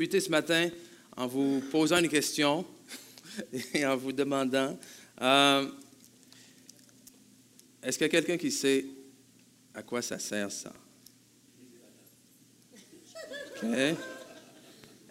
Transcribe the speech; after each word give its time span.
débuter 0.00 0.20
ce 0.20 0.30
matin 0.30 0.70
en 1.16 1.26
vous 1.26 1.60
posant 1.72 1.98
une 1.98 2.08
question 2.08 2.64
et 3.74 3.84
en 3.84 3.96
vous 3.96 4.12
demandant 4.12 4.78
euh, 5.20 5.66
est-ce 7.82 7.98
qu'il 7.98 8.04
y 8.04 8.08
a 8.08 8.08
quelqu'un 8.08 8.36
qui 8.36 8.52
sait 8.52 8.84
à 9.74 9.82
quoi 9.82 10.00
ça 10.00 10.20
sert 10.20 10.52
ça? 10.52 10.72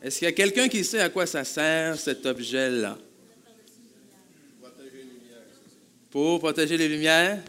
Est-ce 0.01 0.19
qu'il 0.19 0.25
y 0.25 0.29
a 0.29 0.31
quelqu'un 0.31 0.69
qui 0.69 0.85
sait 0.85 1.01
à 1.01 1.09
quoi 1.09 1.25
ça 1.25 1.43
sert 1.43 1.99
cet 1.99 2.25
objet-là? 2.25 2.97
Pour 6.09 6.39
protéger 6.39 6.77
les 6.77 6.87
lumières? 6.87 7.43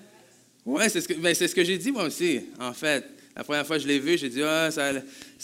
Oui, 0.67 0.83
ben, 1.19 1.35
c'est 1.37 1.47
ce 1.47 1.55
que 1.55 1.63
j'ai 1.63 1.79
dit 1.79 1.93
moi 1.93 2.03
aussi, 2.03 2.47
en 2.59 2.73
fait. 2.73 3.18
La 3.39 3.45
première 3.45 3.65
fois 3.65 3.77
que 3.77 3.85
je 3.85 3.87
l'ai 3.87 4.01
vu, 4.01 4.19
j'ai 4.19 4.29
dit, 4.29 4.43
ah, 4.43 4.69
ça, 4.69 4.91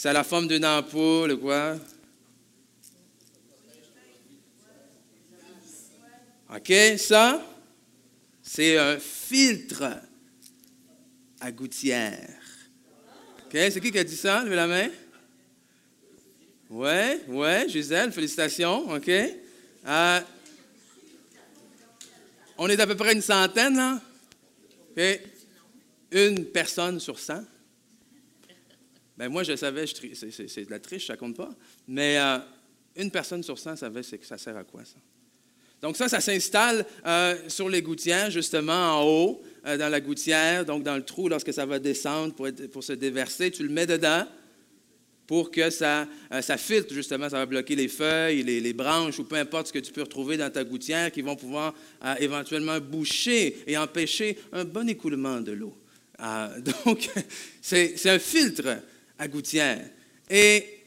a- 0.09 0.13
la 0.13 0.23
forme 0.25 0.49
d'une 0.49 0.65
ampoule, 0.65 1.31
ou 1.31 1.37
quoi. 1.37 1.77
OK, 6.53 6.73
ça, 6.97 7.41
c'est 8.43 8.77
un 8.77 8.99
filtre 8.99 9.85
à 11.39 11.51
gouttière. 11.53 12.35
OK, 13.45 13.51
c'est 13.53 13.79
qui 13.79 13.93
qui 13.93 13.99
a 13.99 14.03
dit 14.03 14.17
ça? 14.17 14.43
Levez 14.43 14.55
la 14.57 14.67
main. 14.67 14.89
Ouais, 16.69 17.21
ouais, 17.29 17.65
Gisèle, 17.69 18.11
félicitations. 18.11 18.91
OK. 18.93 19.07
Euh, 19.07 20.19
on 22.57 22.67
est 22.67 22.79
à 22.81 22.87
peu 22.87 22.95
près 22.97 23.13
une 23.13 23.21
centaine, 23.21 23.77
là. 23.77 24.01
OK. 24.97 25.21
Une 26.11 26.43
personne 26.47 26.99
sur 26.99 27.17
100. 27.17 27.41
Ben 29.17 29.29
moi, 29.29 29.43
je 29.43 29.55
savais, 29.55 29.85
c'est, 29.87 30.65
de 30.65 30.71
la 30.71 30.79
triche, 30.79 31.07
ça 31.07 31.15
compte 31.15 31.37
pas. 31.37 31.49
Mais 31.87 32.17
euh, 32.19 32.37
une 32.97 33.11
personne 33.11 33.43
sur 33.43 33.57
100 33.57 33.77
savait 33.77 34.01
que 34.01 34.25
ça 34.25 34.37
sert 34.37 34.57
à 34.57 34.63
quoi, 34.63 34.83
ça? 34.83 34.97
Donc 35.81 35.97
ça, 35.97 36.09
ça 36.09 36.19
s'installe 36.19 36.85
euh, 37.05 37.35
sur 37.47 37.69
les 37.69 37.81
gouttières, 37.81 38.31
justement, 38.31 38.99
en 38.99 39.03
haut, 39.03 39.41
euh, 39.67 39.77
dans 39.77 39.89
la 39.89 40.01
gouttière, 40.01 40.65
donc 40.65 40.83
dans 40.83 40.95
le 40.95 41.03
trou, 41.03 41.29
lorsque 41.29 41.53
ça 41.53 41.65
va 41.65 41.79
descendre 41.79 42.33
pour, 42.33 42.47
pour 42.71 42.83
se 42.83 42.93
déverser, 42.93 43.51
tu 43.51 43.63
le 43.63 43.69
mets 43.69 43.85
dedans 43.85 44.25
pour 45.27 45.49
que 45.49 45.71
ça, 45.71 46.07
ça 46.41 46.55
filtre, 46.55 46.93
justement, 46.93 47.27
ça 47.29 47.37
va 47.37 47.47
bloquer 47.47 47.75
les 47.75 47.87
feuilles, 47.87 48.43
les, 48.43 48.59
les 48.59 48.73
branches 48.73 49.17
ou 49.17 49.23
peu 49.23 49.37
importe 49.37 49.67
ce 49.67 49.73
que 49.73 49.79
tu 49.79 49.91
peux 49.91 50.03
retrouver 50.03 50.37
dans 50.37 50.51
ta 50.51 50.63
gouttière 50.63 51.11
qui 51.11 51.23
vont 51.23 51.35
pouvoir 51.35 51.73
éventuellement 52.19 52.79
boucher 52.79 53.57
et 53.65 53.75
empêcher 53.75 54.37
un 54.53 54.65
bon 54.65 54.87
écoulement 54.87 55.41
de 55.41 55.51
l'eau. 55.51 55.75
Donc, 56.85 57.09
c'est 57.59 58.07
un 58.07 58.19
filtre 58.19 58.77
à 59.17 59.27
gouttière. 59.27 59.89
Et 60.29 60.85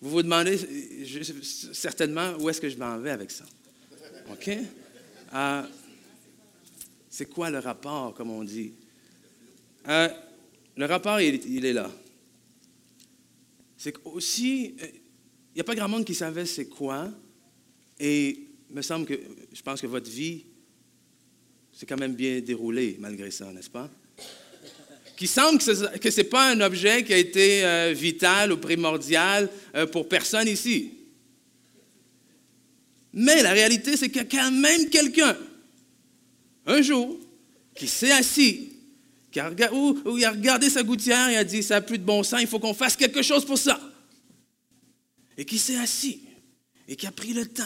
vous 0.00 0.10
vous 0.10 0.22
demandez 0.22 0.58
euh, 0.64 1.42
certainement 1.72 2.34
où 2.40 2.48
est-ce 2.50 2.60
que 2.60 2.68
je 2.68 2.76
m'en 2.76 2.98
vais 2.98 3.10
avec 3.10 3.30
ça? 3.30 3.44
OK? 4.30 4.50
Euh, 5.34 5.62
c'est 7.08 7.26
quoi 7.26 7.50
le 7.50 7.58
rapport, 7.58 8.14
comme 8.14 8.30
on 8.30 8.42
dit? 8.42 8.72
Euh, 9.88 10.08
le 10.76 10.86
rapport, 10.86 11.20
il, 11.20 11.64
est 11.64 11.72
là. 11.72 11.90
C'est 13.76 13.94
aussi, 14.04 14.74
il 14.78 15.54
n'y 15.54 15.60
a 15.60 15.64
pas 15.64 15.74
grand 15.74 15.88
monde 15.88 16.04
qui 16.04 16.14
savait 16.14 16.46
c'est 16.46 16.66
quoi, 16.66 17.10
et 17.98 18.28
il 18.70 18.74
me 18.74 18.82
semble 18.82 19.06
que, 19.06 19.20
je 19.52 19.62
pense 19.62 19.80
que 19.80 19.86
votre 19.86 20.10
vie 20.10 20.44
s'est 21.72 21.86
quand 21.86 21.98
même 21.98 22.14
bien 22.14 22.40
déroulée 22.40 22.96
malgré 22.98 23.30
ça, 23.30 23.52
n'est-ce 23.52 23.70
pas? 23.70 23.90
Qui 25.16 25.26
semble 25.26 25.58
que 25.58 26.10
ce 26.10 26.16
n'est 26.16 26.24
pas 26.24 26.50
un 26.50 26.60
objet 26.60 27.04
qui 27.04 27.12
a 27.12 27.18
été 27.18 27.64
euh, 27.64 27.92
vital 27.96 28.52
ou 28.52 28.56
primordial 28.56 29.48
euh, 29.74 29.86
pour 29.86 30.08
personne 30.08 30.48
ici. 30.48 30.94
Mais 33.12 33.42
la 33.42 33.52
réalité, 33.52 33.96
c'est 33.96 34.08
qu'il 34.08 34.16
y 34.16 34.20
a 34.20 34.24
quand 34.24 34.50
même 34.50 34.88
quelqu'un, 34.88 35.36
un 36.66 36.82
jour, 36.82 37.18
qui 37.74 37.86
s'est 37.86 38.10
assis, 38.10 38.72
qui 39.30 39.38
a, 39.38 39.50
rega- 39.50 39.72
ou, 39.72 40.00
ou 40.04 40.18
il 40.18 40.24
a 40.24 40.30
regardé 40.30 40.70
sa 40.70 40.82
gouttière 40.82 41.28
et 41.28 41.36
a 41.36 41.44
dit, 41.44 41.62
ça 41.62 41.74
n'a 41.74 41.80
plus 41.82 41.98
de 41.98 42.04
bon 42.04 42.22
sens, 42.22 42.40
il 42.40 42.46
faut 42.46 42.58
qu'on 42.58 42.74
fasse 42.74 42.96
quelque 42.96 43.22
chose 43.22 43.44
pour 43.44 43.58
ça. 43.58 43.80
Et 45.36 45.44
qui 45.44 45.58
s'est 45.58 45.78
assis 45.78 46.22
et 46.88 46.96
qui 46.96 47.06
a 47.06 47.12
pris 47.12 47.32
le 47.32 47.46
temps 47.46 47.62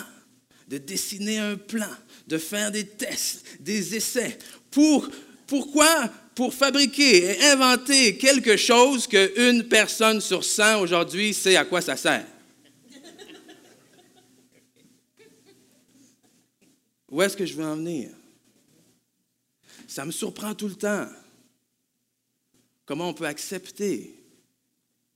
de 0.68 0.78
dessiner 0.78 1.38
un 1.38 1.56
plan, 1.56 1.88
de 2.26 2.38
faire 2.38 2.70
des 2.70 2.86
tests, 2.86 3.44
des 3.60 3.94
essais. 3.94 4.38
Pour, 4.70 5.08
pourquoi? 5.46 6.08
Pour 6.34 6.52
fabriquer 6.52 7.24
et 7.24 7.44
inventer 7.44 8.18
quelque 8.18 8.56
chose 8.56 9.06
qu'une 9.06 9.66
personne 9.68 10.20
sur 10.20 10.44
100 10.44 10.80
aujourd'hui 10.80 11.32
sait 11.32 11.56
à 11.56 11.64
quoi 11.64 11.80
ça 11.80 11.96
sert. 11.96 12.26
Où 17.10 17.22
est-ce 17.22 17.36
que 17.36 17.46
je 17.46 17.54
veux 17.54 17.64
en 17.64 17.76
venir? 17.76 18.10
Ça 19.86 20.04
me 20.04 20.10
surprend 20.10 20.54
tout 20.54 20.68
le 20.68 20.74
temps. 20.74 21.06
Comment 22.84 23.08
on 23.08 23.14
peut 23.14 23.26
accepter 23.26 24.14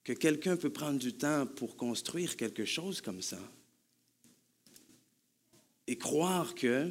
que 0.02 0.12
quelqu'un 0.14 0.56
peut 0.56 0.70
prendre 0.70 0.98
du 0.98 1.12
temps 1.12 1.46
pour 1.46 1.76
construire 1.76 2.36
quelque 2.36 2.64
chose 2.64 3.00
comme 3.00 3.20
ça 3.20 3.38
et 5.86 5.98
croire 5.98 6.54
que 6.54 6.90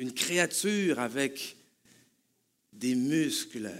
une 0.00 0.14
créature 0.14 0.98
avec 0.98 1.56
des 2.72 2.94
muscles, 2.94 3.70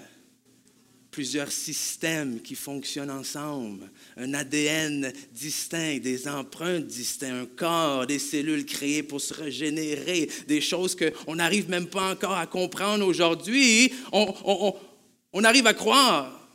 plusieurs 1.10 1.50
systèmes 1.50 2.42
qui 2.42 2.54
fonctionnent 2.54 3.10
ensemble, 3.10 3.90
un 4.18 4.34
ADN 4.34 5.14
distinct, 5.32 5.98
des 5.98 6.28
empreintes 6.28 6.86
distinctes, 6.86 7.32
un 7.32 7.46
corps, 7.46 8.06
des 8.06 8.18
cellules 8.18 8.66
créées 8.66 9.02
pour 9.02 9.18
se 9.18 9.32
régénérer, 9.32 10.30
des 10.46 10.60
choses 10.60 10.94
qu'on 10.94 11.36
n'arrive 11.36 11.70
même 11.70 11.86
pas 11.86 12.10
encore 12.12 12.36
à 12.36 12.46
comprendre 12.46 13.06
aujourd'hui, 13.06 13.90
on, 14.12 15.42
arrive 15.42 15.66
à 15.66 15.74
croire 15.74 16.50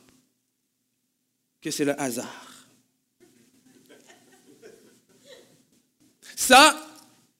que 1.60 1.72
c'est 1.72 1.86
le 1.86 2.00
hasard. 2.00 2.68
Ça, 6.36 6.80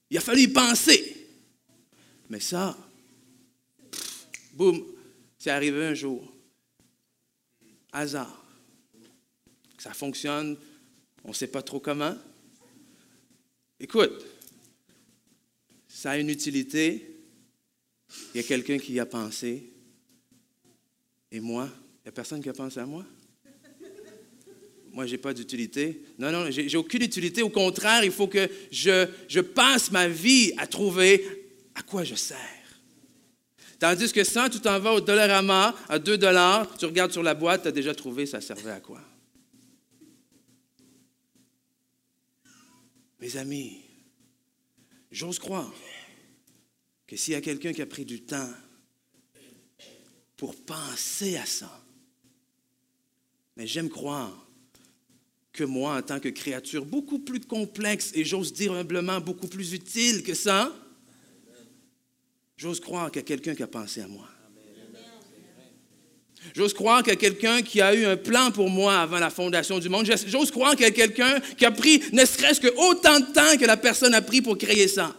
il 0.10 0.18
a 0.18 0.22
fallu 0.22 0.42
y 0.42 0.48
penser. 0.48 1.15
Mais 2.30 2.40
ça, 2.40 2.78
boum, 4.54 4.84
c'est 5.38 5.52
arrivé 5.52 5.86
un 5.86 5.94
jour. 5.94 6.32
Hasard. 7.92 8.44
Ça 9.78 9.94
fonctionne, 9.94 10.58
on 11.24 11.30
ne 11.30 11.34
sait 11.34 11.48
pas 11.48 11.62
trop 11.62 11.80
comment. 11.80 12.16
Écoute, 13.80 14.26
ça 15.88 16.12
a 16.12 16.18
une 16.18 16.30
utilité. 16.30 17.12
Il 18.34 18.38
y 18.38 18.40
a 18.40 18.48
quelqu'un 18.48 18.78
qui 18.78 18.94
y 18.94 19.00
a 19.00 19.06
pensé. 19.06 19.72
Et 21.32 21.40
moi, 21.40 21.70
il 22.00 22.06
n'y 22.06 22.10
a 22.10 22.12
personne 22.12 22.42
qui 22.42 22.50
a 22.50 22.54
pensé 22.54 22.80
à 22.80 22.86
moi? 22.86 23.06
Moi, 24.92 25.06
je 25.06 25.12
n'ai 25.12 25.18
pas 25.18 25.34
d'utilité. 25.34 26.02
Non, 26.18 26.32
non, 26.32 26.50
j'ai 26.50 26.78
aucune 26.78 27.04
utilité. 27.04 27.42
Au 27.42 27.50
contraire, 27.50 28.04
il 28.04 28.12
faut 28.12 28.28
que 28.28 28.50
je, 28.72 29.08
je 29.28 29.42
passe 29.42 29.92
ma 29.92 30.08
vie 30.08 30.54
à 30.58 30.68
trouver 30.68 31.45
à 31.76 31.84
quoi 31.84 32.04
je 32.04 32.16
sers? 32.16 32.38
Tandis 33.78 34.12
que 34.12 34.24
ça, 34.24 34.50
tu 34.50 34.60
t'en 34.60 34.80
vas 34.80 34.94
au 34.94 35.02
Dollarama 35.02 35.76
à 35.90 36.00
2 36.00 36.18
dollars, 36.18 36.78
tu 36.78 36.86
regardes 36.86 37.12
sur 37.12 37.24
la 37.24 37.34
boîte, 37.34 37.64
tu 37.64 37.68
as 37.68 37.72
déjà 37.72 37.94
trouvé 37.94 38.26
ça 38.26 38.42
servait 38.42 38.72
à 38.72 38.80
quoi? 38.80 39.02
Mes 43.20 43.38
amis, 43.38 43.82
j'ose 45.12 45.40
croire 45.40 45.74
que 47.08 47.18
s'il 47.18 47.34
y 47.34 47.38
a 47.38 47.42
quelqu'un 47.42 47.74
qui 47.74 47.82
a 47.82 47.86
pris 47.86 48.06
du 48.06 48.22
temps 48.22 48.50
pour 50.38 50.56
penser 50.56 51.38
à 51.38 51.46
ça, 51.46 51.84
mais 53.58 53.68
j'aime 53.68 53.90
croire 53.90 54.48
que 55.54 55.64
moi, 55.64 55.98
en 55.98 56.02
tant 56.02 56.20
que 56.20 56.30
créature 56.30 56.86
beaucoup 56.86 57.20
plus 57.20 57.40
complexe 57.40 58.12
et 58.14 58.26
j'ose 58.26 58.52
dire 58.52 58.74
humblement 58.74 59.22
beaucoup 59.22 59.48
plus 59.48 59.74
utile 59.74 60.24
que 60.24 60.34
ça, 60.34 60.74
j'ose 62.58 62.80
croire 62.80 63.12
qu'il 63.12 63.22
y 63.22 63.26
a 63.26 63.28
quelqu'un 63.28 63.56
qui 63.56 63.64
a 63.64 63.68
pensé 63.68 64.02
à 64.02 64.08
moi. 64.08 64.28
J'ose 66.54 66.74
croire 66.74 67.02
qu'il 67.02 67.12
y 67.12 67.16
a 67.16 67.20
quelqu'un 67.20 67.62
qui 67.62 67.82
a 67.82 67.96
eu 67.96 68.06
un 68.06 68.18
plan 68.18 68.52
pour 68.52 68.70
moi 68.70 69.00
avant 69.00 69.20
la 69.20 69.30
fondation 69.30 69.80
du 69.80 69.90
monde. 69.90 70.06
J'ose 70.28 70.52
croire 70.52 70.76
qu'il 70.76 70.86
y 70.86 70.90
a 70.90 70.92
quelqu'un 70.92 71.40
qui 71.40 71.66
a 71.66 71.72
pris 71.72 72.02
ne 72.14 72.24
serait-ce 72.24 72.62
que 72.62 72.68
autant 72.78 73.20
de 73.20 73.26
temps 73.34 73.58
que 73.60 73.66
la 73.66 73.78
personne 73.78 74.14
a 74.14 74.22
pris 74.22 74.42
pour 74.42 74.58
créer 74.58 74.88
ça. 74.88 75.16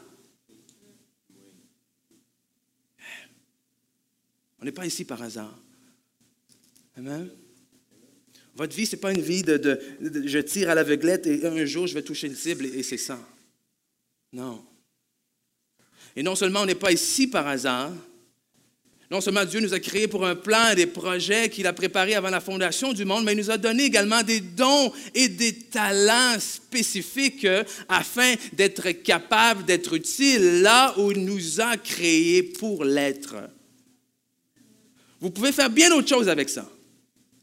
On 4.60 4.64
n'est 4.64 4.72
pas 4.72 4.86
ici 4.86 5.04
par 5.04 5.20
hasard. 5.22 5.56
Amen. 6.96 7.28
Votre 8.54 8.74
vie, 8.74 8.86
ce 8.86 8.96
n'est 8.96 9.00
pas 9.00 9.12
une 9.12 9.20
vie 9.20 9.42
de, 9.42 9.78
je 10.24 10.38
tire 10.38 10.70
à 10.70 10.74
l'aveuglette 10.74 11.26
et 11.26 11.44
un 11.44 11.64
jour 11.66 11.86
je 11.86 11.94
vais 11.94 12.02
toucher 12.02 12.28
une 12.28 12.36
cible 12.36 12.64
et, 12.64 12.78
et 12.78 12.82
c'est 12.82 12.96
ça. 12.96 13.18
Non. 14.32 14.64
Et 16.16 16.22
non 16.22 16.34
seulement 16.34 16.62
on 16.62 16.66
n'est 16.66 16.74
pas 16.74 16.92
ici 16.92 17.26
par 17.26 17.46
hasard, 17.46 17.92
Non 19.08 19.20
seulement 19.20 19.44
Dieu 19.44 19.60
nous 19.60 19.72
a 19.72 19.78
créés 19.78 20.08
pour 20.08 20.26
un 20.26 20.34
plan 20.34 20.70
et 20.72 20.74
des 20.74 20.86
projets 20.86 21.48
qu'il 21.48 21.66
a 21.68 21.72
préparés 21.72 22.16
avant 22.16 22.30
la 22.30 22.40
fondation 22.40 22.92
du 22.92 23.04
monde, 23.04 23.24
mais 23.24 23.34
il 23.34 23.38
nous 23.38 23.52
a 23.52 23.56
donné 23.56 23.84
également 23.84 24.22
des 24.24 24.40
dons 24.40 24.92
et 25.14 25.28
des 25.28 25.52
talents 25.52 26.40
spécifiques 26.40 27.46
afin 27.88 28.34
d'être 28.52 28.90
capables 28.90 29.64
d'être 29.64 29.94
utiles 29.94 30.62
là 30.62 30.92
où 30.98 31.12
il 31.12 31.24
nous 31.24 31.60
a 31.60 31.76
créés 31.76 32.42
pour 32.42 32.84
l'être. 32.84 33.36
Vous 35.20 35.30
pouvez 35.30 35.52
faire 35.52 35.70
bien 35.70 35.92
autre 35.92 36.08
chose 36.08 36.28
avec 36.28 36.48
ça. 36.48 36.68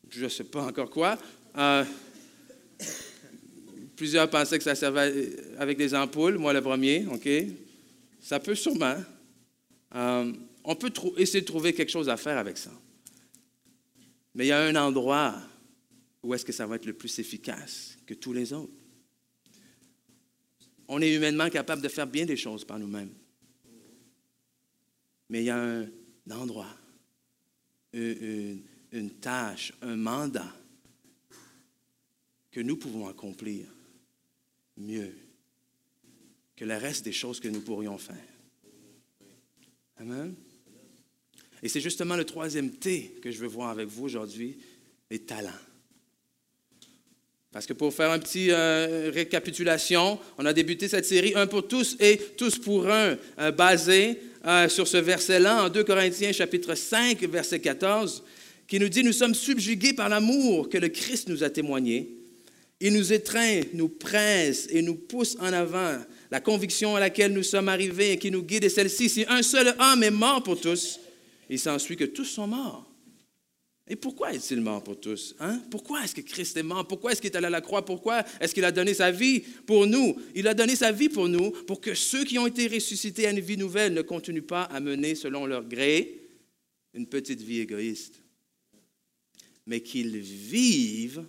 Je 0.10 0.26
ne 0.26 0.30
sais 0.30 0.44
pas 0.44 0.64
encore 0.64 0.90
quoi. 0.90 1.18
Euh, 1.58 1.86
plusieurs 3.96 4.30
pensaient 4.30 4.58
que 4.58 4.64
ça 4.64 4.76
servait 4.76 5.32
avec 5.58 5.78
des 5.78 5.96
ampoules, 5.96 6.38
moi 6.38 6.52
le 6.52 6.62
premier, 6.62 7.06
OK? 7.10 7.30
Ça 8.24 8.40
peut 8.40 8.56
sûrement. 8.56 9.04
Euh, 9.96 10.34
on 10.64 10.76
peut 10.76 10.94
essayer 11.18 11.42
de 11.42 11.46
trouver 11.46 11.74
quelque 11.74 11.92
chose 11.92 12.08
à 12.08 12.16
faire 12.16 12.38
avec 12.38 12.58
ça. 12.58 12.72
Mais 14.34 14.46
il 14.46 14.48
y 14.48 14.54
a 14.54 14.62
un 14.62 14.76
endroit 14.78 15.36
où 16.24 16.34
est-ce 16.34 16.46
que 16.46 16.54
ça 16.54 16.66
va 16.66 16.78
être 16.78 16.86
le 16.86 16.94
plus 16.94 17.20
efficace 17.20 17.98
que 18.06 18.14
tous 18.14 18.32
les 18.32 18.54
autres. 18.54 18.72
On 20.88 21.02
est 21.02 21.14
humainement 21.14 21.50
capable 21.50 21.82
de 21.82 21.90
faire 21.90 22.08
bien 22.08 22.26
des 22.26 22.38
choses 22.38 22.64
par 22.64 22.80
nous-mêmes. 22.80 23.14
Mais 25.30 25.42
il 25.42 25.46
y 25.46 25.50
a 25.50 25.62
un 25.62 25.90
endroit, 26.32 26.78
une, 27.92 28.64
une 28.94 29.12
tâche, 29.20 29.74
un 29.82 29.98
mandat 29.98 30.56
que 32.52 32.62
nous 32.62 32.78
pouvons 32.78 33.10
accomplir 33.10 33.68
mieux 34.78 35.14
que 36.64 36.68
le 36.70 36.78
reste 36.78 37.04
des 37.04 37.12
choses 37.12 37.42
que 37.42 37.50
nous 37.50 37.60
pourrions 37.60 37.98
faire. 37.98 38.16
Amen. 39.98 40.34
Et 41.62 41.68
c'est 41.68 41.82
justement 41.82 42.16
le 42.16 42.24
troisième 42.24 42.72
T 42.72 43.16
que 43.22 43.32
je 43.32 43.40
veux 43.40 43.48
voir 43.48 43.72
avec 43.72 43.90
vous 43.90 44.06
aujourd'hui, 44.06 44.58
les 45.12 45.20
talents. 45.20 45.50
Parce 47.52 47.66
que 47.66 47.74
pour 47.74 47.94
faire 47.94 48.14
une 48.14 48.22
petite 48.22 48.52
euh, 48.52 49.12
récapitulation, 49.14 50.18
on 50.38 50.46
a 50.46 50.54
débuté 50.54 50.88
cette 50.88 51.06
série 51.06 51.34
Un 51.36 51.48
pour 51.48 51.68
tous 51.68 51.98
et 52.00 52.18
tous 52.38 52.58
pour 52.58 52.88
un, 52.88 53.18
euh, 53.40 53.52
basé 53.52 54.22
euh, 54.46 54.70
sur 54.70 54.88
ce 54.88 54.98
verset-là 54.98 55.66
en 55.66 55.70
2 55.70 55.84
Corinthiens 55.84 56.32
chapitre 56.32 56.76
5, 56.76 57.24
verset 57.24 57.60
14, 57.60 58.24
qui 58.70 58.80
nous 58.80 58.88
dit, 58.88 59.04
Nous 59.04 59.12
sommes 59.12 59.36
subjugués 59.36 59.92
par 59.92 60.08
l'amour 60.08 60.70
que 60.70 60.78
le 60.78 60.88
Christ 60.88 61.28
nous 61.28 61.44
a 61.44 61.50
témoigné. 61.50 62.24
Il 62.80 62.94
nous 62.94 63.12
étreint, 63.12 63.62
nous 63.74 63.90
presse 63.90 64.68
et 64.70 64.82
nous 64.82 64.96
pousse 64.96 65.36
en 65.42 65.52
avant. 65.52 66.00
La 66.34 66.40
conviction 66.40 66.96
à 66.96 67.00
laquelle 67.00 67.32
nous 67.32 67.44
sommes 67.44 67.70
arrivés 67.70 68.14
et 68.14 68.18
qui 68.18 68.32
nous 68.32 68.42
guide 68.42 68.64
est 68.64 68.70
celle-ci. 68.70 69.08
Si 69.08 69.24
un 69.28 69.44
seul 69.44 69.76
homme 69.80 70.02
est 70.02 70.10
mort 70.10 70.42
pour 70.42 70.60
tous, 70.60 71.00
il 71.48 71.60
s'ensuit 71.60 71.96
que 71.96 72.06
tous 72.06 72.26
sont 72.26 72.48
morts. 72.48 72.92
Et 73.88 73.96
pourquoi 73.96 74.34
est-il 74.34 74.60
mort 74.60 74.84
pour 74.84 75.00
tous? 75.00 75.36
Hein? 75.40 75.62
Pourquoi 75.70 76.04
est-ce 76.04 76.16
que 76.16 76.22
Christ 76.22 76.58
est 76.58 76.64
mort? 76.64 76.88
Pourquoi 76.88 77.12
est-ce 77.12 77.22
qu'il 77.22 77.30
est 77.30 77.36
allé 77.36 77.46
à 77.46 77.52
la 77.52 77.62
croix? 77.62 77.86
Pourquoi 77.86 78.24
est-ce 78.40 78.56
qu'il 78.56 78.66
a 78.66 78.72
donné 78.72 78.96
sa 78.96 79.12
vie 79.12 79.42
pour 79.42 79.86
nous? 79.86 80.16
Il 80.34 80.48
a 80.48 80.56
donné 80.56 80.76
sa 80.76 80.92
vie 80.92 81.08
pour 81.08 81.30
nous 81.30 81.52
pour 81.52 81.80
que 81.80 81.94
ceux 81.94 82.24
qui 82.24 82.40
ont 82.40 82.48
été 82.48 82.66
ressuscités 82.66 83.28
à 83.28 83.30
une 83.30 83.40
vie 83.40 83.58
nouvelle 83.58 83.94
ne 83.94 84.02
continuent 84.02 84.42
pas 84.42 84.64
à 84.64 84.80
mener 84.80 85.14
selon 85.14 85.46
leur 85.46 85.64
gré 85.64 86.20
une 86.96 87.06
petite 87.06 87.44
vie 87.44 87.60
égoïste, 87.60 88.24
mais 89.68 89.82
qu'ils 89.82 90.18
vivent 90.18 91.26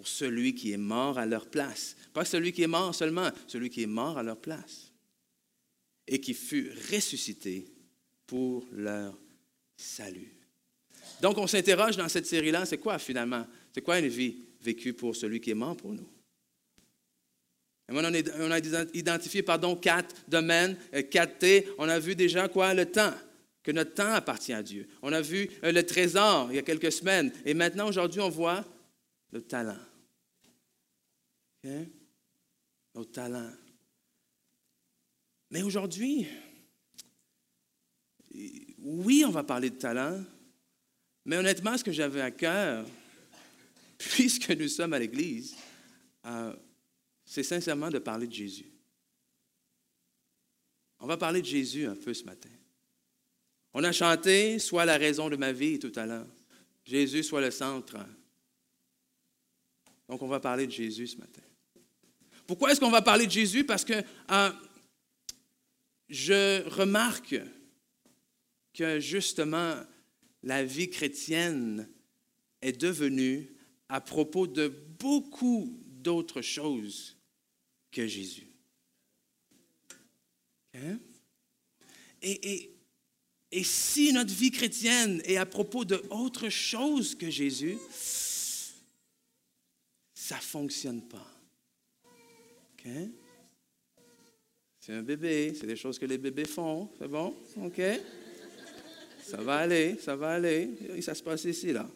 pour 0.00 0.08
celui 0.08 0.54
qui 0.54 0.72
est 0.72 0.78
mort 0.78 1.18
à 1.18 1.26
leur 1.26 1.44
place. 1.44 1.94
Pas 2.14 2.24
celui 2.24 2.52
qui 2.54 2.62
est 2.62 2.66
mort 2.66 2.94
seulement, 2.94 3.28
celui 3.46 3.68
qui 3.68 3.82
est 3.82 3.86
mort 3.86 4.16
à 4.16 4.22
leur 4.22 4.38
place 4.38 4.90
et 6.06 6.18
qui 6.22 6.32
fut 6.32 6.72
ressuscité 6.90 7.66
pour 8.26 8.66
leur 8.72 9.14
salut. 9.76 10.32
Donc, 11.20 11.36
on 11.36 11.46
s'interroge 11.46 11.98
dans 11.98 12.08
cette 12.08 12.24
série-là, 12.24 12.64
c'est 12.64 12.78
quoi 12.78 12.98
finalement? 12.98 13.46
C'est 13.74 13.82
quoi 13.82 13.98
une 13.98 14.08
vie 14.08 14.36
vécue 14.62 14.94
pour 14.94 15.14
celui 15.14 15.38
qui 15.38 15.50
est 15.50 15.54
mort 15.54 15.76
pour 15.76 15.92
nous? 15.92 16.08
on, 17.90 18.02
a, 18.02 18.86
identifié 18.94 19.42
pardon, 19.42 19.76
quatre 19.76 20.14
domaines, 20.28 20.78
euh, 20.94 21.02
quatre 21.02 21.40
T. 21.40 21.68
On 21.76 21.90
a 21.90 21.98
vu 21.98 22.14
déjà 22.14 22.48
quoi? 22.48 22.72
Le 22.72 22.86
temps, 22.86 23.12
que 23.62 23.70
notre 23.70 23.92
temps 23.92 24.14
appartient 24.14 24.54
à 24.54 24.62
Dieu. 24.62 24.88
On 25.02 25.12
a 25.12 25.20
vu 25.20 25.50
euh, 25.62 25.72
le 25.72 25.84
trésor 25.84 26.46
il 26.50 26.56
y 26.56 26.58
a 26.58 26.62
quelques 26.62 26.90
semaines. 26.90 27.30
Et 27.44 27.52
maintenant, 27.52 27.86
aujourd'hui, 27.86 28.22
on 28.22 28.30
voit 28.30 28.64
le 29.30 29.42
talent. 29.42 29.76
Okay? 31.62 31.88
Nos 32.94 33.04
talents. 33.04 33.52
Mais 35.50 35.62
aujourd'hui, 35.62 36.26
oui, 38.78 39.24
on 39.26 39.30
va 39.30 39.42
parler 39.42 39.70
de 39.70 39.76
talent, 39.76 40.24
mais 41.24 41.36
honnêtement, 41.36 41.76
ce 41.76 41.84
que 41.84 41.92
j'avais 41.92 42.20
à 42.20 42.30
cœur, 42.30 42.86
puisque 43.98 44.50
nous 44.50 44.68
sommes 44.68 44.94
à 44.94 44.98
l'Église, 44.98 45.54
euh, 46.24 46.54
c'est 47.24 47.42
sincèrement 47.42 47.90
de 47.90 47.98
parler 47.98 48.26
de 48.26 48.32
Jésus. 48.32 48.70
On 51.00 51.06
va 51.06 51.16
parler 51.16 51.40
de 51.40 51.46
Jésus 51.46 51.86
un 51.86 51.96
peu 51.96 52.14
ce 52.14 52.24
matin. 52.24 52.50
On 53.72 53.84
a 53.84 53.92
chanté 53.92 54.58
Sois 54.58 54.84
la 54.84 54.96
raison 54.96 55.28
de 55.28 55.36
ma 55.36 55.52
vie 55.52 55.78
tout 55.78 55.92
à 55.96 56.06
l'heure. 56.06 56.26
Jésus 56.84 57.22
soit 57.22 57.40
le 57.40 57.50
centre. 57.50 57.96
Donc, 60.08 60.22
on 60.22 60.28
va 60.28 60.40
parler 60.40 60.66
de 60.66 60.72
Jésus 60.72 61.06
ce 61.06 61.16
matin. 61.18 61.42
Pourquoi 62.50 62.72
est-ce 62.72 62.80
qu'on 62.80 62.90
va 62.90 63.00
parler 63.00 63.28
de 63.28 63.30
Jésus? 63.30 63.62
Parce 63.62 63.84
que 63.84 64.02
euh, 64.32 64.50
je 66.08 66.68
remarque 66.68 67.36
que 68.74 68.98
justement 68.98 69.76
la 70.42 70.64
vie 70.64 70.90
chrétienne 70.90 71.88
est 72.60 72.72
devenue 72.72 73.54
à 73.88 74.00
propos 74.00 74.48
de 74.48 74.66
beaucoup 74.98 75.78
d'autres 75.86 76.42
choses 76.42 77.16
que 77.92 78.08
Jésus. 78.08 78.48
Hein? 80.74 80.98
Et, 82.20 82.74
et, 83.52 83.62
si 83.62 84.12
notre 84.12 84.34
vie 84.34 84.50
chrétienne 84.50 85.22
est 85.24 85.36
à 85.36 85.46
propos 85.46 85.84
de 85.84 86.02
autre 86.10 86.48
chose 86.48 87.14
que 87.14 87.30
Jésus, 87.30 87.78
ça 90.12 90.34
ne 90.34 90.42
fonctionne 90.42 91.06
pas. 91.06 91.39
C'est 94.80 94.94
un 94.94 95.02
bébé, 95.02 95.52
c'est 95.54 95.66
des 95.66 95.76
choses 95.76 95.98
que 95.98 96.06
les 96.06 96.18
bébés 96.18 96.46
font, 96.46 96.90
c'est 96.98 97.08
bon? 97.08 97.34
OK? 97.56 97.80
Ça 99.22 99.36
va 99.36 99.58
aller, 99.58 99.96
ça 100.02 100.16
va 100.16 100.30
aller. 100.30 100.70
Et 100.96 101.02
ça 101.02 101.14
se 101.14 101.22
passe 101.22 101.44
ici, 101.44 101.72
là. 101.72 101.88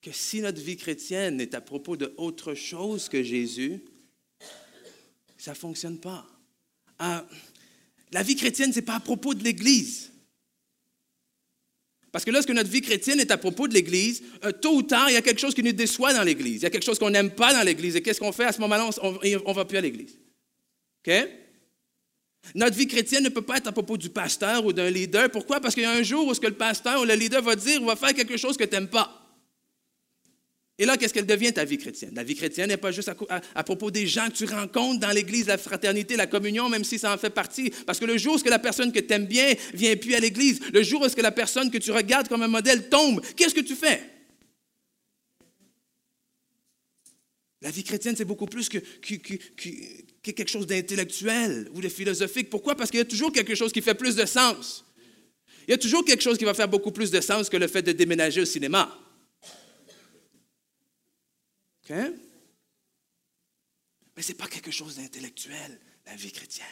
Que 0.00 0.12
si 0.12 0.40
notre 0.40 0.60
vie 0.60 0.76
chrétienne 0.76 1.40
est 1.40 1.54
à 1.54 1.60
propos 1.60 1.96
de 1.96 2.14
autre 2.18 2.54
chose 2.54 3.08
que 3.08 3.22
Jésus, 3.22 3.82
ça 5.38 5.52
ne 5.52 5.56
fonctionne 5.56 5.98
pas. 5.98 6.26
Ah, 6.98 7.26
la 8.12 8.22
vie 8.22 8.36
chrétienne, 8.36 8.72
ce 8.72 8.78
n'est 8.78 8.84
pas 8.84 8.96
à 8.96 9.00
propos 9.00 9.34
de 9.34 9.42
l'Église. 9.42 10.12
Parce 12.14 12.24
que 12.24 12.30
lorsque 12.30 12.50
notre 12.50 12.70
vie 12.70 12.80
chrétienne 12.80 13.18
est 13.18 13.32
à 13.32 13.36
propos 13.36 13.66
de 13.66 13.74
l'Église, 13.74 14.22
euh, 14.44 14.52
tôt 14.52 14.76
ou 14.76 14.82
tard, 14.82 15.10
il 15.10 15.14
y 15.14 15.16
a 15.16 15.20
quelque 15.20 15.40
chose 15.40 15.52
qui 15.52 15.64
nous 15.64 15.72
déçoit 15.72 16.14
dans 16.14 16.22
l'Église. 16.22 16.58
Il 16.58 16.62
y 16.62 16.66
a 16.66 16.70
quelque 16.70 16.84
chose 16.84 16.96
qu'on 16.96 17.10
n'aime 17.10 17.32
pas 17.32 17.52
dans 17.52 17.64
l'Église. 17.64 17.96
Et 17.96 18.02
qu'est-ce 18.02 18.20
qu'on 18.20 18.30
fait 18.30 18.44
à 18.44 18.52
ce 18.52 18.60
moment-là? 18.60 18.88
On 19.02 19.18
ne 19.20 19.52
va 19.52 19.64
plus 19.64 19.78
à 19.78 19.80
l'Église. 19.80 20.16
OK? 21.04 21.12
Notre 22.54 22.76
vie 22.76 22.86
chrétienne 22.86 23.24
ne 23.24 23.30
peut 23.30 23.42
pas 23.42 23.56
être 23.56 23.66
à 23.66 23.72
propos 23.72 23.96
du 23.96 24.10
pasteur 24.10 24.64
ou 24.64 24.72
d'un 24.72 24.90
leader. 24.90 25.28
Pourquoi? 25.28 25.58
Parce 25.58 25.74
qu'il 25.74 25.82
y 25.82 25.86
a 25.86 25.90
un 25.90 26.04
jour 26.04 26.28
où 26.28 26.32
ce 26.32 26.38
que 26.38 26.46
le 26.46 26.54
pasteur 26.54 27.02
ou 27.02 27.04
le 27.04 27.14
leader 27.14 27.42
va 27.42 27.56
dire, 27.56 27.82
on 27.82 27.86
va 27.86 27.96
faire 27.96 28.14
quelque 28.14 28.36
chose 28.36 28.56
que 28.56 28.62
tu 28.62 28.76
n'aimes 28.76 28.86
pas. 28.86 29.23
Et 30.76 30.86
là, 30.86 30.96
qu'est-ce 30.96 31.14
qu'elle 31.14 31.26
devient 31.26 31.52
ta 31.52 31.64
vie 31.64 31.78
chrétienne? 31.78 32.12
La 32.14 32.24
vie 32.24 32.34
chrétienne 32.34 32.68
n'est 32.68 32.76
pas 32.76 32.90
juste 32.90 33.08
à, 33.54 33.64
propos 33.64 33.92
des 33.92 34.08
gens 34.08 34.26
que 34.26 34.32
tu 34.32 34.44
rencontres 34.44 34.98
dans 34.98 35.12
l'Église, 35.12 35.46
la 35.46 35.56
fraternité, 35.56 36.16
la 36.16 36.26
communion, 36.26 36.68
même 36.68 36.82
si 36.82 36.98
ça 36.98 37.14
en 37.14 37.18
fait 37.18 37.30
partie. 37.30 37.70
Parce 37.86 38.00
que 38.00 38.04
le 38.04 38.18
jour 38.18 38.34
où 38.34 38.38
que 38.38 38.50
la 38.50 38.58
personne 38.58 38.90
que 38.90 38.98
tu 38.98 39.12
aimes 39.12 39.26
bien 39.26 39.54
vient 39.72 39.94
plus 39.96 40.14
à 40.14 40.20
l'Église, 40.20 40.60
le 40.72 40.82
jour 40.82 41.02
où 41.02 41.08
ce 41.08 41.14
que 41.14 41.22
la 41.22 41.30
personne 41.30 41.70
que 41.70 41.78
tu 41.78 41.92
regardes 41.92 42.26
comme 42.26 42.42
un 42.42 42.48
modèle 42.48 42.88
tombe, 42.88 43.22
qu'est-ce 43.36 43.54
que 43.54 43.60
tu 43.60 43.76
fais? 43.76 44.02
La 47.62 47.70
vie 47.70 47.84
chrétienne, 47.84 48.16
c'est 48.16 48.24
beaucoup 48.24 48.46
plus 48.46 48.68
que, 48.68 48.78
quelque 50.22 50.48
chose 50.48 50.66
d'intellectuel 50.66 51.68
ou 51.72 51.80
de 51.80 51.88
philosophique. 51.88 52.50
Pourquoi? 52.50 52.74
Parce 52.74 52.90
qu'il 52.90 52.98
y 52.98 53.02
a 53.02 53.06
toujours 53.06 53.32
quelque 53.32 53.54
chose 53.54 53.72
qui 53.72 53.80
fait 53.80 53.94
plus 53.94 54.16
de 54.16 54.26
sens. 54.26 54.84
Il 55.68 55.70
y 55.70 55.74
a 55.74 55.78
toujours 55.78 56.04
quelque 56.04 56.22
chose 56.22 56.36
qui 56.36 56.44
va 56.44 56.52
faire 56.52 56.68
beaucoup 56.68 56.90
plus 56.90 57.12
de 57.12 57.20
sens 57.20 57.48
que 57.48 57.56
le 57.56 57.68
fait 57.68 57.82
de 57.82 57.92
déménager 57.92 58.40
au 58.40 58.44
cinéma. 58.44 59.03
Mais 61.90 62.12
ce 64.22 64.28
n'est 64.28 64.38
pas 64.38 64.46
quelque 64.46 64.70
chose 64.70 64.96
d'intellectuel, 64.96 65.78
la 66.06 66.16
vie 66.16 66.32
chrétienne. 66.32 66.66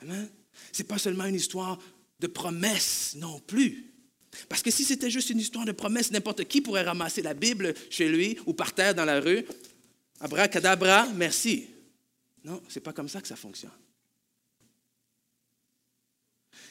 Amen? 0.00 0.28
Ce 0.72 0.82
n'est 0.82 0.88
pas 0.88 0.98
seulement 0.98 1.24
une 1.24 1.34
histoire 1.34 1.78
de 2.18 2.26
promesses 2.26 3.14
non 3.16 3.40
plus. 3.40 3.92
Parce 4.48 4.62
que 4.62 4.70
si 4.70 4.84
c'était 4.84 5.10
juste 5.10 5.30
une 5.30 5.40
histoire 5.40 5.64
de 5.64 5.72
promesses, 5.72 6.10
n'importe 6.10 6.44
qui 6.44 6.60
pourrait 6.60 6.82
ramasser 6.82 7.22
la 7.22 7.34
Bible 7.34 7.74
chez 7.90 8.08
lui 8.08 8.38
ou 8.46 8.52
par 8.52 8.74
terre 8.74 8.94
dans 8.94 9.04
la 9.04 9.20
rue. 9.20 9.44
Abracadabra, 10.20 11.08
merci. 11.14 11.68
Non, 12.44 12.62
c'est 12.68 12.80
pas 12.80 12.92
comme 12.92 13.08
ça 13.08 13.20
que 13.20 13.28
ça 13.28 13.36
fonctionne. 13.36 13.70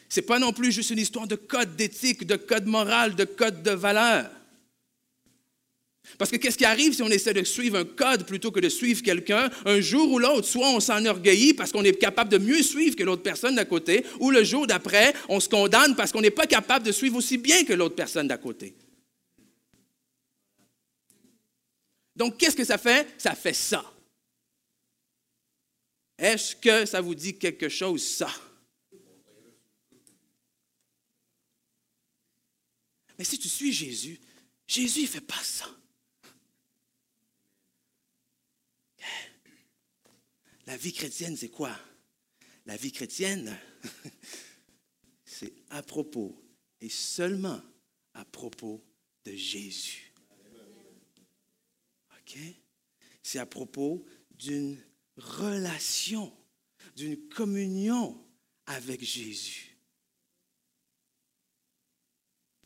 C'est 0.07 0.21
pas 0.21 0.39
non 0.39 0.53
plus 0.53 0.71
juste 0.71 0.91
une 0.91 0.99
histoire 0.99 1.27
de 1.27 1.35
code 1.35 1.75
d'éthique, 1.75 2.25
de 2.25 2.35
code 2.35 2.65
moral, 2.65 3.15
de 3.15 3.25
code 3.25 3.63
de 3.63 3.71
valeur. 3.71 4.29
Parce 6.17 6.31
que 6.31 6.37
qu'est-ce 6.37 6.57
qui 6.57 6.65
arrive 6.65 6.93
si 6.93 7.01
on 7.01 7.09
essaie 7.09 7.33
de 7.33 7.43
suivre 7.43 7.77
un 7.77 7.85
code 7.85 8.25
plutôt 8.25 8.51
que 8.51 8.59
de 8.59 8.69
suivre 8.69 9.01
quelqu'un? 9.01 9.49
Un 9.65 9.81
jour 9.81 10.11
ou 10.11 10.19
l'autre, 10.19 10.47
soit 10.47 10.69
on 10.69 10.79
s'enorgueillit 10.79 11.53
parce 11.53 11.71
qu'on 11.71 11.83
est 11.83 11.99
capable 11.99 12.31
de 12.31 12.37
mieux 12.37 12.63
suivre 12.63 12.95
que 12.95 13.03
l'autre 13.03 13.23
personne 13.23 13.55
d'à 13.55 13.65
côté, 13.65 14.05
ou 14.19 14.31
le 14.31 14.43
jour 14.43 14.67
d'après, 14.67 15.13
on 15.29 15.39
se 15.39 15.49
condamne 15.49 15.95
parce 15.95 16.11
qu'on 16.11 16.21
n'est 16.21 16.31
pas 16.31 16.47
capable 16.47 16.85
de 16.85 16.91
suivre 16.91 17.17
aussi 17.17 17.37
bien 17.37 17.65
que 17.65 17.73
l'autre 17.73 17.95
personne 17.95 18.27
d'à 18.27 18.37
côté. 18.37 18.75
Donc, 22.15 22.37
qu'est-ce 22.37 22.55
que 22.55 22.63
ça 22.63 22.77
fait? 22.77 23.07
Ça 23.17 23.35
fait 23.35 23.53
ça. 23.53 23.83
Est-ce 26.17 26.55
que 26.55 26.85
ça 26.85 27.01
vous 27.01 27.13
dit 27.13 27.37
quelque 27.37 27.67
chose, 27.67 28.01
ça? 28.01 28.29
Mais 33.17 33.25
si 33.25 33.37
tu 33.37 33.49
suis 33.49 33.73
Jésus, 33.73 34.19
Jésus 34.67 35.03
ne 35.03 35.07
fait 35.07 35.21
pas 35.21 35.41
ça. 35.43 35.65
La 40.65 40.77
vie 40.77 40.93
chrétienne, 40.93 41.37
c'est 41.37 41.49
quoi? 41.49 41.77
La 42.65 42.75
vie 42.75 42.91
chrétienne, 42.91 43.55
c'est 45.25 45.53
à 45.69 45.83
propos 45.83 46.41
et 46.81 46.89
seulement 46.89 47.61
à 48.13 48.25
propos 48.25 48.83
de 49.23 49.33
Jésus. 49.33 50.11
OK? 52.17 52.37
C'est 53.21 53.39
à 53.39 53.45
propos 53.45 54.05
d'une 54.31 54.77
relation, 55.17 56.35
d'une 56.95 57.27
communion 57.29 58.23
avec 58.65 59.03
Jésus. 59.03 59.77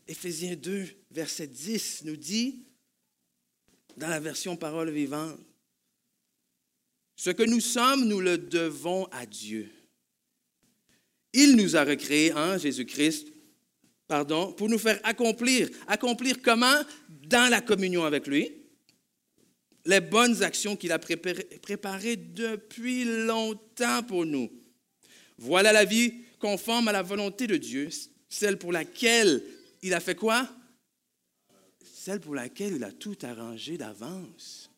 Éphésiens 0.06 0.56
2, 0.56 0.88
verset 1.10 1.46
10 1.46 2.04
nous 2.04 2.16
dit, 2.16 2.66
dans 3.96 4.08
la 4.08 4.18
version 4.18 4.56
parole 4.56 4.90
vivante, 4.90 5.38
ce 7.20 7.28
que 7.28 7.42
nous 7.42 7.60
sommes, 7.60 8.06
nous 8.08 8.22
le 8.22 8.38
devons 8.38 9.04
à 9.12 9.26
Dieu. 9.26 9.70
Il 11.34 11.54
nous 11.54 11.76
a 11.76 11.84
recréés 11.84 12.32
en 12.32 12.56
Jésus-Christ, 12.56 13.26
pardon, 14.08 14.54
pour 14.54 14.70
nous 14.70 14.78
faire 14.78 14.98
accomplir. 15.02 15.68
Accomplir 15.86 16.40
comment? 16.40 16.82
Dans 17.26 17.50
la 17.50 17.60
communion 17.60 18.06
avec 18.06 18.26
lui. 18.26 18.50
Les 19.84 20.00
bonnes 20.00 20.42
actions 20.42 20.76
qu'il 20.76 20.92
a 20.92 20.98
préparées 20.98 22.16
depuis 22.16 23.04
longtemps 23.04 24.02
pour 24.02 24.24
nous. 24.24 24.50
Voilà 25.36 25.74
la 25.74 25.84
vie 25.84 26.14
conforme 26.38 26.88
à 26.88 26.92
la 26.92 27.02
volonté 27.02 27.46
de 27.46 27.58
Dieu, 27.58 27.90
celle 28.30 28.56
pour 28.56 28.72
laquelle 28.72 29.44
il 29.82 29.92
a 29.92 30.00
fait 30.00 30.14
quoi? 30.14 30.48
Celle 31.84 32.20
pour 32.20 32.34
laquelle 32.34 32.76
il 32.76 32.84
a 32.84 32.92
tout 32.92 33.18
arrangé 33.20 33.76
d'avance. 33.76 34.69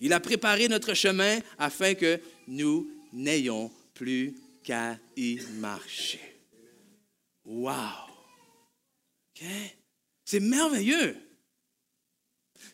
Il 0.00 0.12
a 0.12 0.20
préparé 0.20 0.68
notre 0.68 0.94
chemin 0.94 1.38
afin 1.58 1.94
que 1.94 2.20
nous 2.46 2.90
n'ayons 3.12 3.70
plus 3.94 4.34
qu'à 4.62 4.98
y 5.16 5.38
marcher. 5.58 6.20
Wow! 7.44 8.06
C'est 10.24 10.40
merveilleux. 10.40 11.16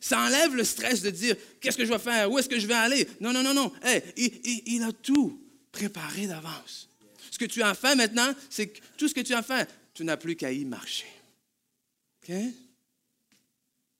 Ça 0.00 0.20
enlève 0.20 0.54
le 0.54 0.64
stress 0.64 1.02
de 1.02 1.10
dire 1.10 1.36
qu'est-ce 1.60 1.76
que 1.76 1.84
je 1.84 1.92
vais 1.92 1.98
faire, 1.98 2.30
où 2.30 2.38
est-ce 2.38 2.48
que 2.48 2.58
je 2.58 2.66
vais 2.66 2.74
aller? 2.74 3.06
Non, 3.20 3.32
non, 3.32 3.42
non, 3.42 3.54
non. 3.54 3.72
il, 4.16 4.82
a 4.82 4.92
tout 4.92 5.40
préparé 5.70 6.26
d'avance. 6.26 6.88
Ce 7.30 7.38
que 7.38 7.44
tu 7.44 7.62
as 7.62 7.74
fait 7.74 7.94
maintenant, 7.94 8.34
c'est 8.50 8.68
que 8.68 8.80
tout 8.96 9.08
ce 9.08 9.14
que 9.14 9.20
tu 9.20 9.34
as 9.34 9.42
fait, 9.42 9.68
tu 9.94 10.04
n'as 10.04 10.16
plus 10.16 10.36
qu'à 10.36 10.50
y 10.50 10.64
marcher. 10.64 11.06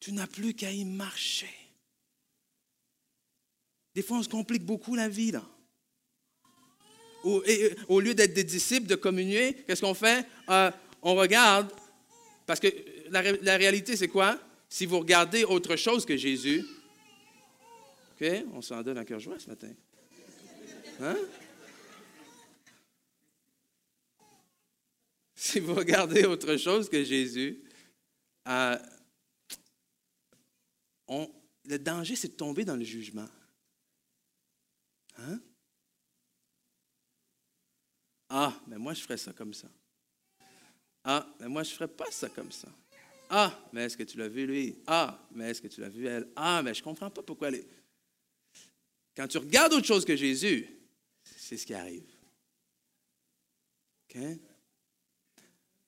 Tu 0.01 0.13
n'as 0.13 0.27
plus 0.27 0.55
qu'à 0.55 0.71
y 0.71 0.85
marcher. 0.85 1.51
Des 3.95 4.03
fois, 4.03 4.19
on 4.19 4.23
se 4.23 4.29
complique 4.29 4.65
beaucoup 4.65 4.95
la 4.95 5.09
vie, 5.09 5.33
là. 5.33 5.45
Au, 7.25 8.01
lieu 8.01 8.15
d'être 8.15 8.35
des 8.35 8.43
disciples, 8.43 8.89
de 8.89 8.97
communier, 8.97 9.55
qu'est-ce 9.67 9.81
qu'on 9.81 9.95
fait? 9.95 10.27
Euh, 10.49 10.73
on 11.03 11.15
regarde, 11.15 11.73
parce 12.47 12.59
que 12.59 12.67
la, 13.11 13.57
réalité, 13.57 13.97
c'est 13.97 14.09
quoi? 14.09 14.41
Si 14.69 14.87
vous 14.87 14.99
regardez 14.99 15.45
autre 15.45 15.77
chose 15.77 16.05
que 16.05 16.17
Jésus, 16.17 16.65
OK, 18.21 18.29
on 18.55 18.61
s'en 18.61 18.83
donne 18.83 18.99
un 18.99 19.05
cœur 19.05 19.21
joie 19.21 19.39
ce 19.39 19.49
matin. 19.49 19.71
Hein? 21.01 21.17
Si 25.35 25.59
vous 25.59 25.75
regardez 25.75 26.25
autre 26.25 26.57
chose 26.57 26.89
que 26.89 27.03
Jésus, 27.03 27.65
euh, 28.47 28.79
le 31.09 31.79
danger, 31.79 32.15
c'est 32.15 32.29
de 32.29 32.35
tomber 32.35 32.65
dans 32.65 32.77
le 32.77 32.85
jugement. 32.85 33.29
Hein? 35.19 35.41
Ah, 38.29 38.55
mais 38.67 38.79
moi, 38.79 38.95
je 38.95 39.03
ferais 39.03 39.19
ça 39.19 39.33
comme 39.33 39.53
ça. 39.53 39.69
Ah, 41.05 41.27
mais 41.41 41.49
moi, 41.49 41.63
je 41.63 41.73
ferais 41.73 41.89
pas 41.89 42.11
ça 42.11 42.29
comme 42.29 42.53
ça. 42.53 42.69
Ah, 43.29 43.69
mais 43.73 43.85
est-ce 43.85 43.97
que 43.97 44.03
tu 44.03 44.19
l'as 44.19 44.29
vu, 44.29 44.47
lui? 44.47 44.83
Ah, 44.87 45.27
mais 45.33 45.51
est-ce 45.51 45.63
que 45.63 45.69
tu 45.69 45.81
l'as 45.81 45.89
vu, 45.89 46.07
elle? 46.07 46.31
Ah, 46.37 46.63
mais 46.63 46.75
je 46.75 46.83
comprends 46.83 47.11
pas 47.11 47.23
pourquoi 47.23 47.49
elle 47.49 47.57
est... 47.57 47.69
Quand 49.15 49.29
tu 49.29 49.39
regardes 49.39 49.73
autre 49.75 49.87
chose 49.87 50.05
que 50.05 50.17
Jésus, 50.17 50.69
c'est 51.25 51.57
ce 51.57 51.67
qui 51.67 51.75
arrive. 51.75 52.11
OK? 54.09 54.21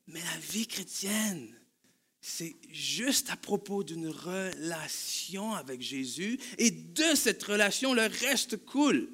Mais 0.07 0.21
la 0.21 0.39
vie 0.39 0.67
chrétienne, 0.67 1.59
c'est 2.27 2.57
juste 2.71 3.29
à 3.29 3.37
propos 3.37 3.85
d'une 3.85 4.09
relation 4.09 5.53
avec 5.53 5.83
Jésus 5.83 6.41
et 6.57 6.71
de 6.71 7.15
cette 7.15 7.43
relation, 7.43 7.93
le 7.93 8.07
reste 8.07 8.65
coule. 8.65 9.11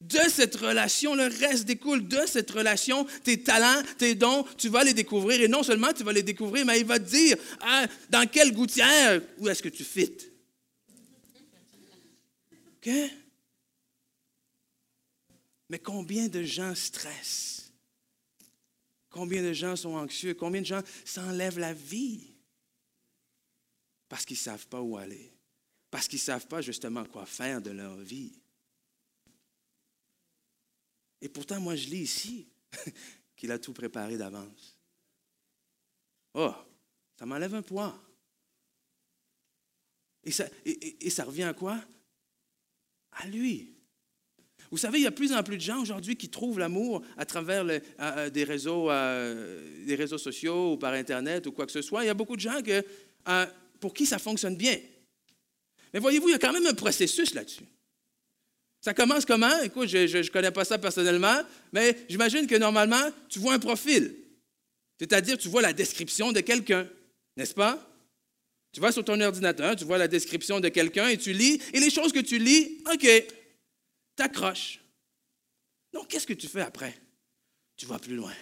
De 0.00 0.20
cette 0.28 0.54
relation, 0.54 1.16
le 1.16 1.24
reste 1.24 1.64
découle. 1.64 2.06
De 2.06 2.24
cette 2.26 2.52
relation, 2.52 3.04
tes 3.24 3.42
talents, 3.42 3.82
tes 3.98 4.14
dons, 4.14 4.44
tu 4.56 4.68
vas 4.68 4.84
les 4.84 4.94
découvrir. 4.94 5.40
Et 5.40 5.48
non 5.48 5.64
seulement 5.64 5.92
tu 5.92 6.04
vas 6.04 6.12
les 6.12 6.22
découvrir, 6.22 6.64
mais 6.64 6.78
il 6.78 6.86
va 6.86 7.00
te 7.00 7.10
dire 7.10 7.36
ah, 7.60 7.86
dans 8.10 8.28
quelle 8.28 8.52
gouttière, 8.52 9.20
où 9.38 9.48
est-ce 9.48 9.62
que 9.62 9.68
tu 9.68 9.82
fites? 9.82 10.30
OK? 12.76 12.92
Mais 15.68 15.80
combien 15.80 16.28
de 16.28 16.44
gens 16.44 16.76
stressent? 16.76 17.55
Combien 19.16 19.42
de 19.42 19.54
gens 19.54 19.76
sont 19.76 19.94
anxieux? 19.94 20.34
Combien 20.34 20.60
de 20.60 20.66
gens 20.66 20.82
s'enlèvent 21.02 21.58
la 21.58 21.72
vie? 21.72 22.34
Parce 24.10 24.26
qu'ils 24.26 24.36
ne 24.36 24.42
savent 24.42 24.66
pas 24.66 24.82
où 24.82 24.98
aller. 24.98 25.32
Parce 25.90 26.06
qu'ils 26.06 26.18
ne 26.18 26.24
savent 26.24 26.46
pas 26.46 26.60
justement 26.60 27.02
quoi 27.06 27.24
faire 27.24 27.62
de 27.62 27.70
leur 27.70 27.96
vie. 27.96 28.38
Et 31.22 31.30
pourtant, 31.30 31.58
moi, 31.58 31.76
je 31.76 31.88
lis 31.88 32.02
ici 32.02 32.46
qu'il 33.36 33.50
a 33.50 33.58
tout 33.58 33.72
préparé 33.72 34.18
d'avance. 34.18 34.76
Oh, 36.34 36.52
ça 37.18 37.24
m'enlève 37.24 37.54
un 37.54 37.62
poids. 37.62 37.98
Et 40.24 40.30
ça, 40.30 40.44
et 40.66 41.08
ça 41.08 41.24
revient 41.24 41.44
à 41.44 41.54
quoi? 41.54 41.82
À 43.12 43.26
lui. 43.28 43.75
Vous 44.70 44.78
savez, 44.78 44.98
il 44.98 45.04
y 45.04 45.06
a 45.06 45.10
de 45.10 45.14
plus 45.14 45.32
en 45.32 45.42
plus 45.42 45.56
de 45.56 45.62
gens 45.62 45.80
aujourd'hui 45.80 46.16
qui 46.16 46.28
trouvent 46.28 46.58
l'amour 46.58 47.02
à 47.16 47.24
travers 47.24 47.64
euh, 47.64 47.78
euh, 48.00 48.30
des, 48.30 48.44
réseaux, 48.44 48.90
euh, 48.90 50.06
sociaux 50.18 50.72
ou 50.72 50.76
par 50.76 50.92
Internet 50.92 51.46
ou 51.46 51.52
quoi 51.52 51.66
que 51.66 51.72
ce 51.72 51.82
soit. 51.82 52.04
Il 52.04 52.06
y 52.06 52.10
a 52.10 52.14
beaucoup 52.14 52.36
de 52.36 52.40
gens 52.40 52.60
que, 52.62 52.84
pour 53.80 53.94
qui 53.94 54.06
ça 54.06 54.18
fonctionne 54.18 54.56
bien. 54.56 54.78
Mais 55.92 56.00
voyez-vous, 56.00 56.28
il 56.28 56.32
y 56.32 56.34
a 56.34 56.38
quand 56.38 56.52
même 56.52 56.66
un 56.66 56.74
processus 56.74 57.34
là-dessus. 57.34 57.64
Ça 58.80 58.94
commence 58.94 59.24
comment? 59.24 59.62
Écoute, 59.62 59.88
je 59.88 60.18
ne 60.18 60.28
connais 60.28 60.50
pas 60.50 60.64
ça 60.64 60.78
personnellement, 60.78 61.40
mais 61.72 61.96
j'imagine 62.08 62.46
que 62.46 62.54
normalement, 62.56 63.10
tu 63.28 63.38
vois 63.38 63.54
un 63.54 63.58
profil. 63.58 64.14
C'est-à-dire, 64.98 65.38
tu 65.38 65.48
vois 65.48 65.62
la 65.62 65.72
description 65.72 66.32
de 66.32 66.40
quelqu'un, 66.40 66.88
n'est-ce 67.36 67.54
pas? 67.54 67.82
Tu 68.72 68.80
vas 68.80 68.92
sur 68.92 69.04
ton 69.04 69.20
ordinateur, 69.20 69.74
tu 69.74 69.84
vois 69.84 69.98
la 69.98 70.08
description 70.08 70.60
de 70.60 70.68
quelqu'un 70.68 71.08
et 71.08 71.16
tu 71.16 71.32
lis, 71.32 71.60
et 71.72 71.80
les 71.80 71.90
choses 71.90 72.12
que 72.12 72.20
tu 72.20 72.38
lis, 72.38 72.78
OK, 72.92 73.08
t'accroches. 74.16 74.80
Donc, 75.92 76.08
qu'est-ce 76.08 76.26
que 76.26 76.32
tu 76.32 76.48
fais 76.48 76.62
après? 76.62 76.98
Tu 77.76 77.86
vas 77.86 77.98
plus 77.98 78.16
loin. 78.16 78.34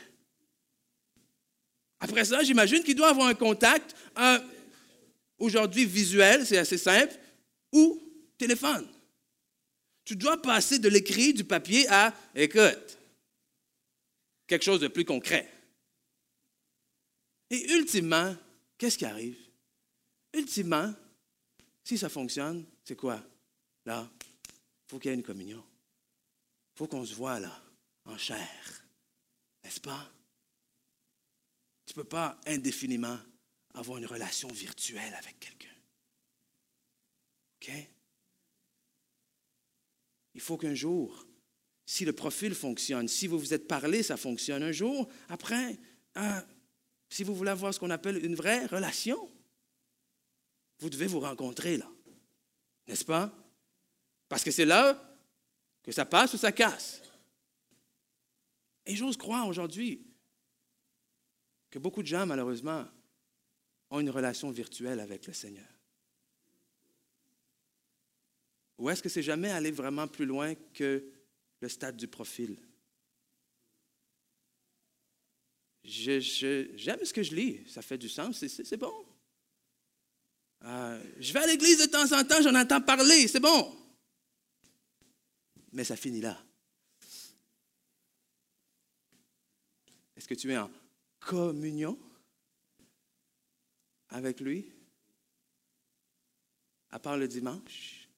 Après 2.01 2.25
ça, 2.25 2.43
j'imagine 2.43 2.83
qu'il 2.83 2.95
doit 2.95 3.11
avoir 3.11 3.29
un 3.29 3.35
contact, 3.35 3.95
aujourd'hui 5.39 5.85
visuel, 5.85 6.47
c'est 6.47 6.59
assez 6.59 6.79
simple, 6.79 7.15
ou 7.73 8.01
téléphone. 8.39 8.89
Tu 10.05 10.17
dois 10.17 10.41
passer 10.41 10.79
de 10.79 10.89
l'écrit, 10.89 11.33
du 11.33 11.45
papier 11.45 11.89
à, 11.89 12.15
écoute, 12.35 12.99
quelque 14.47 14.65
chose 14.65 14.81
de 14.81 14.89
plus 14.89 15.05
concret. 15.05 15.51
Et 17.51 17.73
ultimement, 17.73 18.37
qu'est-ce 18.77 18.99
qui 18.99 19.07
arrive? 19.07 19.39
Ultimement, 20.35 20.93
si 21.83 21.97
ça 21.97 22.09
fonctionne, 22.09 22.67
c'est 22.85 22.97
quoi? 22.97 23.23
Là, 23.87 24.11
faut 24.95 25.01
qu'il 25.01 25.11
y 25.11 25.15
ait 25.15 25.17
une 25.17 25.25
communion. 25.25 25.65
Il 26.73 26.79
faut 26.79 26.87
qu'on 26.87 27.05
se 27.05 27.17
voit 27.17 27.41
là, 27.41 27.51
en 28.05 28.17
chair. 28.17 28.87
N'est-ce 29.65 29.81
pas? 29.81 30.09
Tu 31.85 31.95
ne 31.95 31.95
peux 31.97 32.09
pas 32.09 32.39
indéfiniment 32.47 33.19
avoir 33.75 33.99
une 33.99 34.07
relation 34.07 34.47
virtuelle 34.53 35.13
avec 35.15 35.41
quelqu'un. 35.41 35.75
OK? 37.57 37.73
Il 40.35 40.41
faut 40.41 40.57
qu'un 40.57 40.77
jour, 40.77 41.27
si 41.85 42.05
le 42.05 42.13
profil 42.13 42.55
fonctionne, 42.55 43.09
si 43.09 43.27
vous 43.27 43.41
vous 43.41 43.53
êtes 43.53 43.67
parlé, 43.67 44.05
ça 44.05 44.17
fonctionne 44.17 44.63
un 44.63 44.71
jour, 44.71 45.11
après, 45.29 45.77
hein, 46.15 46.47
si 47.09 47.25
vous 47.25 47.35
voulez 47.35 47.51
avoir 47.51 47.75
ce 47.75 47.81
qu'on 47.81 47.91
appelle 47.91 48.25
une 48.25 48.37
vraie 48.37 48.67
relation, 48.67 49.29
vous 50.79 50.89
devez 50.89 51.09
vous 51.09 51.19
rencontrer 51.19 51.79
là. 51.79 51.91
N'est-ce 52.87 53.05
pas? 53.05 53.44
Parce 54.29 54.43
que 54.43 54.51
c'est 54.51 54.65
là 54.65 55.01
que 55.83 55.93
ça 55.93 56.05
passe 56.05 56.35
ou 56.35 56.39
ça 56.39 56.53
casse. 56.53 57.03
Et 58.87 58.97
j'ose 58.97 59.17
croire 59.17 59.47
aujourd'hui 59.47 60.07
que 61.71 61.79
beaucoup 61.79 62.03
de 62.03 62.07
gens, 62.07 62.27
malheureusement, 62.27 62.87
ont 63.91 64.01
une 64.01 64.11
relation 64.11 64.51
virtuelle 64.51 65.01
avec 65.01 65.27
le 65.27 65.33
Seigneur. 65.33 65.67
Ou 68.79 68.91
est-ce 68.91 69.03
que 69.03 69.09
c'est 69.09 69.23
jamais 69.23 69.51
aller 69.51 69.71
vraiment 69.71 70.09
plus 70.09 70.27
loin 70.27 70.55
que 70.73 71.05
le 71.61 71.69
stade 71.69 71.97
du 71.97 72.09
profil? 72.09 72.57
J'aime 75.85 76.21
ce 76.23 77.13
que 77.13 77.23
je 77.23 77.35
lis, 77.35 77.61
ça 77.69 77.83
fait 77.83 77.99
du 77.99 78.09
sens, 78.09 78.45
c'est 78.47 78.77
bon. 78.77 79.07
Euh, 80.63 81.03
je 81.21 81.33
vais 81.33 81.41
à 81.41 81.47
l'église 81.47 81.79
de 81.79 81.87
temps 81.87 82.11
en 82.19 82.25
temps, 82.25 82.41
j'en 82.41 82.55
entends 82.55 82.81
parler, 82.81 83.29
c'est 83.29 83.41
bon. 83.41 83.84
Mais 85.75 85.83
ça 85.83 85.97
finit 85.97 86.21
là. 86.21 86.41
Est-ce 90.17 90.29
que 90.29 90.35
tu 90.35 90.53
es 90.53 90.57
en 90.57 90.71
communion 91.19 91.99
avec 94.09 94.41
lui? 94.41 94.73
À 96.91 97.01
part 97.01 97.17
le 97.17 97.27
dimanche? 97.27 98.09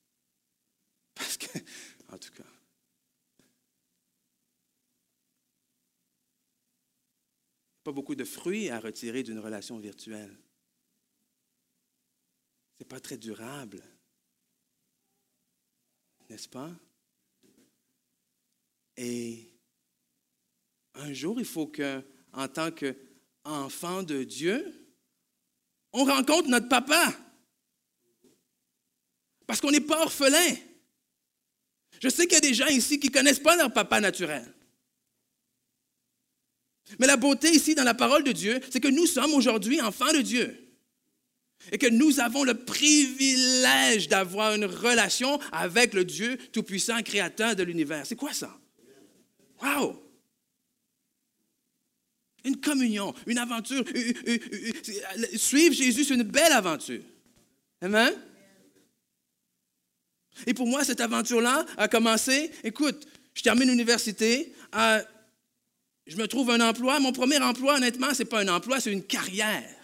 Parce 1.15 1.39
que, 1.39 1.59
en 2.09 2.19
tout 2.19 2.33
cas, 2.33 2.45
pas 7.83 7.93
beaucoup 7.93 8.15
de 8.15 8.25
fruits 8.25 8.69
à 8.69 8.81
retirer 8.81 9.23
d'une 9.23 9.39
relation 9.39 9.79
virtuelle. 9.79 10.37
Ce 12.75 12.83
n'est 12.83 12.89
pas 12.89 13.01
très 13.01 13.17
durable. 13.17 13.83
N'est-ce 16.29 16.51
pas? 16.51 16.71
Et 18.97 19.53
un 20.95 21.13
jour, 21.13 21.39
il 21.39 21.45
faut 21.45 21.67
qu'en 21.67 22.49
tant 22.49 22.71
qu'enfant 22.71 24.03
de 24.03 24.25
Dieu, 24.25 24.73
on 25.93 26.05
rencontre 26.05 26.49
notre 26.49 26.69
papa. 26.69 27.15
Parce 29.47 29.61
qu'on 29.61 29.71
n'est 29.71 29.81
pas 29.81 30.03
orphelin. 30.03 30.57
Je 32.01 32.09
sais 32.09 32.27
qu'il 32.27 32.35
y 32.35 32.37
a 32.37 32.41
des 32.41 32.55
gens 32.55 32.67
ici 32.67 32.99
qui 32.99 33.09
ne 33.09 33.13
connaissent 33.13 33.41
pas 33.41 33.57
leur 33.57 33.73
papa 33.73 34.01
naturel. 34.01 34.47
Mais 36.99 37.07
la 37.07 37.17
beauté 37.17 37.51
ici 37.51 37.75
dans 37.75 37.85
la 37.85 37.95
parole 37.95 38.25
de 38.25 38.33
Dieu, 38.33 38.61
c'est 38.71 38.81
que 38.81 38.89
nous 38.89 39.07
sommes 39.07 39.35
aujourd'hui 39.35 39.81
enfants 39.81 40.13
de 40.13 40.21
Dieu. 40.21 40.63
Et 41.73 41.79
que 41.79 41.87
nous 41.87 42.21
avons 42.21 42.45
le 42.45 42.55
privilège 42.55 44.09
d'avoir 44.09 44.55
une 44.55 44.67
relation 44.67 45.41
avec 45.53 45.95
le 45.95 46.05
Dieu 46.05 46.37
Tout-Puissant, 46.53 47.03
Créateur 47.03 47.57
de 47.57 47.63
l'univers. 47.63 48.07
C'est 48.07 48.15
quoi 48.15 48.33
ça? 48.33 48.57
Wow! 49.63 50.03
Une 52.45 52.61
communion, 52.61 53.13
une 53.27 53.39
aventure. 53.39 53.85
Suivre 55.37 55.75
Jésus, 55.75 56.05
c'est 56.05 56.15
une 56.15 56.23
belle 56.23 56.53
aventure. 56.53 57.03
Amen? 57.81 58.15
Et 60.47 60.55
pour 60.55 60.67
moi, 60.67 60.85
cette 60.85 61.01
aventure-là 61.01 61.65
a 61.77 61.89
commencé, 61.89 62.51
écoute, 62.63 63.07
je 63.35 63.43
termine 63.43 63.69
l'université, 63.69 64.53
je 66.07 66.17
me 66.17 66.27
trouve 66.27 66.51
un 66.51 66.61
emploi. 66.61 67.01
Mon 67.01 67.13
premier 67.13 67.39
emploi, 67.39 67.77
honnêtement, 67.77 68.13
ce 68.13 68.21
n'est 68.21 68.29
pas 68.29 68.41
un 68.41 68.49
emploi, 68.49 68.81
c'est 68.81 68.93
une 68.93 69.05
carrière. 69.05 69.77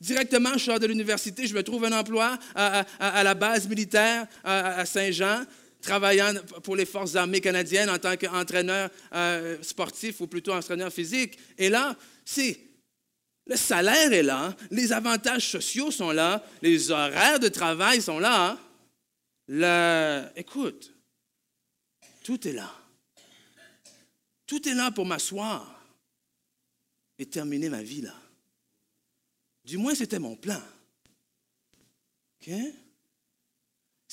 Directement, 0.00 0.52
je 0.54 0.64
sors 0.64 0.80
de 0.80 0.86
l'université, 0.86 1.46
je 1.46 1.54
me 1.54 1.62
trouve 1.62 1.84
un 1.84 1.92
emploi 1.92 2.38
à, 2.54 3.22
la 3.22 3.34
base 3.34 3.68
militaire 3.68 4.26
à, 4.42 4.84
Saint-Jean, 4.84 5.44
travaillant 5.84 6.34
pour 6.62 6.76
les 6.76 6.86
forces 6.86 7.14
armées 7.14 7.40
canadiennes 7.40 7.90
en 7.90 7.98
tant 7.98 8.16
qu'entraîneur 8.16 8.90
euh, 9.14 9.62
sportif 9.62 10.20
ou 10.20 10.26
plutôt 10.26 10.52
entraîneur 10.52 10.92
physique. 10.92 11.38
Et 11.58 11.68
là, 11.68 11.96
le 13.46 13.56
salaire 13.56 14.12
est 14.12 14.22
là, 14.22 14.56
les 14.70 14.92
avantages 14.92 15.50
sociaux 15.50 15.90
sont 15.90 16.10
là, 16.10 16.44
les 16.62 16.90
horaires 16.90 17.38
de 17.38 17.48
travail 17.48 18.00
sont 18.00 18.18
là. 18.18 18.58
Le, 19.46 20.24
écoute, 20.36 20.92
tout 22.24 22.48
est 22.48 22.52
là. 22.52 22.72
Tout 24.46 24.66
est 24.68 24.74
là 24.74 24.90
pour 24.90 25.06
m'asseoir 25.06 25.86
et 27.18 27.26
terminer 27.26 27.68
ma 27.68 27.82
vie 27.82 28.00
là. 28.00 28.14
Du 29.64 29.78
moins, 29.78 29.94
c'était 29.94 30.18
mon 30.18 30.36
plan. 30.36 30.60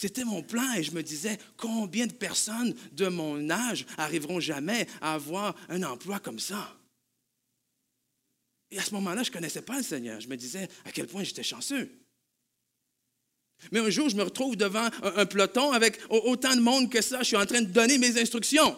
C'était 0.01 0.23
mon 0.23 0.41
plan 0.41 0.73
et 0.73 0.81
je 0.81 0.93
me 0.93 1.03
disais, 1.03 1.37
combien 1.57 2.07
de 2.07 2.11
personnes 2.11 2.73
de 2.93 3.07
mon 3.07 3.51
âge 3.51 3.85
arriveront 3.99 4.39
jamais 4.39 4.87
à 4.99 5.13
avoir 5.13 5.55
un 5.69 5.83
emploi 5.83 6.19
comme 6.19 6.39
ça? 6.39 6.75
Et 8.71 8.79
à 8.79 8.81
ce 8.81 8.95
moment-là, 8.95 9.21
je 9.21 9.29
ne 9.29 9.33
connaissais 9.35 9.61
pas 9.61 9.77
le 9.77 9.83
Seigneur. 9.83 10.19
Je 10.19 10.27
me 10.27 10.35
disais 10.35 10.67
à 10.85 10.91
quel 10.91 11.05
point 11.05 11.23
j'étais 11.23 11.43
chanceux. 11.43 11.87
Mais 13.71 13.77
un 13.77 13.91
jour, 13.91 14.09
je 14.09 14.15
me 14.15 14.23
retrouve 14.23 14.55
devant 14.55 14.89
un, 15.03 15.25
peloton 15.27 15.71
avec 15.71 15.99
autant 16.09 16.55
de 16.55 16.61
monde 16.61 16.89
que 16.89 17.03
ça. 17.03 17.19
Je 17.19 17.25
suis 17.25 17.37
en 17.37 17.45
train 17.45 17.61
de 17.61 17.67
donner 17.67 17.99
mes 17.99 18.19
instructions. 18.19 18.75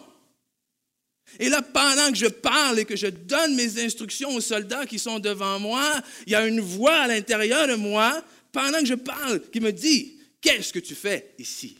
Et 1.38 1.48
là, 1.48 1.62
pendant 1.62 2.10
que 2.10 2.18
je 2.18 2.26
parle 2.26 2.80
et 2.80 2.84
que 2.84 2.96
je 2.96 3.06
donne 3.06 3.54
mes 3.54 3.82
instructions 3.82 4.34
aux 4.34 4.42
soldats 4.42 4.84
qui 4.84 4.98
sont 4.98 5.20
devant 5.20 5.58
moi, 5.58 6.02
il 6.26 6.34
y 6.34 6.36
a 6.36 6.46
une 6.46 6.60
voix 6.60 6.96
à 6.96 7.08
l'intérieur 7.08 7.66
de 7.66 7.76
moi, 7.76 8.22
pendant 8.52 8.80
que 8.80 8.86
je 8.86 8.94
parle, 8.94 9.40
qui 9.50 9.60
me 9.60 9.72
dit, 9.72 10.13
qu'est-ce 10.44 10.72
que 10.74 10.78
tu 10.78 10.94
fais 10.94 11.34
ici? 11.38 11.78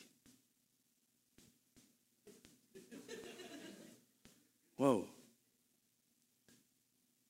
Wow. 4.78 5.06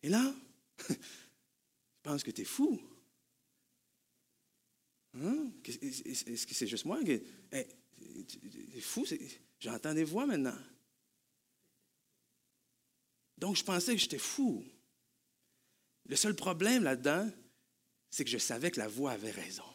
Et 0.02 0.08
là, 0.08 0.34
je 0.88 0.94
pense 2.02 2.22
que 2.22 2.30
tu 2.30 2.42
es 2.42 2.44
fou. 2.44 2.80
Hein? 5.14 5.50
Est-ce 5.64 6.46
que 6.46 6.54
c'est 6.54 6.66
juste 6.66 6.84
moi? 6.84 7.00
Es 7.52 7.66
fou, 8.80 9.04
j'entends 9.58 9.94
des 9.94 10.04
voix 10.04 10.26
maintenant. 10.26 10.58
Donc, 13.36 13.56
je 13.56 13.64
pensais 13.64 13.94
que 13.94 14.00
j'étais 14.00 14.18
fou. 14.18 14.64
Le 16.06 16.16
seul 16.16 16.36
problème 16.36 16.84
là-dedans, 16.84 17.30
c'est 18.10 18.24
que 18.24 18.30
je 18.30 18.38
savais 18.38 18.70
que 18.70 18.78
la 18.78 18.88
voix 18.88 19.12
avait 19.12 19.32
raison. 19.32 19.73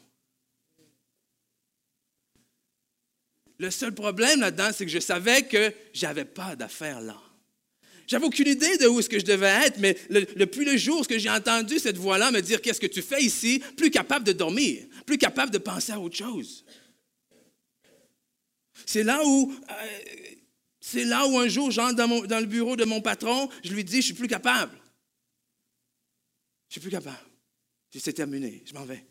Le 3.59 3.69
seul 3.71 3.93
problème 3.93 4.39
là-dedans, 4.39 4.69
c'est 4.73 4.85
que 4.85 4.91
je 4.91 4.99
savais 4.99 5.43
que 5.43 5.73
j'avais 5.93 6.25
pas 6.25 6.55
d'affaires 6.55 7.01
là. 7.01 7.21
J'avais 8.07 8.25
aucune 8.25 8.47
idée 8.47 8.77
de 8.77 8.87
où 8.87 8.99
est-ce 8.99 9.09
que 9.09 9.19
je 9.19 9.25
devais 9.25 9.67
être, 9.67 9.77
mais 9.77 9.95
depuis 10.09 10.65
le 10.65 10.77
jour 10.77 11.01
où 11.01 11.03
j'ai 11.07 11.29
entendu 11.29 11.77
cette 11.77 11.97
voix-là 11.97 12.31
me 12.31 12.41
dire 12.41 12.59
qu'est-ce 12.59 12.79
que 12.79 12.87
tu 12.87 13.03
fais 13.03 13.21
ici, 13.21 13.61
plus 13.77 13.91
capable 13.91 14.25
de 14.25 14.31
dormir, 14.31 14.83
plus 15.05 15.19
capable 15.19 15.51
de 15.51 15.59
penser 15.59 15.91
à 15.91 15.99
autre 15.99 16.15
chose. 16.15 16.65
C'est 18.85 19.03
là 19.03 19.21
où 19.23 19.53
euh, 19.69 20.35
c'est 20.81 21.03
là 21.03 21.27
où 21.27 21.37
un 21.37 21.47
jour, 21.47 21.69
j'entre 21.69 21.95
dans, 21.95 22.39
le 22.39 22.45
bureau 22.47 22.75
de 22.75 22.85
mon 22.85 22.99
patron, 22.99 23.47
je 23.63 23.73
lui 23.73 23.83
dis, 23.83 23.97
je 23.97 24.07
suis 24.07 24.13
plus 24.15 24.27
capable. 24.27 24.75
Je 26.69 26.73
suis 26.73 26.81
plus 26.81 26.89
capable. 26.89 27.19
C'est 27.95 28.13
terminé, 28.13 28.63
je 28.65 28.73
m'en 28.73 28.85
vais. 28.85 29.05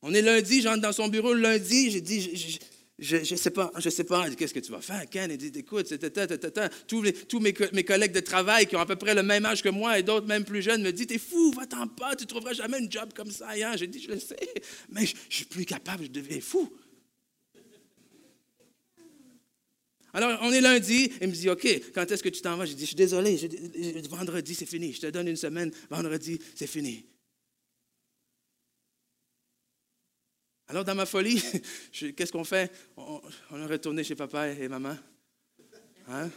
On 0.00 0.14
est 0.14 0.22
lundi, 0.22 0.62
j'entre 0.62 0.80
dans 0.80 0.92
son 0.92 1.08
bureau 1.08 1.34
le 1.34 1.40
lundi, 1.40 1.90
j'ai 1.90 2.00
dit, 2.00 2.58
je 3.02 3.16
ne 3.16 3.24
sais 3.24 3.50
pas, 3.50 3.72
je 3.78 3.90
sais 3.90 4.04
pas, 4.04 4.30
qu'est-ce 4.30 4.54
que 4.54 4.60
tu 4.60 4.70
vas 4.70 4.80
faire, 4.80 5.08
Ken? 5.10 5.28
Il 5.30 5.36
dit, 5.36 5.50
écoute, 5.58 5.92
tous, 6.86 7.02
les, 7.02 7.12
tous 7.12 7.40
mes, 7.40 7.52
mes, 7.72 7.84
collègues 7.84 8.12
de 8.12 8.20
travail 8.20 8.66
qui 8.66 8.76
ont 8.76 8.80
à 8.80 8.86
peu 8.86 8.94
près 8.94 9.12
le 9.14 9.24
même 9.24 9.44
âge 9.44 9.60
que 9.60 9.68
moi 9.68 9.98
et 9.98 10.04
d'autres 10.04 10.26
même 10.26 10.44
plus 10.44 10.62
jeunes 10.62 10.82
me 10.82 10.92
disent, 10.92 11.08
t'es 11.08 11.18
fou, 11.18 11.52
va-t'en 11.52 11.88
pas, 11.88 12.14
tu 12.14 12.22
ne 12.22 12.28
trouveras 12.28 12.52
jamais 12.52 12.78
un 12.78 12.88
job 12.88 13.12
comme 13.12 13.30
ça. 13.30 13.48
Hein? 13.50 13.76
J'ai 13.76 13.88
dit, 13.88 14.00
je 14.00 14.12
le 14.12 14.20
sais, 14.20 14.36
mais 14.90 15.04
je, 15.04 15.16
je 15.28 15.36
suis 15.36 15.44
plus 15.46 15.64
capable, 15.64 16.04
je 16.04 16.10
deviens 16.10 16.40
fou. 16.40 16.72
Alors, 20.14 20.38
on 20.42 20.52
est 20.52 20.60
lundi, 20.60 21.10
il 21.20 21.28
me 21.28 21.32
dit, 21.32 21.50
OK, 21.50 21.66
quand 21.94 22.10
est-ce 22.10 22.22
que 22.22 22.28
tu 22.28 22.40
t'en 22.40 22.56
vas? 22.56 22.66
J'ai 22.66 22.74
dit, 22.74 22.82
je 22.82 22.88
suis 22.88 22.96
désolé, 22.96 23.36
vendredi, 24.10 24.54
c'est 24.54 24.66
fini. 24.66 24.92
Je 24.92 25.00
te 25.00 25.06
donne 25.06 25.26
une 25.26 25.36
semaine, 25.36 25.72
vendredi, 25.90 26.38
c'est 26.54 26.66
fini. 26.66 27.04
Alors, 30.68 30.84
dans 30.84 30.94
ma 30.94 31.06
folie, 31.06 31.40
qu'est-ce 32.16 32.32
qu'on 32.32 32.44
fait? 32.44 32.72
On, 32.96 33.20
est 33.52 33.66
retourné 33.66 34.04
chez 34.04 34.14
papa 34.14 34.48
et 34.48 34.68
maman. 34.68 34.96
Hein? 36.08 36.30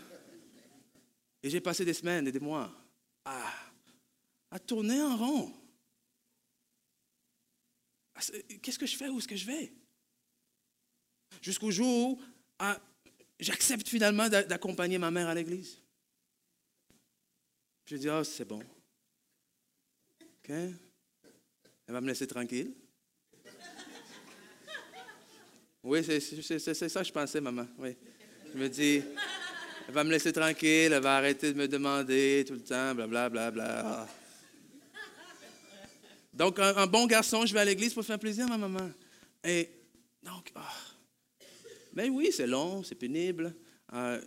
Et 1.41 1.49
j'ai 1.49 1.61
passé 1.61 1.85
des 1.85 1.93
semaines 1.93 2.27
et 2.27 2.31
des 2.31 2.39
mois 2.39 2.71
à, 3.23 4.59
tourner 4.65 5.01
en 5.01 5.17
rond. 5.17 5.53
Qu'est-ce 8.61 8.79
que 8.79 8.85
je 8.85 8.95
fais? 8.95 9.09
Où 9.09 9.19
est-ce 9.19 9.27
que 9.27 9.35
je 9.35 9.45
vais? 9.45 9.73
Jusqu'au 11.41 11.71
jour 11.71 12.17
où 12.17 12.21
j'accepte 13.39 13.87
finalement 13.87 14.29
d'accompagner 14.29 14.97
ma 14.97 15.11
mère 15.11 15.27
à 15.27 15.35
l'église. 15.35 15.81
Je 17.85 17.97
dis, 17.97 18.09
oh, 18.09 18.23
c'est 18.23 18.45
bon. 18.45 18.63
OK? 20.21 20.49
Elle 20.49 20.73
va 21.87 22.01
me 22.01 22.07
laisser 22.07 22.25
tranquille. 22.25 22.73
Oui, 25.87 26.03
c'est 26.03 26.19
ça 26.89 27.01
que 27.01 27.07
je 27.07 27.13
pensais, 27.13 27.39
maman. 27.39 27.67
Oui. 27.77 27.95
Je 28.51 28.57
me 28.57 28.67
dis, 28.67 29.03
elle 29.87 29.93
va 29.93 30.03
me 30.03 30.09
laisser 30.09 30.33
tranquille, 30.33 30.91
elle 30.91 30.99
va 30.99 31.17
arrêter 31.17 31.53
de 31.53 31.57
me 31.59 31.67
demander 31.67 32.43
tout 32.47 32.55
le 32.55 32.61
temps, 32.61 32.95
blablabla. 32.95 33.51
Bla, 33.51 33.51
bla, 33.51 33.83
bla. 33.83 34.07
Donc, 36.33 36.57
un, 36.57 36.87
bon 36.87 37.05
garçon, 37.05 37.45
je 37.45 37.53
vais 37.53 37.59
à 37.59 37.65
l'église 37.65 37.93
pour 37.93 38.03
faire 38.03 38.17
plaisir 38.17 38.45
à 38.45 38.57
ma 38.57 38.67
maman. 38.67 38.89
Et 39.43 39.69
donc, 40.23 40.51
ah. 40.55 40.73
mais 41.93 42.09
oui, 42.09 42.31
c'est 42.31 42.47
long, 42.47 42.81
c'est 42.81 42.95
pénible. 42.95 43.53
Euh, 43.93 44.19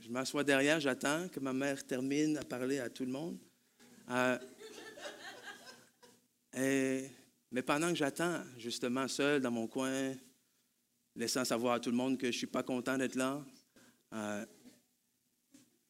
je 0.00 0.08
m'assois 0.08 0.44
derrière, 0.44 0.80
j'attends 0.80 1.28
que 1.28 1.40
ma 1.40 1.52
mère 1.52 1.86
termine 1.86 2.38
à 2.38 2.42
parler 2.42 2.78
à 2.78 2.88
tout 2.88 3.04
le 3.04 3.12
monde. 3.12 3.36
Euh, 4.10 4.38
mais 7.50 7.62
pendant 7.62 7.90
que 7.90 7.96
j'attends, 7.96 8.40
justement, 8.56 9.06
seul 9.08 9.42
dans 9.42 9.50
mon 9.50 9.66
coin, 9.66 10.14
laissant 11.16 11.44
savoir 11.44 11.74
à 11.74 11.80
tout 11.80 11.90
le 11.90 11.96
monde 11.96 12.18
que 12.18 12.26
je 12.26 12.36
ne 12.36 12.38
suis 12.38 12.46
pas 12.46 12.62
content 12.62 12.96
d'être 12.96 13.14
là, 13.14 13.44
euh, 14.14 14.44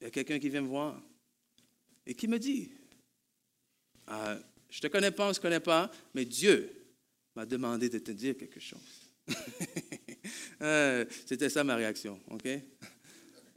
il 0.00 0.04
y 0.04 0.06
a 0.06 0.10
quelqu'un 0.10 0.38
qui 0.38 0.48
vient 0.48 0.62
me 0.62 0.68
voir 0.68 1.00
et 2.06 2.14
qui 2.14 2.26
me 2.26 2.38
dit, 2.38 2.72
euh, 4.10 4.38
je 4.68 4.78
ne 4.78 4.82
te 4.82 4.86
connais 4.88 5.10
pas, 5.10 5.26
on 5.26 5.28
ne 5.28 5.34
se 5.34 5.40
connaît 5.40 5.60
pas, 5.60 5.90
mais 6.14 6.24
Dieu 6.24 6.70
m'a 7.36 7.46
demandé 7.46 7.88
de 7.88 7.98
te 7.98 8.10
dire 8.10 8.36
quelque 8.36 8.60
chose. 8.60 8.80
C'était 11.26 11.48
ça 11.48 11.62
ma 11.62 11.76
réaction, 11.76 12.20
OK? 12.30 12.48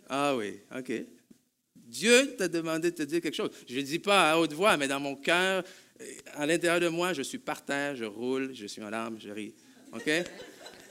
Ah 0.09 0.35
oui, 0.35 0.59
OK. 0.75 0.91
Dieu 1.75 2.35
t'a 2.35 2.47
demandé 2.47 2.91
de 2.91 2.95
te 2.95 3.03
dire 3.03 3.21
quelque 3.21 3.35
chose. 3.35 3.51
Je 3.67 3.77
ne 3.77 3.81
dis 3.81 3.99
pas 3.99 4.31
à 4.31 4.37
haute 4.37 4.53
voix, 4.53 4.75
mais 4.77 4.87
dans 4.87 4.99
mon 4.99 5.15
cœur, 5.15 5.63
à 6.33 6.45
l'intérieur 6.45 6.79
de 6.79 6.87
moi, 6.87 7.13
je 7.13 7.21
suis 7.21 7.37
par 7.37 7.63
terre, 7.63 7.95
je 7.95 8.05
roule, 8.05 8.53
je 8.53 8.65
suis 8.65 8.83
en 8.83 8.89
larmes, 8.89 9.17
je 9.19 9.29
ris. 9.29 9.55
OK? 9.93 10.09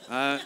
Euh, 0.09 0.39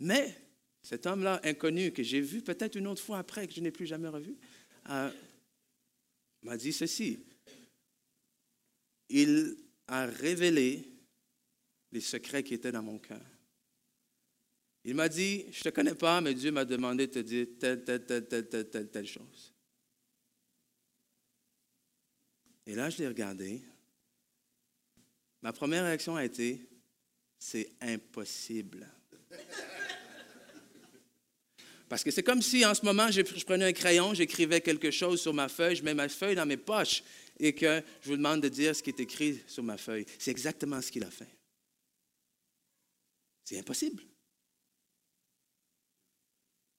mais 0.00 0.36
cet 0.82 1.06
homme-là, 1.06 1.40
inconnu, 1.44 1.92
que 1.92 2.02
j'ai 2.02 2.20
vu 2.20 2.42
peut-être 2.42 2.74
une 2.74 2.86
autre 2.86 3.02
fois 3.02 3.18
après, 3.18 3.46
que 3.46 3.54
je 3.54 3.60
n'ai 3.60 3.70
plus 3.70 3.86
jamais 3.86 4.08
revu, 4.08 4.36
euh, 4.88 5.10
m'a 6.42 6.56
dit 6.56 6.72
ceci. 6.72 7.24
Il 9.08 9.56
a 9.86 10.06
révélé 10.06 10.84
les 11.92 12.00
secrets 12.00 12.42
qui 12.42 12.54
étaient 12.54 12.72
dans 12.72 12.82
mon 12.82 12.98
cœur. 12.98 13.24
Il 14.84 14.94
m'a 14.94 15.08
dit, 15.08 15.44
je 15.52 15.58
ne 15.58 15.62
te 15.64 15.68
connais 15.68 15.94
pas, 15.94 16.20
mais 16.20 16.34
Dieu 16.34 16.50
m'a 16.52 16.64
demandé 16.64 17.06
de 17.06 17.12
te 17.12 17.18
dire 17.18 17.46
telle, 17.58 17.84
telle, 17.84 18.06
telle, 18.06 18.26
telle, 18.26 18.48
telle, 18.48 18.70
telle, 18.70 18.90
telle 18.90 19.06
chose. 19.06 19.54
Et 22.66 22.74
là, 22.74 22.88
je 22.88 22.98
l'ai 22.98 23.08
regardé. 23.08 23.62
Ma 25.42 25.52
première 25.52 25.84
réaction 25.84 26.16
a 26.16 26.24
été, 26.24 26.68
c'est 27.38 27.72
impossible. 27.80 28.86
Parce 31.88 32.04
que 32.04 32.10
c'est 32.10 32.22
comme 32.22 32.40
si 32.40 32.64
en 32.64 32.74
ce 32.74 32.84
moment, 32.84 33.10
je, 33.10 33.22
prenais 33.44 33.64
un 33.64 33.72
crayon, 33.72 34.14
j'écrivais 34.14 34.60
quelque 34.60 34.90
chose 34.90 35.20
sur 35.20 35.34
ma 35.34 35.48
feuille, 35.48 35.76
je 35.76 35.82
mets 35.82 35.94
ma 35.94 36.08
feuille 36.08 36.36
dans 36.36 36.46
mes 36.46 36.56
poches 36.56 37.02
et 37.38 37.52
que 37.52 37.82
je 38.02 38.10
vous 38.10 38.16
demande 38.16 38.42
de 38.42 38.48
dire 38.48 38.76
ce 38.76 38.82
qui 38.82 38.90
est 38.90 39.00
écrit 39.00 39.42
sur 39.48 39.64
ma 39.64 39.76
feuille. 39.76 40.06
C'est 40.18 40.30
exactement 40.30 40.80
ce 40.80 40.92
qu'il 40.92 41.02
a 41.02 41.10
fait. 41.10 41.34
C'est 43.44 43.58
impossible. 43.58 44.04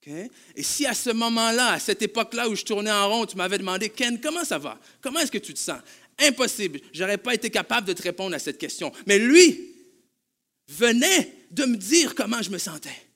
Et 0.04 0.62
si 0.62 0.84
à 0.84 0.94
ce 0.94 1.10
moment-là, 1.10 1.72
à 1.72 1.78
cette 1.78 2.02
époque-là 2.02 2.48
où 2.48 2.56
je 2.56 2.64
tournais 2.64 2.90
en 2.90 3.08
rond, 3.08 3.26
tu 3.26 3.36
m'avais 3.36 3.58
demandé, 3.58 3.88
Ken, 3.88 4.20
comment 4.20 4.44
ça 4.44 4.58
va? 4.58 4.80
Comment 5.00 5.20
est-ce 5.20 5.30
que 5.30 5.38
tu 5.38 5.54
te 5.54 5.58
sens? 5.58 5.80
Impossible. 6.18 6.80
Je 6.92 7.02
n'aurais 7.02 7.18
pas 7.18 7.34
été 7.34 7.50
capable 7.50 7.86
de 7.86 7.92
te 7.92 8.02
répondre 8.02 8.34
à 8.34 8.38
cette 8.38 8.58
question. 8.58 8.92
Mais 9.06 9.18
lui 9.18 9.74
venait 10.68 11.32
de 11.50 11.64
me 11.64 11.76
dire 11.76 12.14
comment 12.14 12.42
je 12.42 12.50
me 12.50 12.58
sentais. 12.58 13.12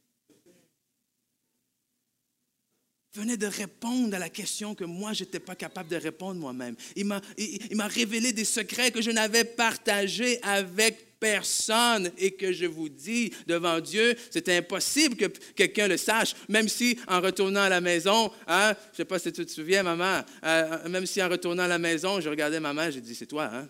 venait 3.17 3.37
de 3.37 3.47
répondre 3.47 4.15
à 4.15 4.19
la 4.19 4.29
question 4.29 4.75
que 4.75 4.85
moi, 4.85 5.13
je 5.13 5.25
n'étais 5.25 5.41
pas 5.41 5.55
capable 5.55 5.89
de 5.89 5.97
répondre 5.97 6.39
moi-même. 6.39 6.77
Il 6.95 7.07
m'a, 7.07 7.21
il, 7.39 7.77
m'a 7.77 7.87
révélé 7.87 8.33
des 8.33 8.45
secrets 8.45 8.91
que 8.91 9.03
je 9.03 9.11
n'avais 9.11 9.45
partagés 9.45 10.39
avec 10.43 11.06
personne 11.19 12.11
et 12.19 12.33
que 12.33 12.53
je 12.53 12.67
vous 12.67 12.89
dis 12.89 13.33
devant 13.47 13.81
Dieu, 13.81 14.15
c'était 14.31 14.57
impossible 14.57 15.17
que 15.17 15.27
quelqu'un 15.55 15.89
le 15.89 15.97
sache, 15.97 16.35
même 16.49 16.69
si 16.69 16.99
en 17.09 17.21
retournant 17.21 17.63
à 17.63 17.69
la 17.69 17.81
maison, 17.81 18.31
hein, 18.47 18.75
je 18.75 18.93
ne 18.93 18.97
sais 18.97 19.05
pas 19.05 19.19
si 19.19 19.33
tu 19.33 19.45
te 19.45 19.51
souviens, 19.51 19.83
maman, 19.83 20.23
euh, 20.45 20.89
même 20.89 21.07
si 21.07 21.23
en 21.23 21.29
retournant 21.29 21.65
à 21.65 21.69
la 21.69 21.79
maison, 21.79 22.21
je 22.21 22.29
regardais 22.29 22.61
maman, 22.61 22.91
j'ai 22.91 23.01
dit, 23.01 23.15
c'est 23.15 23.27
toi, 23.27 23.51
hein? 23.53 23.69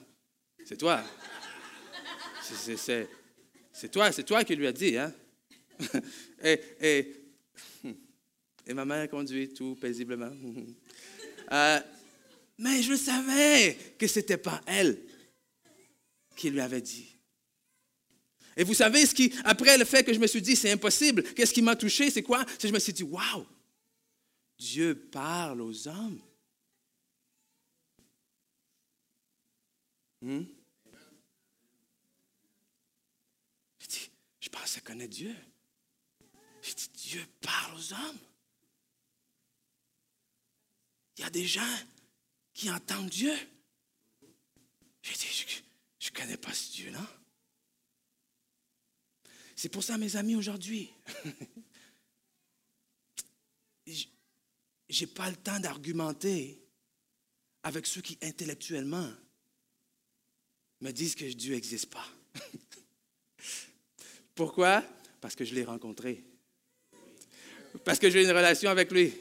C'est 0.64 0.76
toi. 0.76 1.02
C'est, 2.42 3.90
toi, 3.90 4.10
c'est 4.10 4.24
toi 4.24 4.42
qui 4.44 4.56
lui 4.56 4.66
a 4.66 4.72
dit, 4.72 4.96
hein? 4.96 5.12
et, 6.42 6.60
et 6.80 7.26
et 8.66 8.74
ma 8.74 8.84
mère 8.84 9.08
conduit 9.08 9.52
tout 9.52 9.76
paisiblement. 9.76 10.30
Euh, 11.52 11.78
mais 12.58 12.82
je 12.82 12.96
savais 12.96 13.78
que 13.96 14.08
ce 14.08 14.18
n'était 14.18 14.36
pas 14.36 14.60
elle 14.66 14.98
qui 16.34 16.50
lui 16.50 16.60
avait 16.60 16.80
dit. 16.80 17.15
Et 18.56 18.64
vous 18.64 18.74
savez, 18.74 19.04
ce 19.04 19.14
qui, 19.14 19.34
après 19.44 19.76
le 19.76 19.84
fait 19.84 20.02
que 20.02 20.14
je 20.14 20.18
me 20.18 20.26
suis 20.26 20.40
dit, 20.40 20.56
c'est 20.56 20.70
impossible, 20.70 21.22
qu'est-ce 21.34 21.52
qui 21.52 21.60
m'a 21.60 21.76
touché, 21.76 22.10
c'est 22.10 22.22
quoi? 22.22 22.44
C'est 22.48 22.62
que 22.62 22.68
je 22.68 22.72
me 22.72 22.78
suis 22.78 22.94
dit, 22.94 23.02
waouh, 23.02 23.46
Dieu 24.58 24.94
parle 24.94 25.60
aux 25.60 25.88
hommes. 25.88 26.20
Hmm? 30.22 30.44
Je 33.78 33.86
je 34.40 34.48
pensais 34.48 34.80
connaître 34.80 35.12
Dieu. 35.12 35.34
Je 36.62 36.72
dis, 36.72 36.88
Dieu 36.94 37.26
parle 37.42 37.74
aux 37.76 37.92
hommes. 37.92 38.18
Il 41.18 41.22
y 41.22 41.24
a 41.24 41.30
des 41.30 41.46
gens 41.46 41.76
qui 42.54 42.70
entendent 42.70 43.10
Dieu. 43.10 43.34
J'ai 45.02 45.12
dit, 45.12 45.62
je 45.98 46.10
ne 46.10 46.14
connais 46.14 46.36
pas 46.38 46.54
ce 46.54 46.72
Dieu-là. 46.72 47.06
C'est 49.56 49.68
pour 49.68 49.82
ça, 49.82 49.98
mes 49.98 50.14
amis, 50.14 50.36
aujourd'hui, 50.36 50.92
je 53.86 54.04
n'ai 55.00 55.06
pas 55.08 55.28
le 55.28 55.36
temps 55.36 55.58
d'argumenter 55.58 56.62
avec 57.64 57.86
ceux 57.86 58.02
qui 58.02 58.16
intellectuellement 58.22 59.10
me 60.80 60.92
disent 60.92 61.16
que 61.16 61.24
Dieu 61.24 61.54
n'existe 61.54 61.86
pas. 61.86 62.06
Pourquoi? 64.34 64.84
Parce 65.20 65.34
que 65.34 65.44
je 65.44 65.54
l'ai 65.54 65.64
rencontré. 65.64 66.22
Parce 67.84 67.98
que 67.98 68.10
j'ai 68.10 68.22
une 68.22 68.30
relation 68.30 68.70
avec 68.70 68.92
lui 68.92 69.12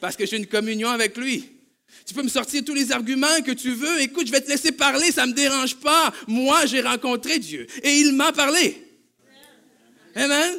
parce 0.00 0.16
que 0.16 0.26
j'ai 0.26 0.36
une 0.36 0.46
communion 0.46 0.88
avec 0.88 1.16
lui. 1.16 1.50
Tu 2.06 2.14
peux 2.14 2.22
me 2.22 2.28
sortir 2.28 2.64
tous 2.64 2.74
les 2.74 2.92
arguments 2.92 3.40
que 3.44 3.52
tu 3.52 3.72
veux. 3.72 4.00
Écoute, 4.00 4.26
je 4.26 4.32
vais 4.32 4.40
te 4.40 4.48
laisser 4.48 4.72
parler, 4.72 5.10
ça 5.10 5.26
ne 5.26 5.32
me 5.32 5.36
dérange 5.36 5.76
pas. 5.76 6.12
Moi, 6.26 6.66
j'ai 6.66 6.80
rencontré 6.80 7.38
Dieu 7.38 7.66
et 7.82 7.98
il 7.98 8.14
m'a 8.14 8.32
parlé. 8.32 8.87
Amen? 10.18 10.54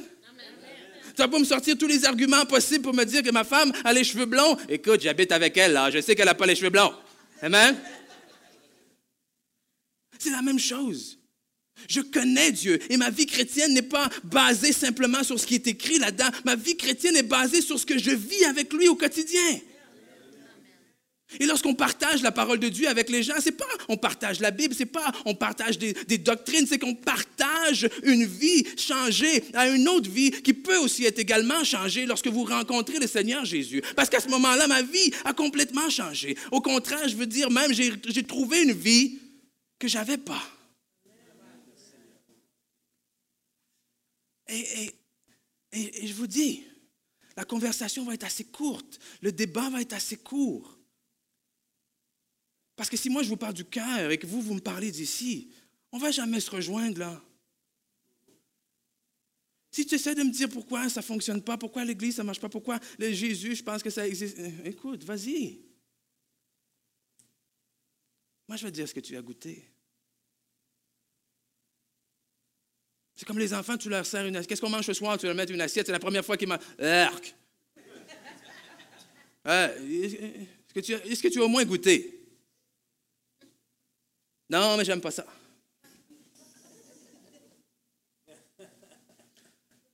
Tu 1.16 1.22
vas 1.22 1.28
pas 1.28 1.40
me 1.40 1.44
sortir 1.44 1.78
tous 1.78 1.88
les 1.88 2.06
arguments 2.06 2.46
possibles 2.46 2.82
pour 2.82 2.94
me 2.94 3.04
dire 3.04 3.22
que 3.22 3.32
ma 3.32 3.44
femme 3.44 3.74
a 3.84 3.92
les 3.92 4.06
cheveux 4.06 4.26
blonds. 4.26 4.58
Écoute, 4.70 5.02
j'habite 5.02 5.34
avec 5.34 5.58
elle, 5.58 5.74
là. 5.74 5.92
Je 5.92 6.00
sais 6.00 6.16
qu'elle 6.16 6.28
n'a 6.28 6.34
pas 6.34 6.46
les 6.46 6.56
cheveux 6.56 6.70
blonds. 6.70 6.94
Amen? 7.42 7.78
C'est 10.18 10.30
la 10.30 10.42
même 10.42 10.60
chose. 10.60 11.20
Je 11.90 12.00
connais 12.00 12.52
Dieu 12.52 12.80
et 12.90 12.98
ma 12.98 13.10
vie 13.10 13.26
chrétienne 13.26 13.74
n'est 13.74 13.82
pas 13.82 14.10
basée 14.24 14.72
simplement 14.72 15.24
sur 15.24 15.40
ce 15.40 15.46
qui 15.46 15.56
est 15.56 15.68
écrit 15.68 16.00
là-dedans. 16.00 16.30
Ma 16.46 16.56
vie 16.56 16.78
chrétienne 16.78 17.18
est 17.18 17.24
basée 17.24 17.62
sur 17.62 17.78
ce 17.80 17.86
que 17.86 17.98
je 17.98 18.12
vis 18.12 18.46
avec 18.46 18.72
lui 18.74 18.88
au 18.88 18.96
quotidien. 18.96 19.60
Et 21.40 21.46
lorsqu'on 21.46 21.76
partage 21.76 22.24
la 22.24 22.32
parole 22.32 22.60
de 22.60 22.70
Dieu 22.70 22.88
avec 22.88 23.10
les 23.10 23.22
gens, 23.22 23.36
c'est 23.40 23.52
pas 23.52 23.66
on 23.88 23.98
partage 23.98 24.40
la 24.40 24.50
Bible, 24.50 24.74
c'est 24.76 24.88
pas 24.88 25.12
on 25.26 25.36
partage 25.36 25.78
des, 25.78 25.94
doctrines, 26.18 26.66
c'est 26.66 26.80
qu'on 26.80 26.96
partage 26.96 27.88
une 28.04 28.26
vie 28.26 28.66
changée 28.78 29.44
à 29.54 29.68
une 29.68 29.88
autre 29.88 30.10
vie 30.10 30.32
qui 30.32 30.54
peut 30.54 30.78
aussi 30.78 31.06
être 31.06 31.20
également 31.20 31.64
changée 31.64 32.08
lorsque 32.08 32.28
vous 32.28 32.46
rencontrez 32.46 32.98
le 32.98 33.06
Seigneur 33.06 33.46
Jésus. 33.46 33.84
Parce 33.96 34.10
qu'à 34.10 34.20
ce 34.20 34.28
moment-là, 34.30 34.68
ma 34.68 34.82
vie 34.82 35.12
a 35.24 35.34
complètement 35.34 35.90
changé. 35.90 36.36
Au 36.52 36.62
contraire, 36.62 37.08
je 37.08 37.16
veux 37.16 37.28
dire 37.28 37.52
même, 37.52 37.72
j'ai 37.74 38.24
trouvé 38.24 38.64
une 38.64 38.74
vie 38.74 39.20
que 39.78 39.88
j'avais 39.88 40.18
pas. 40.18 40.42
Et, 44.48 44.92
et, 45.74 46.08
je 46.08 46.14
vous 46.14 46.26
dis, 46.26 46.64
la 47.38 47.46
conversation 47.46 48.04
va 48.04 48.16
être 48.16 48.24
assez 48.24 48.46
courte, 48.46 49.00
le 49.22 49.32
débat 49.32 49.70
va 49.70 49.82
être 49.82 49.94
assez 49.94 50.18
court. 50.18 50.79
Parce 52.80 52.90
que 52.90 52.96
si 52.96 53.10
moi 53.10 53.24
je 53.24 53.28
vous 53.28 53.36
parle 53.36 53.56
du 53.56 53.66
cœur 53.66 54.10
et 54.10 54.18
que 54.18 54.26
vous, 54.26 54.42
vous 54.42 54.54
me 54.54 54.62
parlez 54.62 54.90
d'ici, 54.90 55.50
on 55.92 55.98
ne 55.98 56.02
va 56.02 56.12
jamais 56.12 56.40
se 56.40 56.50
rejoindre 56.50 56.98
là. 56.98 57.22
Si 59.70 59.86
tu 59.86 59.96
essaies 59.96 60.16
de 60.16 60.24
me 60.24 60.32
dire 60.32 60.48
pourquoi 60.48 60.88
ça 60.88 61.02
ne 61.02 61.06
fonctionne 61.06 61.42
pas, 61.42 61.58
pourquoi 61.58 61.84
l'Église 61.84 62.16
ça 62.16 62.22
ne 62.22 62.28
marche 62.28 62.40
pas, 62.40 62.48
pourquoi 62.48 62.80
le 62.98 63.12
Jésus, 63.12 63.58
je 63.58 63.64
pense 63.64 63.84
que 63.84 63.90
ça 63.90 64.08
existe, 64.08 64.40
euh, 64.40 64.64
écoute, 64.64 65.04
vas-y. 65.04 65.60
Moi, 68.48 68.56
je 68.56 68.64
vais 68.64 68.72
te 68.72 68.76
dire 68.76 68.88
ce 68.88 68.94
que 68.94 69.02
tu 69.02 69.18
as 69.18 69.22
goûté. 69.22 69.70
C'est 73.14 73.26
comme 73.26 73.40
les 73.40 73.54
enfants, 73.54 73.78
tu 73.78 73.90
leur 73.90 74.06
sers 74.06 74.26
une 74.26 74.38
assiette. 74.38 74.48
Qu'est-ce 74.48 74.62
qu'on 74.62 74.70
mange 74.70 74.86
ce 74.86 74.94
soir? 74.94 75.18
Tu 75.18 75.26
leur 75.26 75.36
mets 75.36 75.44
une 75.44 75.60
assiette, 75.60 75.88
c'est 75.88 75.92
la 75.92 76.00
première 76.00 76.24
fois 76.24 76.38
qu'ils 76.38 76.48
mangent. 76.48 76.60
Arc! 76.80 77.36
est-ce, 79.44 80.74
que 80.74 80.80
est-ce 80.80 81.22
que 81.22 81.28
tu 81.28 81.42
as 81.42 81.44
au 81.44 81.50
moins 81.50 81.66
goûté? 81.66 82.19
Non, 84.50 84.78
mais 84.78 84.86
j'aime 84.86 85.02
pas 85.02 85.12
ça. 85.12 85.26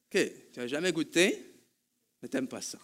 OK, 0.05 0.31
tu 0.53 0.59
n'as 0.59 0.67
jamais 0.67 0.93
goûté, 0.93 1.43
mais 2.21 2.29
tu 2.29 2.37
n'aimes 2.37 2.47
pas 2.47 2.61
ça. 2.61 2.79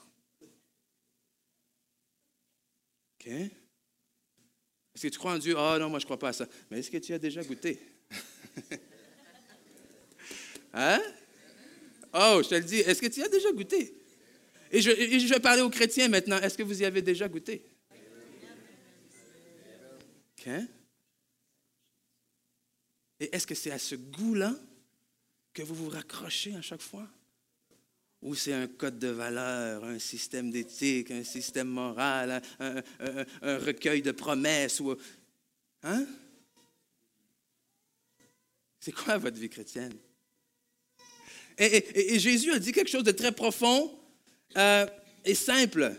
OK? 3.15 3.27
Est-ce 3.27 5.03
que 5.03 5.07
tu 5.07 5.17
crois 5.17 5.33
en 5.33 5.37
Dieu? 5.37 5.55
Ah 5.57 5.77
non, 5.79 5.89
moi 5.89 5.99
je 5.99 6.03
ne 6.03 6.07
crois 6.07 6.19
pas 6.19 6.29
à 6.29 6.33
ça. 6.33 6.45
Mais 6.69 6.79
est-ce 6.79 6.91
que 6.91 6.97
tu 6.97 7.13
as 7.13 7.19
déjà 7.19 7.41
goûté? 7.43 7.79
hein? 10.73 11.01
Oh, 12.13 12.41
je 12.43 12.49
te 12.49 12.55
le 12.55 12.63
dis, 12.63 12.79
est-ce 12.79 13.01
que 13.01 13.07
tu 13.07 13.23
as 13.23 13.29
déjà 13.29 13.51
goûté? 13.53 13.95
Et 14.69 14.81
je, 14.81 14.91
je 14.91 15.33
vais 15.33 15.39
parler 15.39 15.61
aux 15.61 15.69
chrétiens 15.69 16.09
maintenant. 16.09 16.37
Est-ce 16.39 16.57
que 16.57 16.63
vous 16.63 16.81
y 16.81 16.85
avez 16.85 17.01
déjà 17.01 17.29
goûté? 17.29 17.63
OK? 20.37 20.49
Et 23.21 23.35
est-ce 23.35 23.45
que 23.45 23.53
c'est 23.53 23.69
à 23.69 23.77
ce 23.77 23.93
goût-là 23.93 24.55
que 25.53 25.61
vous 25.61 25.75
vous 25.75 25.89
raccrochez 25.89 26.55
à 26.55 26.61
chaque 26.63 26.81
fois? 26.81 27.07
Ou 28.23 28.33
c'est 28.33 28.53
un 28.53 28.65
code 28.65 28.97
de 28.97 29.09
valeur, 29.09 29.83
un 29.83 29.99
système 29.99 30.49
d'éthique, 30.49 31.11
un 31.11 31.23
système 31.23 31.67
moral, 31.67 32.41
un, 32.59 32.81
recueil 33.59 34.01
de 34.01 34.11
promesses? 34.11 34.79
Ou, 34.79 34.95
hein? 35.83 36.05
C'est 38.79 38.91
quoi 38.91 39.19
votre 39.19 39.37
vie 39.37 39.49
chrétienne? 39.49 39.93
Et, 41.59 42.17
Jésus 42.17 42.51
a 42.51 42.57
dit 42.57 42.71
quelque 42.71 42.89
chose 42.89 43.03
de 43.03 43.11
très 43.11 43.31
profond 43.31 43.99
euh, 44.57 44.87
et 45.23 45.35
simple. 45.35 45.95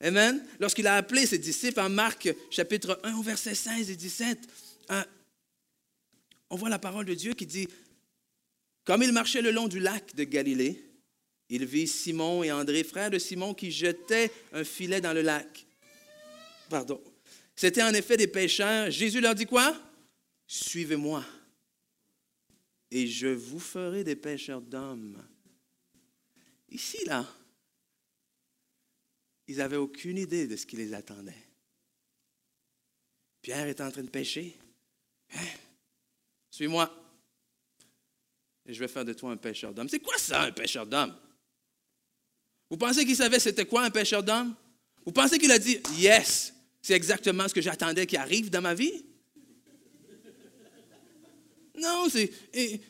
Amen. 0.00 0.42
Lorsqu'il 0.60 0.86
a 0.86 0.96
appelé 0.96 1.26
ses 1.26 1.36
disciples 1.36 1.80
en 1.80 1.90
Marc 1.90 2.34
chapitre 2.48 2.98
1 3.02 3.20
verset 3.20 3.54
16 3.54 3.90
et 3.90 3.96
17, 3.96 4.38
euh, 4.90 5.02
on 6.54 6.56
voit 6.56 6.68
la 6.68 6.78
parole 6.78 7.04
de 7.04 7.14
Dieu 7.14 7.34
qui 7.34 7.46
dit, 7.46 7.66
comme 8.84 9.02
il 9.02 9.12
marchait 9.12 9.42
le 9.42 9.50
long 9.50 9.66
du 9.66 9.80
lac 9.80 10.14
de 10.14 10.22
Galilée, 10.22 10.80
il 11.48 11.66
vit 11.66 11.88
Simon 11.88 12.44
et 12.44 12.52
André, 12.52 12.84
frères 12.84 13.10
de 13.10 13.18
Simon, 13.18 13.54
qui 13.54 13.72
jetaient 13.72 14.30
un 14.52 14.62
filet 14.62 15.00
dans 15.00 15.12
le 15.12 15.22
lac. 15.22 15.66
Pardon. 16.70 17.02
C'était 17.56 17.82
en 17.82 17.92
effet 17.92 18.16
des 18.16 18.28
pêcheurs. 18.28 18.88
Jésus 18.90 19.20
leur 19.20 19.34
dit 19.34 19.46
quoi? 19.46 19.76
Suivez-moi 20.46 21.24
et 22.94 23.08
je 23.08 23.26
vous 23.26 23.58
ferai 23.58 24.04
des 24.04 24.14
pêcheurs 24.14 24.62
d'hommes. 24.62 25.20
Ici, 26.68 27.04
là, 27.06 27.26
ils 29.48 29.56
n'avaient 29.56 29.76
aucune 29.76 30.16
idée 30.16 30.46
de 30.46 30.54
ce 30.54 30.64
qui 30.64 30.76
les 30.76 30.94
attendait. 30.94 31.48
Pierre 33.42 33.66
est 33.66 33.80
en 33.80 33.90
train 33.90 34.04
de 34.04 34.10
pêcher. 34.10 34.56
Hein? 35.34 35.44
Suis-moi. 36.54 36.88
Et 38.64 38.72
je 38.72 38.78
vais 38.78 38.86
faire 38.86 39.04
de 39.04 39.12
toi 39.12 39.32
un 39.32 39.36
pêcheur 39.36 39.74
d'hommes. 39.74 39.88
C'est 39.88 39.98
quoi 39.98 40.16
ça, 40.18 40.42
un 40.42 40.52
pêcheur 40.52 40.86
d'hommes? 40.86 41.12
Vous 42.70 42.76
pensez 42.76 43.04
qu'il 43.04 43.16
savait 43.16 43.40
c'était 43.40 43.66
quoi 43.66 43.82
un 43.82 43.90
pêcheur 43.90 44.22
d'hommes? 44.22 44.54
Vous 45.04 45.10
pensez 45.10 45.36
qu'il 45.40 45.50
a 45.50 45.58
dit, 45.58 45.80
yes, 45.96 46.54
c'est 46.80 46.94
exactement 46.94 47.48
ce 47.48 47.54
que 47.54 47.60
j'attendais 47.60 48.06
qui 48.06 48.16
arrive 48.16 48.50
dans 48.50 48.60
ma 48.60 48.72
vie? 48.72 49.04
Non, 51.76 52.08
c'est. 52.08 52.30
Il 52.54 52.80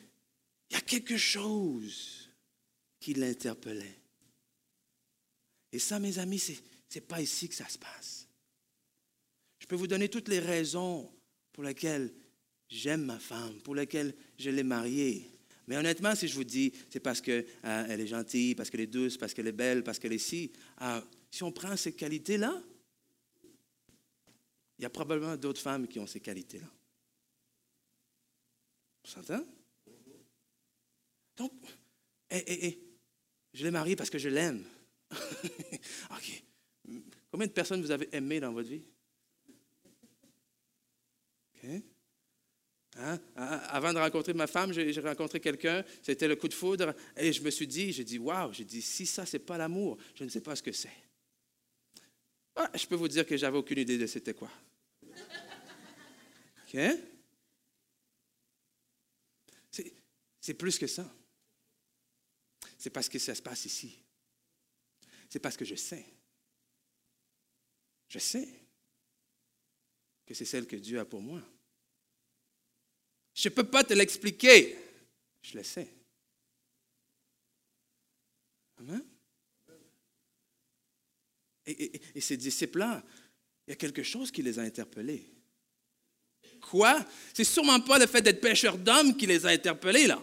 y 0.69 0.75
a 0.75 0.81
quelque 0.81 1.17
chose 1.17 2.29
qui 2.99 3.15
l'interpellait. 3.15 3.99
Et 5.71 5.79
ça, 5.79 5.97
mes 5.97 6.19
amis, 6.19 6.37
ce 6.37 6.51
n'est 6.93 7.01
pas 7.01 7.19
ici 7.19 7.49
que 7.49 7.55
ça 7.55 7.67
se 7.67 7.79
passe. 7.79 8.27
Je 9.57 9.65
peux 9.65 9.75
vous 9.75 9.87
donner 9.87 10.07
toutes 10.07 10.27
les 10.27 10.39
raisons 10.39 11.11
pour 11.51 11.63
lesquelles 11.63 12.13
j'aime 12.69 13.05
ma 13.05 13.19
femme, 13.19 13.59
pour 13.63 13.75
lesquelles 13.75 14.13
je 14.37 14.49
l'ai 14.49 14.63
mariée. 14.63 15.29
Mais 15.67 15.77
honnêtement, 15.77 16.13
si 16.15 16.27
je 16.27 16.35
vous 16.35 16.43
dis, 16.43 16.71
c'est 16.89 16.99
parce 16.99 17.21
qu'elle 17.21 17.45
euh, 17.63 17.87
est 17.87 18.07
gentille, 18.07 18.55
parce 18.55 18.69
qu'elle 18.69 18.81
est 18.81 18.87
douce, 18.87 19.17
parce 19.17 19.33
qu'elle 19.33 19.47
est 19.47 19.51
belle, 19.51 19.83
parce 19.83 19.97
qu'elle 19.97 20.13
est 20.13 20.19
si, 20.19 20.51
euh, 20.81 21.01
si 21.31 21.43
on 21.43 21.51
prend 21.51 21.75
ces 21.75 21.93
qualités-là, 21.93 22.61
il 24.77 24.83
y 24.83 24.85
a 24.85 24.89
probablement 24.89 25.37
d'autres 25.37 25.61
femmes 25.61 25.87
qui 25.87 25.99
ont 25.99 26.07
ces 26.07 26.19
qualités-là. 26.19 26.67
Vous 29.03 29.11
s'entend? 29.11 29.45
Donc, 31.37 31.51
je 32.29 33.63
l'ai 33.63 33.71
mariée 33.71 33.95
parce 33.95 34.09
que 34.09 34.17
je 34.17 34.29
l'aime. 34.29 34.65
OK. 35.11 36.43
Combien 37.31 37.47
de 37.47 37.51
personnes 37.51 37.81
vous 37.81 37.91
avez 37.91 38.09
aimées 38.15 38.39
dans 38.39 38.51
votre 38.51 38.69
vie? 38.69 38.83
OK. 41.55 41.94
Hein? 42.97 43.19
Avant 43.35 43.91
de 43.91 43.99
rencontrer 43.99 44.33
ma 44.33 44.47
femme, 44.47 44.71
j'ai 44.71 44.99
rencontré 45.01 45.39
quelqu'un, 45.39 45.83
c'était 46.01 46.27
le 46.27 46.35
coup 46.35 46.47
de 46.47 46.53
foudre, 46.53 46.95
et 47.17 47.33
je 47.33 47.41
me 47.41 47.49
suis 47.49 47.67
dit, 47.67 47.91
j'ai 47.91 48.03
dit, 48.03 48.17
waouh, 48.17 48.53
j'ai 48.53 48.63
dit, 48.63 48.81
si 48.81 49.05
ça, 49.05 49.25
c'est 49.25 49.39
pas 49.39 49.57
l'amour, 49.57 49.97
je 50.15 50.23
ne 50.23 50.29
sais 50.29 50.41
pas 50.41 50.55
ce 50.55 50.63
que 50.63 50.71
c'est. 50.71 50.93
Ah, 52.55 52.71
je 52.73 52.87
peux 52.87 52.95
vous 52.95 53.09
dire 53.09 53.25
que 53.25 53.35
j'avais 53.35 53.57
aucune 53.57 53.79
idée 53.79 53.97
de 53.97 54.07
c'était 54.07 54.33
quoi. 54.33 54.49
OK? 55.03 56.79
C'est 60.39 60.53
plus 60.53 60.77
que 60.77 60.87
ça. 60.87 61.11
C'est 62.77 62.91
parce 62.91 63.09
que 63.09 63.17
ça 63.17 63.33
se 63.33 63.41
passe 63.41 63.65
ici. 63.65 63.97
C'est 65.27 65.39
parce 65.39 65.57
que 65.57 65.65
je 65.65 65.73
sais. 65.75 66.05
Je 68.07 68.19
sais 68.19 68.47
que 70.25 70.33
c'est 70.33 70.45
celle 70.45 70.67
que 70.67 70.75
Dieu 70.75 70.99
a 70.99 71.05
pour 71.05 71.21
moi. 71.21 71.41
Je 73.35 73.49
ne 73.49 73.53
peux 73.53 73.65
pas 73.65 73.83
te 73.83 73.93
l'expliquer. 73.93 74.77
Je 75.43 75.57
le 75.57 75.63
sais. 75.63 75.87
Et, 81.67 82.21
ces 82.21 82.37
disciples-là, 82.37 83.03
il 83.67 83.71
y 83.71 83.73
a 83.73 83.75
quelque 83.75 84.03
chose 84.03 84.31
qui 84.31 84.41
les 84.41 84.57
a 84.57 84.61
interpellés. 84.61 85.29
Quoi? 86.61 87.05
C'est 87.33 87.43
sûrement 87.43 87.79
pas 87.81 87.99
le 87.99 88.07
fait 88.07 88.21
d'être 88.21 88.41
pêcheur 88.41 88.77
d'hommes 88.77 89.17
qui 89.17 89.25
les 89.25 89.45
a 89.45 89.49
interpellés, 89.49 90.07
là. 90.07 90.21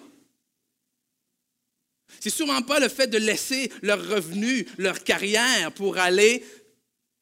C'est 2.21 2.31
sûrement 2.31 2.63
pas 2.63 2.79
le 2.79 2.89
fait 2.89 3.07
de 3.07 3.19
laisser 3.19 3.73
leur 3.83 4.07
revenu, 4.07 4.67
leur 4.79 5.03
carrière 5.03 5.73
pour 5.73 5.99
aller 5.99 6.45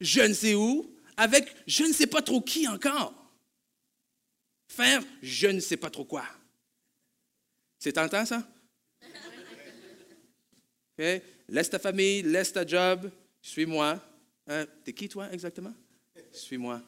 je 0.01 0.21
ne 0.21 0.33
sais 0.33 0.53
où, 0.53 0.95
avec 1.15 1.55
je 1.65 1.83
ne 1.83 1.93
sais 1.93 2.07
pas 2.07 2.21
trop 2.21 2.41
qui 2.41 2.67
encore. 2.67 3.20
Faire 4.71 5.03
je 5.21 5.47
ne 5.47 5.59
sais 5.59 5.75
pas 5.75 5.89
trop 5.89 6.05
quoi. 6.05 6.23
C'est 7.77 7.91
tentant, 7.91 8.25
ça? 8.25 8.47
Laisse 11.49 11.69
ta 11.69 11.79
famille, 11.79 12.21
laisse 12.21 12.53
ta 12.53 12.65
job, 12.65 13.11
suis-moi. 13.41 13.99
Hein? 14.47 14.65
T'es 14.85 14.93
qui, 14.93 15.09
toi, 15.09 15.29
exactement? 15.33 15.73
Suis-moi. 16.31 16.81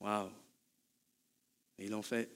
Wow. 0.00 0.30
Et 1.78 1.84
ils 1.84 1.90
l'ont 1.90 2.00
fait. 2.00 2.30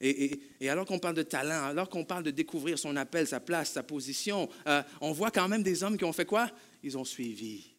Et, 0.00 0.68
alors 0.68 0.86
qu'on 0.86 1.00
parle 1.00 1.16
de 1.16 1.22
talent, 1.22 1.64
alors 1.64 1.88
qu'on 1.88 2.04
parle 2.04 2.22
de 2.22 2.30
découvrir 2.30 2.78
son 2.78 2.94
appel, 2.96 3.26
sa 3.26 3.40
place, 3.40 3.72
sa 3.72 3.82
position, 3.82 4.48
euh, 4.68 4.82
on 5.00 5.10
voit 5.10 5.32
quand 5.32 5.48
même 5.48 5.62
des 5.62 5.82
hommes 5.82 5.96
qui 5.96 6.04
ont 6.04 6.12
fait 6.12 6.26
quoi? 6.26 6.50
Ils 6.82 6.96
ont 6.96 7.04
suivi. 7.04 7.74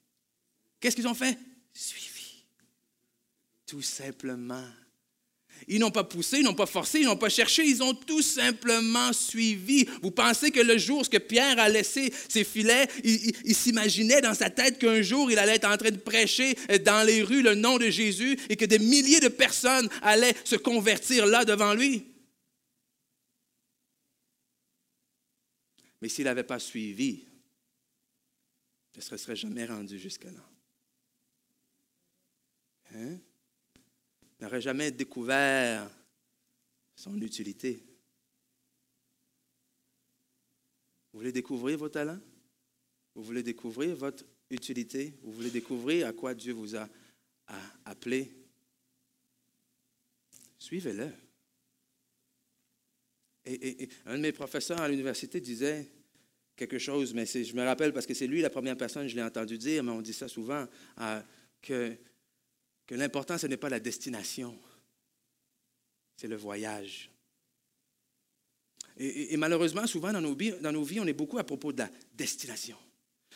Qu'est-ce 0.79 0.95
qu'ils 0.95 1.07
ont 1.07 1.13
fait? 1.13 1.37
Suivi 1.71 2.16
tout 3.67 3.81
simplement. 3.81 4.65
Ils 5.67 5.79
n'ont 5.79 5.91
pas 5.91 6.03
poussé, 6.03 6.37
ils 6.37 6.43
n'ont 6.43 6.53
pas 6.53 6.67
forcé, 6.67 6.99
ils 6.99 7.05
n'ont 7.05 7.17
pas 7.17 7.29
cherché, 7.29 7.65
ils 7.65 7.81
ont 7.81 7.93
tout 7.93 8.21
simplement 8.21 9.11
suivi. 9.11 9.85
Vous 10.01 10.11
pensez 10.11 10.51
que 10.51 10.59
le 10.59 10.77
jour 10.77 11.07
que 11.09 11.17
Pierre 11.17 11.59
a 11.59 11.67
laissé 11.67 12.13
ses 12.29 12.43
filets, 12.43 12.87
il, 13.03 13.55
s'imaginait 13.55 14.21
dans 14.21 14.35
sa 14.35 14.49
tête 14.49 14.77
qu'un 14.77 15.01
jour 15.01 15.31
il 15.31 15.39
allait 15.39 15.55
être 15.55 15.67
en 15.69 15.77
train 15.77 15.91
de 15.91 15.97
prêcher 15.97 16.55
dans 16.85 17.05
les 17.05 17.23
rues 17.23 17.41
le 17.41 17.55
nom 17.55 17.77
de 17.77 17.89
Jésus 17.89 18.37
et 18.49 18.55
que 18.55 18.65
des 18.65 18.79
milliers 18.79 19.19
de 19.19 19.29
personnes 19.29 19.89
allaient 20.01 20.35
se 20.43 20.55
convertir 20.55 21.25
là 21.25 21.43
devant 21.43 21.73
lui? 21.73 22.05
Mais 26.01 26.09
s'il 26.09 26.25
n'avait 26.25 26.43
pas 26.43 26.59
suivi, 26.59 27.25
il 28.93 28.97
ne 28.97 29.01
se 29.01 29.17
serait 29.17 29.35
jamais 29.35 29.65
rendu 29.65 29.97
jusque-là. 29.97 30.31
Hein? 32.95 33.17
N'aurait 34.39 34.61
jamais 34.61 34.91
découvert 34.91 35.89
son 36.95 37.19
utilité. 37.21 37.83
Vous 41.11 41.19
voulez 41.19 41.31
découvrir 41.31 41.77
vos 41.77 41.89
talents? 41.89 42.19
Vous 43.15 43.23
voulez 43.23 43.43
découvrir 43.43 43.95
votre 43.95 44.23
utilité? 44.49 45.13
Vous 45.23 45.31
voulez 45.31 45.49
découvrir 45.49 46.07
à 46.07 46.13
quoi 46.13 46.33
Dieu 46.33 46.53
vous 46.53 46.75
a, 46.75 46.87
appelé? 47.85 48.31
Suivez-le. 50.59 51.09
Et, 53.45 53.89
un 54.05 54.17
de 54.17 54.21
mes 54.21 54.33
professeurs 54.33 54.81
à 54.81 54.89
l'université 54.89 55.39
disait 55.39 55.89
quelque 56.55 56.79
chose, 56.79 57.13
mais 57.13 57.25
je 57.25 57.55
me 57.55 57.63
rappelle 57.63 57.93
parce 57.93 58.05
que 58.05 58.13
c'est 58.13 58.27
lui 58.27 58.41
la 58.41 58.49
première 58.49 58.75
personne 58.75 59.03
que 59.03 59.09
je 59.09 59.15
l'ai 59.15 59.23
entendu 59.23 59.57
dire, 59.57 59.83
mais 59.83 59.91
on 59.91 60.01
dit 60.01 60.13
ça 60.13 60.27
souvent, 60.27 60.67
euh, 60.99 61.21
que 61.61 61.95
que 62.87 62.95
l'important, 62.95 63.37
ce 63.37 63.47
n'est 63.47 63.57
pas 63.57 63.69
la 63.69 63.79
destination, 63.79 64.57
c'est 66.15 66.27
le 66.27 66.37
voyage. 66.37 67.11
Et, 68.99 69.37
malheureusement, 69.37 69.85
souvent 69.85 70.11
dans 70.11 70.21
nos, 70.21 70.33
dans 70.33 70.71
nos 70.71 70.83
vies, 70.83 70.99
on 70.99 71.05
est 71.05 71.13
beaucoup 71.13 71.37
à 71.37 71.43
propos 71.43 71.71
de 71.71 71.79
la 71.79 71.89
destination. 72.15 72.77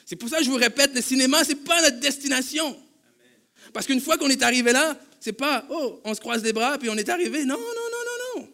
C'est 0.05 0.15
pour 0.15 0.29
ça 0.29 0.39
que 0.39 0.43
je 0.43 0.49
vous 0.49 0.55
répète, 0.55 0.95
le 0.95 1.01
cinéma, 1.01 1.43
ce 1.43 1.49
n'est 1.49 1.59
pas 1.59 1.81
notre 1.83 1.99
destination. 1.99 2.75
Parce 3.71 3.85
qu'une 3.85 4.01
fois 4.01 4.17
qu'on 4.17 4.29
est 4.29 4.41
arrivé 4.41 4.71
là, 4.71 4.99
c'est 5.19 5.33
pas, 5.33 5.67
oh, 5.69 6.01
on 6.03 6.15
se 6.15 6.19
croise 6.19 6.43
les 6.43 6.53
bras, 6.53 6.79
puis 6.79 6.89
on 6.89 6.97
est 6.97 7.09
arrivé. 7.09 7.45
Non, 7.45 7.57
non, 7.57 7.61
non, 7.61 8.39
non, 8.39 8.41
non. 8.41 8.49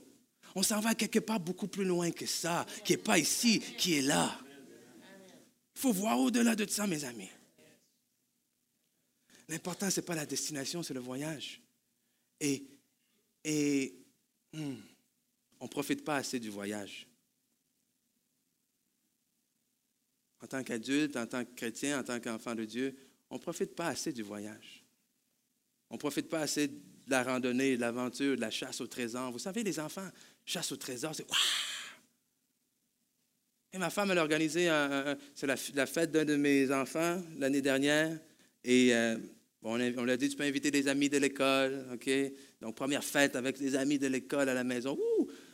On 0.55 0.63
s'en 0.63 0.81
va 0.81 0.95
quelque 0.95 1.19
part 1.19 1.39
beaucoup 1.39 1.67
plus 1.67 1.85
loin 1.85 2.11
que 2.11 2.25
ça, 2.25 2.65
qui 2.83 2.93
n'est 2.93 2.97
pas 2.97 3.17
ici, 3.17 3.61
qui 3.77 3.99
est 3.99 4.01
là. 4.01 4.37
Il 5.75 5.79
faut 5.79 5.93
voir 5.93 6.19
au-delà 6.19 6.55
de 6.55 6.69
ça, 6.69 6.87
mes 6.87 7.05
amis. 7.05 7.29
L'important, 9.49 9.89
ce 9.89 9.99
n'est 9.99 10.05
pas 10.05 10.15
la 10.15 10.25
destination, 10.25 10.83
c'est 10.83 10.93
le 10.93 10.99
voyage. 10.99 11.61
Et, 12.39 12.67
et 13.43 13.95
hmm, 14.53 14.75
on 15.59 15.65
ne 15.65 15.69
profite 15.69 16.03
pas 16.03 16.17
assez 16.17 16.39
du 16.39 16.49
voyage. 16.49 17.07
En 20.41 20.47
tant 20.47 20.63
qu'adulte, 20.63 21.15
en 21.15 21.25
tant 21.25 21.43
que 21.43 21.53
chrétien, 21.55 21.99
en 21.99 22.03
tant 22.03 22.19
qu'enfant 22.19 22.53
de 22.53 22.65
Dieu, 22.65 22.95
on 23.29 23.35
ne 23.35 23.41
profite 23.41 23.75
pas 23.75 23.87
assez 23.87 24.13
du 24.13 24.21
voyage. 24.21 24.83
On 25.89 25.95
ne 25.95 25.99
profite 25.99 26.29
pas 26.29 26.41
assez 26.41 26.67
de 26.67 26.81
la 27.07 27.23
randonnée, 27.23 27.75
de 27.75 27.81
l'aventure, 27.81 28.35
de 28.35 28.41
la 28.41 28.51
chasse 28.51 28.81
au 28.81 28.87
trésor. 28.87 29.31
Vous 29.31 29.39
savez, 29.39 29.63
les 29.63 29.79
enfants, 29.79 30.07
chasse 30.45 30.71
au 30.71 30.77
trésor, 30.77 31.15
c'est! 31.15 31.25
Et 33.73 33.77
ma 33.77 33.89
femme, 33.89 34.11
elle 34.11 34.17
a 34.17 34.21
organisé, 34.21 34.67
la, 34.67 35.87
fête 35.87 36.11
d'un 36.11 36.25
de 36.25 36.35
mes 36.35 36.71
enfants 36.71 37.21
l'année 37.37 37.61
dernière. 37.61 38.17
Et 38.63 38.93
euh, 38.93 39.17
on, 39.63 39.79
on 39.79 40.07
a 40.07 40.17
dit, 40.17 40.29
tu 40.29 40.35
peux 40.35 40.43
inviter 40.43 40.71
des 40.71 40.87
amis 40.87 41.09
de 41.09 41.17
l'école, 41.17 41.87
OK? 41.93 42.09
Donc, 42.61 42.75
première 42.75 43.03
fête 43.03 43.35
avec 43.35 43.57
des 43.57 43.75
amis 43.75 43.99
de 43.99 44.07
l'école 44.07 44.49
à 44.49 44.53
la 44.53 44.63
maison. 44.63 44.97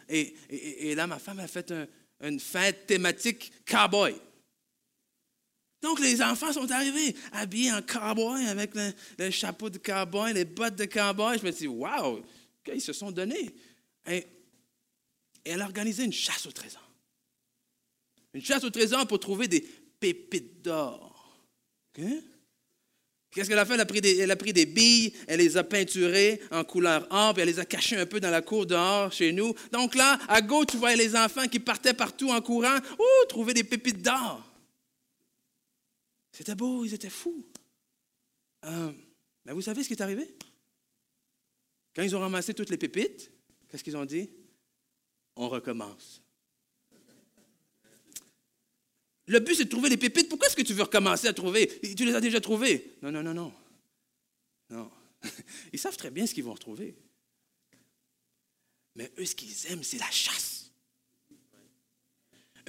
Et, 0.09 0.93
là, 0.95 1.07
ma 1.07 1.19
femme 1.19 1.39
a 1.39 1.47
fait 1.47 1.73
une 2.21 2.39
fête 2.39 2.85
thématique 2.85 3.51
cowboy. 3.65 4.15
Donc, 5.81 5.99
les 5.99 6.21
enfants 6.21 6.53
sont 6.53 6.69
arrivés 6.71 7.15
habillés 7.31 7.71
en 7.71 7.81
cowboy 7.81 8.45
avec 8.47 8.71
le, 8.75 9.29
chapeau 9.31 9.69
de 9.69 9.77
cowboy, 9.77 10.33
les 10.33 10.45
bottes 10.45 10.75
de 10.75 10.85
cowboy. 10.85 11.39
Je 11.39 11.45
me 11.45 11.51
suis 11.51 11.67
dit, 11.67 11.67
wow, 11.67 12.23
ils 12.73 12.81
se 12.81 12.93
sont 12.93 13.11
donnés. 13.11 13.55
Et, 14.07 14.25
elle 15.45 15.61
a 15.61 15.65
organisé 15.65 16.05
une 16.05 16.13
chasse 16.13 16.45
au 16.45 16.51
trésor. 16.51 16.89
Une 18.33 18.43
chasse 18.43 18.63
au 18.63 18.69
trésor 18.69 19.05
pour 19.07 19.19
trouver 19.19 19.47
des 19.47 19.61
pépites 19.99 20.61
d'or. 20.61 21.45
OK? 21.97 22.05
Qu'est-ce 23.33 23.49
qu'elle 23.49 23.59
a 23.59 23.65
fait? 23.65 23.73
Elle 23.73 23.81
a, 24.31 24.35
pris 24.35 24.53
des, 24.53 24.65
billes, 24.65 25.11
elle 25.27 25.39
les 25.39 25.57
a 25.57 25.63
peinturées 25.63 26.39
en 26.51 26.63
couleur 26.63 27.07
puis 27.33 27.41
elle 27.41 27.47
les 27.47 27.59
a 27.59 27.65
cachées 27.65 27.97
un 27.97 28.05
peu 28.05 28.19
dans 28.19 28.29
la 28.29 28.41
cour 28.41 28.65
dehors 28.65 29.11
chez 29.11 29.31
nous. 29.31 29.53
Donc 29.71 29.95
là, 29.95 30.19
à 30.27 30.41
gauche, 30.41 30.67
tu 30.67 30.77
voyais 30.77 30.95
les 30.95 31.15
enfants 31.15 31.47
qui 31.47 31.59
partaient 31.59 31.93
partout 31.93 32.29
en 32.29 32.41
courant. 32.41 32.77
Ouh, 32.99 33.25
trouver 33.27 33.53
des 33.53 33.63
pépites 33.63 34.01
d'or. 34.01 34.43
C'était 36.31 36.55
beau, 36.55 36.85
ils 36.85 36.93
étaient 36.93 37.09
fous. 37.09 37.45
Euh, 38.65 38.91
mais 39.45 39.53
vous 39.53 39.61
savez 39.61 39.83
ce 39.83 39.87
qui 39.87 39.93
est 39.93 40.01
arrivé? 40.01 40.35
Quand 41.95 42.01
ils 42.03 42.15
ont 42.15 42.19
ramassé 42.19 42.53
toutes 42.53 42.69
les 42.69 42.77
pépites, 42.77 43.31
qu'est-ce 43.69 43.83
qu'ils 43.83 43.97
ont 43.97 44.05
dit? 44.05 44.29
On 45.35 45.49
recommence. 45.49 46.22
Le 49.33 49.39
but, 49.39 49.55
c'est 49.55 49.65
de 49.65 49.69
trouver 49.69 49.89
les 49.89 49.97
pépites. 49.97 50.29
Pourquoi 50.29 50.47
est-ce 50.47 50.55
que 50.55 50.61
tu 50.61 50.73
veux 50.73 50.83
recommencer 50.83 51.27
à 51.27 51.33
trouver? 51.33 51.67
Tu 51.97 52.05
les 52.05 52.13
as 52.13 52.21
déjà 52.21 52.39
trouvées? 52.39 52.93
Non, 53.01 53.11
non, 53.11 53.23
non, 53.23 53.33
non. 53.33 53.51
Non. 54.69 54.91
Ils 55.73 55.79
savent 55.79 55.97
très 55.97 56.11
bien 56.11 56.27
ce 56.27 56.35
qu'ils 56.35 56.43
vont 56.43 56.53
retrouver. 56.53 56.93
Mais 58.95 59.11
eux, 59.17 59.25
ce 59.25 59.33
qu'ils 59.33 59.71
aiment, 59.71 59.81
c'est 59.81 59.97
la 59.97 60.11
chasse. 60.11 60.69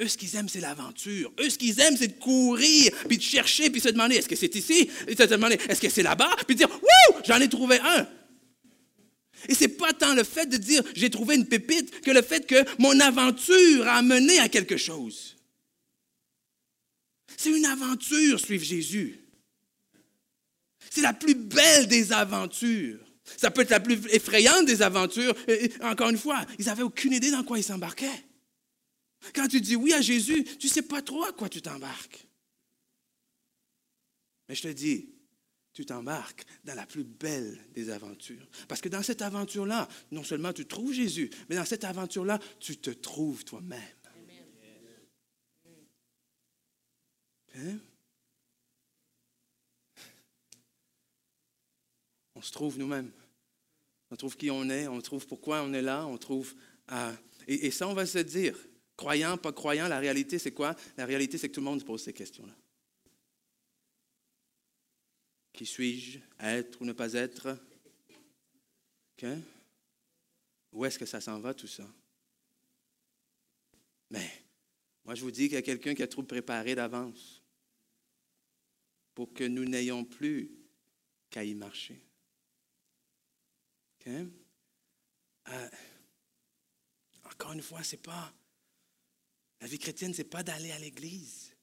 Eux, 0.01 0.09
ce 0.09 0.17
qu'ils 0.17 0.35
aiment, 0.37 0.49
c'est 0.49 0.61
l'aventure. 0.61 1.35
Eux, 1.39 1.51
ce 1.51 1.59
qu'ils 1.59 1.79
aiment, 1.81 1.99
c'est 1.99 2.09
de 2.09 2.19
courir, 2.19 2.93
puis 3.09 3.19
de 3.19 3.23
chercher, 3.23 3.69
puis 3.69 3.83
se 3.83 3.91
demander, 3.91 4.17
est-ce 4.17 4.29
que 4.29 4.35
c'est 4.35 4.55
ici? 4.57 4.89
Et 5.07 5.15
se 5.15 5.25
demander, 5.25 5.59
est-ce 5.69 5.83
que 5.83 5.91
c'est 5.91 6.03
là-bas? 6.03 6.35
Puis 6.47 6.57
de 6.57 6.61
dire, 6.61 6.71
wouh, 6.71 7.21
j'en 7.27 7.43
ai 7.43 7.49
trouvé 7.51 7.79
un. 7.79 8.09
Et 9.51 9.55
c'est 9.55 9.69
pas 9.69 9.93
tant 9.93 10.15
le 10.15 10.25
fait 10.25 10.47
de 10.47 10.57
dire, 10.57 10.83
j'ai 10.97 11.11
trouvé 11.11 11.35
une 11.35 11.47
pépite, 11.47 12.01
que 12.01 12.11
le 12.11 12.23
fait 12.23 12.47
que 12.47 12.65
mon 12.79 12.99
aventure 13.01 13.87
a 13.87 14.01
mené 14.01 14.39
à 14.39 14.49
quelque 14.49 14.79
chose. 14.79 15.34
C'est 17.45 17.51
une 17.51 17.67
aventure, 17.67 18.41
suivre 18.41 18.65
Jésus. 18.65 19.21
C'est 20.89 21.03
la 21.03 21.13
plus 21.13 21.35
belle 21.35 21.89
des 21.89 22.11
aventures. 22.11 23.05
Ça 23.37 23.51
peut 23.51 23.61
être 23.61 23.71
la 23.71 23.81
plus 23.81 24.01
effrayante 24.15 24.65
des 24.65 24.81
aventures. 24.81 25.35
encore 25.83 26.09
une 26.09 26.17
fois, 26.17 26.47
ils 26.59 26.65
n'avaient 26.65 26.85
aucune 26.85 27.13
idée 27.13 27.31
dans 27.31 27.45
quoi 27.45 27.59
ils 27.59 27.63
s'embarquaient. 27.63 28.25
Quand 29.35 29.47
tu 29.47 29.61
dis 29.61 29.77
oui 29.77 29.93
à 29.93 30.01
Jésus, 30.01 30.43
tu 30.59 30.69
ne 30.69 30.73
sais 30.73 30.81
pas 30.81 31.03
trop 31.03 31.23
à 31.23 31.33
quoi 31.33 31.51
tu 31.51 31.61
t'embarques. 31.61 32.27
Mais 34.49 34.55
je 34.55 34.63
te 34.63 34.69
dis, 34.69 35.11
tu 35.75 35.85
t'embarques 35.85 36.47
dans 36.65 36.75
la 36.75 36.87
plus 36.87 37.05
belle 37.05 37.59
des 37.75 37.91
aventures. 37.91 38.49
Parce 38.69 38.81
que 38.81 38.89
dans 38.89 39.03
cette 39.03 39.21
aventure-là, 39.21 39.87
non 40.13 40.25
seulement 40.25 40.55
tu 40.55 40.65
trouves 40.65 40.95
Jésus, 40.95 41.29
mais 41.51 41.57
dans 41.57 41.67
cette 41.67 41.85
aventure-là, 41.85 42.41
tu 42.59 42.79
te 42.79 42.89
trouves 42.89 43.45
toi-même. 43.45 43.83
Hein? 47.55 47.79
On 52.35 52.43
se 52.43 52.51
trouve 52.51 52.79
nous-mêmes. 52.79 53.13
On 54.11 54.17
trouve 54.17 54.37
qui 54.37 54.51
on 54.51 54.69
est, 54.69 54.87
on 54.87 55.01
trouve 55.01 55.27
pourquoi 55.27 55.63
on 55.63 55.73
est 55.73 55.83
là, 55.83 56.07
on 56.07 56.19
trouve... 56.19 56.55
et, 57.47 57.71
ça, 57.71 57.89
on 57.89 57.95
va 57.95 58.07
se 58.07 58.19
dire, 58.19 58.57
croyant, 58.97 59.37
pas 59.37 59.53
croyant, 59.53 59.89
la 59.89 59.99
réalité, 59.99 60.39
c'est 60.39 60.53
quoi? 60.53 60.77
La 60.97 61.07
réalité, 61.07 61.39
c'est 61.39 61.49
que 61.49 61.55
tout 61.55 61.61
le 61.61 61.67
monde 61.67 61.81
se 61.81 61.85
pose 61.85 62.03
ces 62.03 62.13
questions-là. 62.13 62.55
Qui 65.53 65.67
suis-je? 65.67 66.19
Être 66.41 66.81
ou 66.81 66.85
ne 66.85 66.93
pas 66.93 67.13
être? 67.13 67.57
Où 70.73 70.85
est-ce 70.85 70.99
que 70.99 71.07
ça 71.07 71.21
s'en 71.21 71.39
va, 71.39 71.55
tout 71.55 71.69
ça? 71.69 71.89
Mais 74.11 74.29
moi, 75.05 75.15
je 75.15 75.23
vous 75.23 75.31
dis 75.31 75.45
qu'il 75.45 75.55
y 75.55 75.59
a 75.59 75.63
quelqu'un 75.63 75.95
qui 75.95 76.03
a 76.03 76.09
trop 76.09 76.25
préparé 76.25 76.75
d'avance 76.75 77.44
pour 79.15 79.33
que 79.33 79.45
nous 79.45 79.65
n'ayons 79.65 80.05
plus 80.05 80.51
qu'à 81.31 81.45
y 81.45 81.55
marcher. 81.55 82.05
Euh, 84.07 84.27
encore 87.25 87.53
une 87.53 87.63
fois, 87.63 87.83
c'est 87.83 88.03
pas. 88.03 88.35
La 89.61 89.67
vie 89.67 89.79
chrétienne, 89.79 90.13
c'est 90.13 90.25
pas 90.25 90.43
d'aller 90.43 90.73
à 90.73 90.79
l'église. 90.79 91.55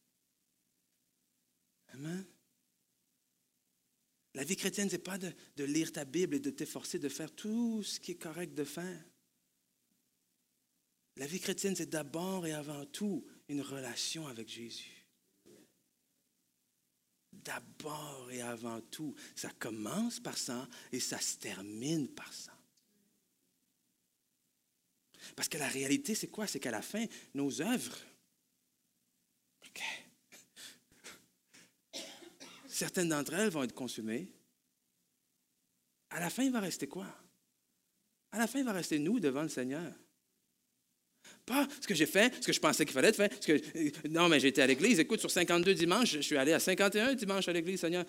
Amen? 1.90 2.26
La 4.34 4.44
vie 4.44 4.56
chrétienne, 4.56 4.90
c'est 4.90 4.98
pas 4.98 5.18
de, 5.18 5.32
de, 5.58 5.64
lire 5.66 5.92
ta 5.92 6.06
Bible 6.06 6.36
et 6.36 6.40
de 6.40 6.50
t'efforcer 6.50 7.00
de 7.00 7.10
faire 7.10 7.36
tout 7.36 7.84
ce 7.84 8.00
qui 8.00 8.12
est 8.12 8.16
correct 8.16 8.54
de 8.54 8.64
faire. 8.64 9.04
La 11.18 11.28
vie 11.28 11.42
chrétienne, 11.42 11.76
c'est 11.76 11.90
d'abord 11.90 12.48
et 12.48 12.54
avant 12.54 12.86
tout 12.86 13.26
une 13.50 13.62
relation 13.62 14.28
avec 14.28 14.48
Jésus 14.48 15.01
d'abord 17.32 18.30
et 18.32 18.42
avant 18.42 18.82
tout. 18.82 19.16
Ça 19.36 19.50
commence 19.60 20.20
par 20.20 20.38
ça 20.38 20.68
et 20.92 21.00
ça 21.00 21.20
se 21.20 21.38
termine 21.38 22.08
par 22.10 22.32
ça. 22.34 22.58
Parce 25.36 25.48
que 25.48 25.58
la 25.58 25.68
réalité, 25.68 26.16
c'est 26.16 26.28
quoi? 26.28 26.48
C'est 26.48 26.60
qu'à 26.60 26.72
la 26.72 26.82
fin, 26.82 27.06
nos 27.34 27.62
œuvres, 27.62 27.98
certaines 32.68 33.10
d'entre 33.10 33.34
elles 33.34 33.52
vont 33.52 33.64
être 33.64 33.76
consumées. 33.76 34.32
À 36.10 36.20
la 36.20 36.30
fin, 36.30 36.44
il 36.44 36.52
va 36.52 36.60
rester 36.60 36.88
quoi? 36.88 37.08
À 38.32 38.40
la 38.40 38.48
fin, 38.48 38.60
il 38.60 38.66
va 38.66 38.74
rester 38.74 38.98
nous 39.00 39.20
devant 39.20 39.44
le 39.44 39.50
Seigneur. 39.50 39.94
Pas 41.46 41.68
ce 41.82 41.88
que 41.88 41.96
j'ai 41.96 42.06
fait, 42.06 42.34
ce 42.36 42.48
que 42.48 42.54
je 42.54 42.60
pensais 42.60 42.86
qu'il 42.86 42.94
fallait 42.94 43.14
faire. 43.14 43.30
Ce 43.40 43.48
que, 43.48 44.08
non, 44.08 44.30
mais 44.30 44.40
j'étais 44.40 44.62
à 44.62 44.68
l'église. 44.68 45.00
Écoute, 45.00 45.20
sur 45.20 45.32
52 45.32 45.74
dimanches, 45.74 46.12
je 46.12 46.22
suis 46.22 46.38
allé 46.38 46.54
à 46.54 46.60
51 46.60 47.16
dimanches 47.16 47.48
à 47.48 47.54
l'église, 47.54 47.80
Seigneur. 47.80 48.06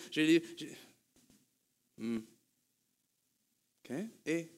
Hmm. 1.96 2.20
Et 4.24 4.50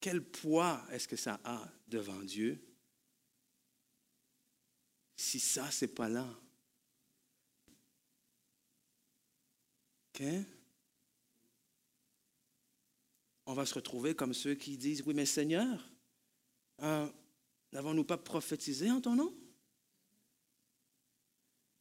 quel 0.00 0.22
poids 0.22 0.84
est-ce 0.92 1.08
que 1.08 1.16
ça 1.16 1.40
a 1.44 1.66
devant 1.88 2.22
Dieu? 2.22 2.62
Si 5.16 5.40
ça, 5.40 5.70
c'est 5.70 5.88
pas 5.88 6.08
là? 6.08 6.28
On 13.46 13.54
va 13.54 13.66
se 13.66 13.74
retrouver 13.74 14.14
comme 14.14 14.34
ceux 14.34 14.54
qui 14.54 14.76
disent, 14.76 15.02
oui, 15.06 15.14
mais 15.14 15.26
Seigneur, 15.26 15.88
euh, 16.82 17.06
n'avons-nous 17.72 18.04
pas 18.04 18.16
prophétisé 18.16 18.90
en 18.90 19.00
ton 19.00 19.14
nom? 19.14 19.34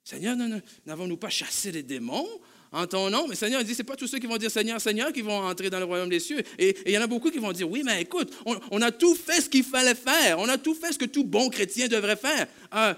Seigneur, 0.03 0.37
n'avons-nous 0.85 1.17
pas 1.17 1.29
chassé 1.29 1.71
les 1.71 1.81
démons 1.81 2.27
en 2.71 2.85
ton 2.85 3.09
nom? 3.09 3.27
Mais 3.27 3.35
Seigneur, 3.35 3.61
il 3.61 3.65
dit, 3.65 3.73
ce 3.73 3.81
pas 3.81 3.95
tous 3.95 4.07
ceux 4.07 4.19
qui 4.19 4.27
vont 4.27 4.37
dire 4.37 4.51
Seigneur, 4.51 4.79
Seigneur 4.79 5.11
qui 5.11 5.21
vont 5.21 5.39
entrer 5.39 5.71
dans 5.71 5.79
le 5.79 5.85
royaume 5.85 6.09
des 6.09 6.19
cieux. 6.19 6.43
Et 6.59 6.77
il 6.85 6.91
y 6.91 6.97
en 6.97 7.01
a 7.01 7.07
beaucoup 7.07 7.31
qui 7.31 7.39
vont 7.39 7.51
dire, 7.51 7.69
oui, 7.69 7.81
mais 7.83 8.03
écoute, 8.03 8.31
on, 8.45 8.81
a 8.81 8.91
tout 8.91 9.15
fait 9.15 9.41
ce 9.41 9.49
qu'il 9.49 9.63
fallait 9.63 9.95
faire. 9.95 10.37
On 10.37 10.47
a 10.47 10.59
tout 10.59 10.75
fait 10.75 10.93
ce 10.93 10.99
que 10.99 11.05
tout 11.05 11.23
bon 11.23 11.49
chrétien 11.49 11.87
devrait 11.87 12.17
faire. 12.17 12.47
Euh, 12.75 12.93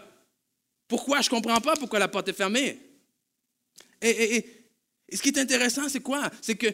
pourquoi? 0.87 1.21
Je 1.21 1.29
ne 1.29 1.35
comprends 1.35 1.61
pas 1.61 1.75
pourquoi 1.77 1.99
la 1.99 2.09
porte 2.09 2.27
est 2.27 2.33
fermée. 2.33 2.77
Et 4.01 4.56
ce 5.15 5.21
qui 5.21 5.29
est 5.29 5.37
intéressant, 5.39 5.87
c'est 5.87 6.01
quoi? 6.01 6.29
C'est 6.41 6.55
que 6.55 6.67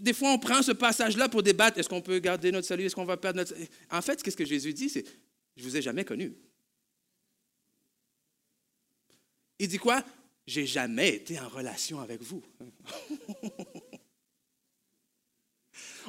des 0.00 0.14
fois, 0.14 0.32
on 0.32 0.38
prend 0.38 0.62
ce 0.62 0.72
passage-là 0.72 1.28
pour 1.28 1.42
débattre. 1.42 1.78
Est-ce 1.78 1.88
qu'on 1.88 2.00
peut 2.00 2.18
garder 2.18 2.50
notre 2.50 2.66
salut? 2.66 2.84
Est-ce 2.84 2.94
qu'on 2.94 3.04
va 3.04 3.18
perdre 3.18 3.38
notre 3.38 3.50
salut? 3.50 3.68
En 3.90 4.00
fait, 4.00 4.20
ce 4.24 4.34
que 4.34 4.44
Jésus 4.46 4.72
dit, 4.72 4.88
c'est 4.88 5.04
Je 5.56 5.64
ne 5.64 5.68
vous 5.68 5.76
ai 5.76 5.82
jamais 5.82 6.04
connu. 6.04 6.32
Il 9.58 9.68
dit 9.68 9.78
quoi? 9.78 10.02
J'ai 10.46 10.66
jamais 10.66 11.16
été 11.16 11.38
en 11.38 11.48
relation 11.48 12.00
avec 12.00 12.22
vous. 12.22 12.42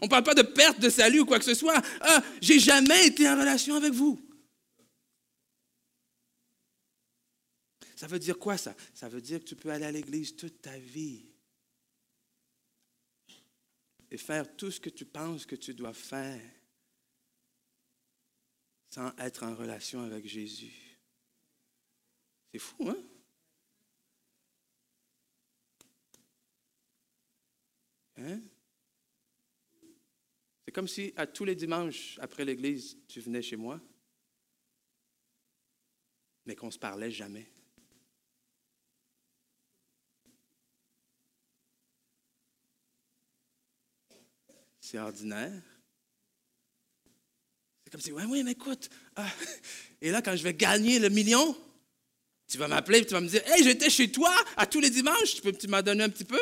on 0.02 0.06
ne 0.06 0.10
parle 0.10 0.24
pas 0.24 0.36
de 0.36 0.44
perte 0.44 0.80
de 0.80 0.90
salut 0.90 1.20
ou 1.22 1.26
quoi 1.26 1.40
que 1.40 1.46
ce 1.46 1.56
soit. 1.56 1.82
Ah, 2.00 2.24
j'ai 2.42 2.60
jamais 2.60 3.08
été 3.08 3.28
en 3.28 3.38
relation 3.38 3.76
avec 3.76 3.92
vous. 3.92 4.18
Ça 7.98 8.08
veut 8.08 8.20
dire 8.20 8.40
quoi 8.40 8.56
ça? 8.58 8.74
Ça 8.94 9.10
veut 9.10 9.20
dire 9.20 9.40
que 9.40 9.46
tu 9.46 9.58
peux 9.58 9.72
aller 9.72 9.84
à 9.84 9.92
l'église 9.92 10.38
toute 10.38 10.62
ta 10.62 10.78
vie 10.78 11.29
et 14.12 14.18
faire 14.18 14.56
tout 14.56 14.72
ce 14.72 14.80
que 14.80 14.90
tu 14.90 15.06
penses 15.06 15.46
que 15.46 15.56
tu 15.56 15.74
dois 15.74 15.94
faire 15.94 16.42
sans 18.90 19.16
être 19.18 19.44
en 19.44 19.56
relation 19.56 20.02
avec 20.02 20.28
Jésus. 20.28 20.98
C'est 22.52 22.60
fou, 22.60 22.90
hein? 22.90 23.04
Hein? 28.18 28.42
C'est 30.66 30.72
comme 30.72 30.88
si 30.88 31.14
à 31.16 31.26
tous 31.26 31.46
les 31.46 31.56
dimanches 31.56 32.18
après 32.20 32.46
l'église, 32.46 32.98
tu 33.08 33.22
venais 33.22 33.42
chez 33.42 33.56
moi, 33.56 33.80
mais 36.46 36.56
qu'on 36.56 36.68
ne 36.68 36.72
se 36.72 36.80
parlait 36.80 37.12
jamais. 37.12 37.50
C'est 44.90 44.98
ordinaire. 44.98 45.62
C'est 47.84 47.92
comme 47.92 48.02
si, 48.02 48.12
oui, 48.12 48.24
oui, 48.28 48.44
mais 48.44 48.52
écoute. 48.52 48.90
Ah. 49.16 49.30
Et 50.02 50.10
là, 50.10 50.24
quand 50.24 50.36
je 50.36 50.42
vais 50.42 50.54
gagner 50.54 50.98
le 50.98 51.10
million, 51.10 51.56
tu 52.48 52.58
vas 52.58 52.68
m'appeler 52.68 53.00
et 53.00 53.06
tu 53.06 53.14
vas 53.14 53.22
me 53.22 53.28
dire, 53.28 53.44
hey, 53.46 53.64
j'étais 53.64 53.92
chez 53.92 54.12
toi 54.12 54.34
à 54.58 54.66
tous 54.66 54.80
les 54.80 54.90
dimanches, 54.90 55.36
tu, 55.36 55.42
peux, 55.44 55.52
tu 55.52 55.68
m'as 55.68 55.84
donné 55.84 56.04
un 56.04 56.10
petit 56.10 56.26
peu? 56.26 56.40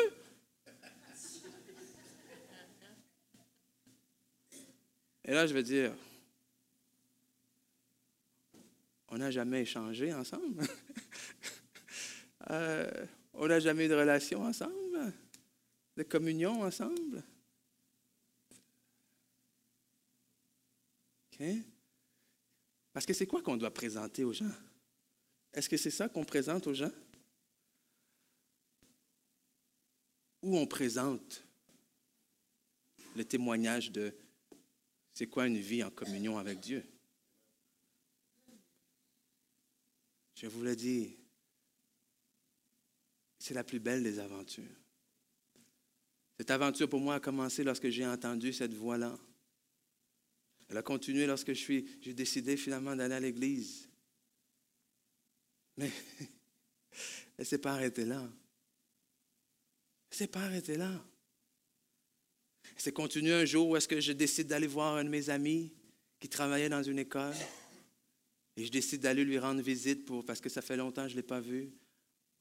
Et 5.24 5.32
là, 5.32 5.46
je 5.46 5.52
vais 5.52 5.62
dire, 5.62 5.92
on 9.08 9.18
n'a 9.18 9.30
jamais 9.30 9.62
échangé 9.62 10.12
ensemble? 10.14 10.66
Euh, 12.50 12.88
on 13.34 13.46
n'a 13.46 13.60
jamais 13.60 13.84
eu 13.84 13.88
de 13.88 13.94
relation 13.94 14.42
ensemble, 14.42 15.12
de 15.98 16.02
communion 16.02 16.62
ensemble? 16.62 17.22
Parce 22.92 23.06
que 23.06 23.14
c'est 23.14 23.26
quoi 23.26 23.42
qu'on 23.42 23.56
doit 23.56 23.72
présenter 23.72 24.24
aux 24.24 24.32
gens? 24.32 24.50
Est-ce 25.52 25.68
que 25.68 25.76
c'est 25.76 25.90
ça 25.90 26.08
qu'on 26.08 26.24
présente 26.24 26.66
aux 26.66 26.74
gens? 26.74 26.92
Ou 30.42 30.56
on 30.56 30.66
présente 30.66 31.44
le 33.16 33.24
témoignage 33.24 33.90
de 33.90 34.14
c'est 35.12 35.26
quoi 35.26 35.46
une 35.46 35.58
vie 35.58 35.82
en 35.82 35.90
communion 35.90 36.38
avec 36.38 36.60
Dieu? 36.60 36.84
Je 40.34 40.46
vous 40.46 40.62
le 40.62 40.76
dis, 40.76 41.16
c'est 43.38 43.54
la 43.54 43.64
plus 43.64 43.80
belle 43.80 44.04
des 44.04 44.20
aventures. 44.20 44.76
Cette 46.38 46.52
aventure 46.52 46.88
pour 46.88 47.00
moi 47.00 47.16
a 47.16 47.20
commencé 47.20 47.64
lorsque 47.64 47.88
j'ai 47.88 48.06
entendu 48.06 48.52
cette 48.52 48.74
voix-là. 48.74 49.18
Elle 50.68 50.76
a 50.76 50.82
continué 50.82 51.26
lorsque 51.26 51.48
je 51.48 51.58
suis, 51.58 51.98
j'ai 52.00 52.14
décidé 52.14 52.56
finalement 52.56 52.94
d'aller 52.94 53.14
à 53.14 53.20
l'église. 53.20 53.88
Mais 55.76 55.90
elle 56.20 56.28
ne 57.38 57.44
s'est 57.44 57.58
pas 57.58 57.72
arrêtée 57.72 58.04
là. 58.04 58.20
Elle 58.20 60.14
ne 60.14 60.16
s'est 60.16 60.26
pas 60.26 60.42
arrêtée 60.42 60.76
là. 60.76 60.92
Elle 62.74 62.82
s'est 62.82 62.92
continuée 62.92 63.32
un 63.32 63.44
jour 63.44 63.68
où 63.68 63.76
est-ce 63.76 63.88
que 63.88 64.00
je 64.00 64.12
décide 64.12 64.48
d'aller 64.48 64.66
voir 64.66 64.96
un 64.96 65.04
de 65.04 65.08
mes 65.08 65.30
amis 65.30 65.72
qui 66.20 66.28
travaillait 66.28 66.68
dans 66.68 66.82
une 66.82 66.98
école. 66.98 67.34
Et 68.56 68.64
je 68.64 68.70
décide 68.70 69.02
d'aller 69.02 69.24
lui 69.24 69.38
rendre 69.38 69.62
visite 69.62 70.04
pour, 70.04 70.24
parce 70.24 70.40
que 70.40 70.48
ça 70.48 70.62
fait 70.62 70.76
longtemps 70.76 71.04
que 71.04 71.08
je 71.08 71.14
ne 71.14 71.20
l'ai 71.20 71.26
pas 71.26 71.40
vu. 71.40 71.72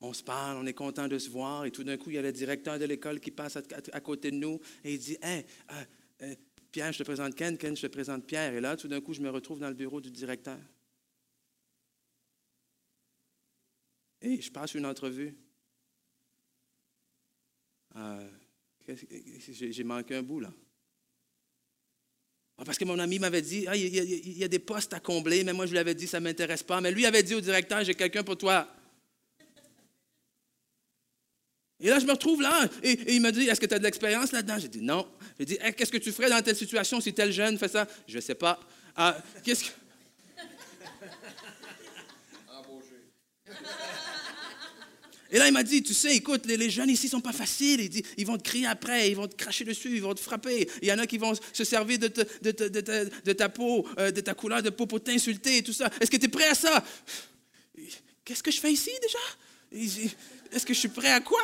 On 0.01 0.13
se 0.13 0.23
parle, 0.23 0.57
on 0.57 0.65
est 0.65 0.73
content 0.73 1.07
de 1.07 1.17
se 1.17 1.29
voir. 1.29 1.65
Et 1.65 1.71
tout 1.71 1.83
d'un 1.83 1.97
coup, 1.97 2.09
il 2.09 2.15
y 2.15 2.17
a 2.17 2.21
le 2.21 2.31
directeur 2.31 2.77
de 2.77 2.85
l'école 2.85 3.19
qui 3.19 3.31
passe 3.31 3.57
à, 3.57 4.01
côté 4.01 4.31
de 4.31 4.35
nous 4.35 4.59
et 4.83 4.93
il 4.93 4.99
dit 4.99 5.17
Hey, 5.21 5.45
euh, 5.71 5.83
euh, 6.23 6.35
Pierre, 6.71 6.91
je 6.91 6.99
te 6.99 7.03
présente 7.03 7.35
Ken, 7.35 7.57
Ken, 7.57 7.75
je 7.75 7.81
te 7.81 7.87
présente 7.87 8.25
Pierre. 8.25 8.53
Et 8.53 8.61
là, 8.61 8.75
tout 8.75 8.87
d'un 8.87 9.01
coup, 9.01 9.13
je 9.13 9.21
me 9.21 9.29
retrouve 9.29 9.59
dans 9.59 9.69
le 9.69 9.73
bureau 9.73 10.01
du 10.01 10.11
directeur. 10.11 10.59
Et 14.21 14.41
je 14.41 14.51
passe 14.51 14.73
une 14.73 14.85
entrevue. 14.85 15.35
Euh, 17.95 18.29
j'ai 18.87 19.83
manqué 19.83 20.15
un 20.15 20.23
bout, 20.23 20.39
là? 20.39 20.53
Ah, 22.59 22.65
parce 22.65 22.77
que 22.77 22.85
mon 22.85 22.97
ami 22.97 23.19
m'avait 23.19 23.41
dit, 23.41 23.65
ah, 23.67 23.75
il, 23.75 24.37
y 24.37 24.43
a, 24.43 24.47
des 24.47 24.59
postes 24.59 24.91
à 24.93 24.99
combler, 24.99 25.43
mais 25.43 25.53
moi 25.53 25.67
je 25.67 25.71
lui 25.71 25.77
avais 25.77 25.93
dit, 25.93 26.07
ça 26.07 26.19
ne 26.19 26.23
m'intéresse 26.23 26.63
pas. 26.63 26.81
Mais 26.81 26.91
lui 26.91 27.05
avait 27.05 27.21
dit 27.21 27.35
au 27.35 27.41
directeur, 27.41 27.83
j'ai 27.83 27.93
quelqu'un 27.93 28.23
pour 28.23 28.37
toi. 28.37 28.67
Et 31.79 31.89
là, 31.89 31.99
je 31.99 32.05
me 32.05 32.11
retrouve 32.11 32.41
là, 32.41 32.67
et, 32.81 33.15
il 33.15 33.21
me 33.21 33.31
dit, 33.31 33.47
est-ce 33.47 33.61
que 33.61 33.67
tu 33.67 33.75
as 33.75 33.79
de 33.79 33.83
l'expérience 33.83 34.31
là-dedans? 34.31 34.57
J'ai 34.57 34.67
dit, 34.67 34.81
non. 34.81 35.07
J'ai 35.39 35.45
dit, 35.45 35.57
qu'est-ce 35.77 35.91
que 35.91 35.97
tu 35.97 36.11
ferais 36.11 36.29
dans 36.29 36.41
telle 36.41 36.55
situation 36.55 36.99
si 36.99 37.13
tel 37.13 37.31
jeune 37.31 37.59
fait 37.59 37.67
ça? 37.67 37.87
Je 38.07 38.15
ne 38.15 38.21
sais 38.21 38.35
pas. 38.35 38.59
Ah, 38.95 39.15
qu'est-ce 39.43 39.65
que... 39.65 39.69
Et 45.29 45.37
là, 45.37 45.47
il 45.47 45.53
m'a 45.53 45.61
dit, 45.61 45.83
tu 45.83 45.93
sais, 45.93 46.15
écoute, 46.15 46.47
les, 46.47 46.69
jeunes 46.69 46.89
ici 46.89 47.05
ne 47.07 47.11
sont 47.11 47.21
pas 47.21 47.33
faciles. 47.33 47.81
Il 47.81 48.01
ils 48.17 48.25
vont 48.25 48.37
te 48.37 48.43
crier 48.43 48.65
après, 48.65 49.11
ils 49.11 49.15
vont 49.15 49.27
te 49.27 49.35
cracher 49.35 49.65
dessus, 49.65 49.93
ils 49.93 50.01
vont 50.01 50.15
te 50.15 50.19
frapper. 50.19 50.67
Il 50.81 50.87
y 50.87 50.91
en 50.91 50.97
a 50.97 51.05
qui 51.05 51.17
vont 51.17 51.33
se 51.53 51.63
servir 51.63 51.99
de, 51.99 52.07
de, 52.07 53.33
ta 53.33 53.49
peau, 53.49 53.85
euh, 53.99 54.09
de 54.09 54.21
ta 54.21 54.33
couleur 54.33 54.63
de 54.63 54.69
peau 54.69 54.87
pour 54.87 55.03
t'insulter 55.03 55.57
et 55.57 55.63
tout 55.63 55.73
ça. 55.73 55.91
Est-ce 55.99 56.09
que 56.09 56.17
tu 56.17 56.25
es 56.25 56.29
prêt 56.29 56.47
à 56.47 56.55
ça? 56.55 56.83
Qu'est-ce 58.23 58.41
que 58.41 58.51
je 58.51 58.59
fais 58.59 58.71
ici 58.71 58.89
déjà? 59.01 59.19
Est-ce 59.71 60.65
que 60.65 60.73
je 60.73 60.79
suis 60.79 60.89
prêt 60.89 61.11
à 61.11 61.21
quoi? 61.21 61.41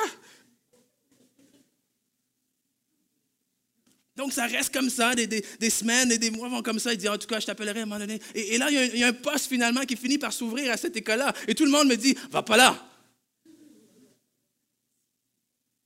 Donc, 4.15 4.31
ça 4.31 4.45
reste 4.45 4.71
comme 4.71 4.91
ça, 4.91 5.15
des, 5.15 5.69
semaines 5.69 6.11
et 6.11 6.19
des 6.19 6.29
mois 6.29 6.47
vont 6.47 6.61
comme 6.61 6.77
ça. 6.77 6.93
Il 6.93 6.97
dit, 6.97 7.09
en 7.09 7.17
tout 7.17 7.25
cas, 7.27 7.39
je 7.39 7.47
t'appellerai 7.47 7.79
à 7.79 7.83
un 7.83 7.85
moment 7.85 7.99
donné. 7.99 8.21
Et, 8.35 8.57
là, 8.57 8.69
il 8.69 8.99
y, 8.99 9.03
a, 9.03 9.07
un 9.07 9.13
poste 9.13 9.47
finalement 9.47 9.81
qui 9.85 9.95
finit 9.95 10.19
par 10.19 10.31
s'ouvrir 10.31 10.71
à 10.71 10.77
cette 10.77 10.95
école-là. 10.95 11.33
Et 11.47 11.55
tout 11.55 11.65
le 11.65 11.71
monde 11.71 11.87
me 11.87 11.95
dit, 11.95 12.15
va 12.29 12.43
pas 12.43 12.57
là. 12.57 12.89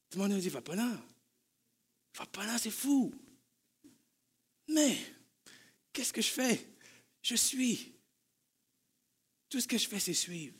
Tout 0.10 0.18
le 0.18 0.24
monde 0.24 0.34
me 0.34 0.40
dit, 0.42 0.50
va 0.50 0.62
pas 0.62 0.76
là. 0.76 0.90
Va 2.16 2.26
pas 2.26 2.46
là, 2.46 2.58
c'est 2.58 2.72
fou. 2.72 3.14
Mais, 4.68 4.98
qu'est-ce 5.94 6.12
que 6.12 6.22
je 6.22 6.30
fais? 6.30 6.68
Je 7.22 7.36
suis. 7.36 7.94
Tout 9.50 9.62
ce 9.62 9.68
que 9.68 9.78
je 9.78 9.88
fais, 9.88 10.00
c'est 10.00 10.14
suivre. 10.14 10.56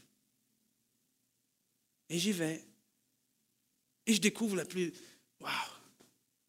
Et 2.10 2.20
j'y 2.20 2.32
vais. 2.32 2.64
Et 4.06 4.14
je 4.14 4.22
découvre 4.22 4.56
la 4.56 4.66
plus. 4.66 4.94
Waouh! 5.40 5.52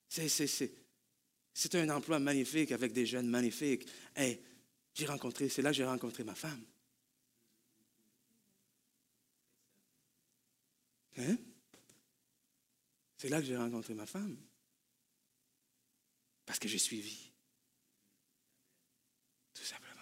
C'est 0.09 1.75
un 1.75 1.89
emploi 1.91 2.19
magnifique 2.19 2.73
avec 2.73 2.93
des 2.93 3.07
jeunes 3.07 3.29
magnifiques. 3.29 3.87
Hey, 4.15 4.41
j'ai 4.95 5.07
rencontré, 5.07 5.49
c'est 5.49 5.63
là 5.63 5.71
que 5.71 5.77
j'ai 5.77 5.85
rencontré 5.85 6.25
ma 6.25 6.35
femme. 6.35 6.65
Hein? 11.19 11.37
C'est 13.17 13.29
là 13.29 13.41
que 13.41 13.47
j'ai 13.47 13.57
rencontré 13.57 13.95
ma 13.95 14.07
femme. 14.07 14.37
Parce 16.47 16.59
que 16.59 16.69
j'ai 16.69 16.79
suivi. 16.79 17.31
Tout 19.53 19.65
simplement. 19.65 20.01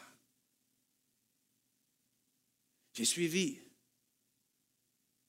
J'ai 2.93 3.07
suivi. 3.07 3.66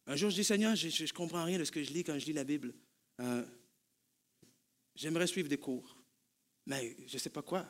Un 0.08 0.16
jour, 0.16 0.30
je 0.30 0.36
dis, 0.36 0.44
Seigneur, 0.44 0.76
je 0.76 0.88
ne 0.88 1.12
comprends 1.12 1.44
rien 1.44 1.60
de 1.60 1.66
ce 1.66 1.72
que 1.72 1.84
je 1.84 1.92
lis 1.92 2.04
quand 2.04 2.18
je 2.18 2.26
lis 2.26 2.34
la 2.34 2.46
Bible. 2.46 2.74
Euh, 3.20 3.44
j'aimerais 4.96 5.28
suivre 5.28 5.50
des 5.50 5.58
cours, 5.58 5.98
mais 6.66 6.96
je 7.06 7.16
ne 7.16 7.20
sais 7.20 7.30
pas 7.30 7.42
quoi. 7.42 7.70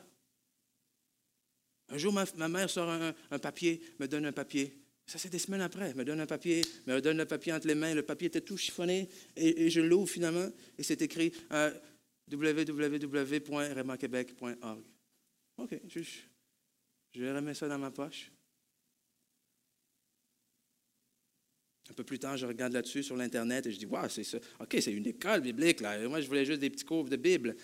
Un 1.88 1.98
jour, 1.98 2.12
ma, 2.12 2.48
mère 2.48 2.70
sort 2.70 2.90
un, 2.90 3.12
papier, 3.38 3.80
me 3.98 4.06
donne 4.06 4.26
un 4.26 4.32
papier. 4.32 4.80
Ça, 5.06 5.18
c'est 5.18 5.30
des 5.30 5.38
semaines 5.38 5.62
après. 5.62 5.94
Me 5.94 6.04
donne 6.04 6.20
un 6.20 6.26
papier, 6.26 6.60
me 6.86 7.00
donne 7.00 7.16
le 7.16 7.24
papier 7.24 7.54
entre 7.54 7.66
les 7.66 7.74
mains. 7.74 7.94
Le 7.94 8.02
papier 8.02 8.28
était 8.28 8.42
tout 8.42 8.58
chiffonné 8.58 9.08
et, 9.34 9.70
je 9.70 9.80
l'ouvre 9.80 10.08
finalement 10.08 10.50
et 10.76 10.82
c'est 10.82 11.00
écrit 11.00 11.32
euh, 11.50 11.72
www.remaquebec.org. 12.30 14.84
OK, 15.56 15.80
je, 15.88 16.00
remettre 17.34 17.58
ça 17.58 17.68
dans 17.68 17.78
ma 17.78 17.90
poche. 17.90 18.30
Un 21.90 21.94
peu 21.94 22.04
plus 22.04 22.18
tard, 22.18 22.36
je 22.36 22.46
regarde 22.46 22.72
là-dessus 22.72 23.02
sur 23.02 23.16
l'Internet 23.16 23.66
et 23.66 23.72
je 23.72 23.78
dis, 23.78 23.86
waouh, 23.86 24.08
c'est 24.08 24.24
ça. 24.24 24.38
OK, 24.60 24.76
c'est 24.80 24.92
une 24.92 25.06
école 25.06 25.40
biblique, 25.40 25.80
là. 25.80 25.98
moi, 26.08 26.20
je 26.20 26.26
voulais 26.26 26.44
juste 26.44 26.60
des 26.60 26.70
petits 26.70 26.84
cours 26.84 27.04
de 27.04 27.16
Bible. 27.16 27.56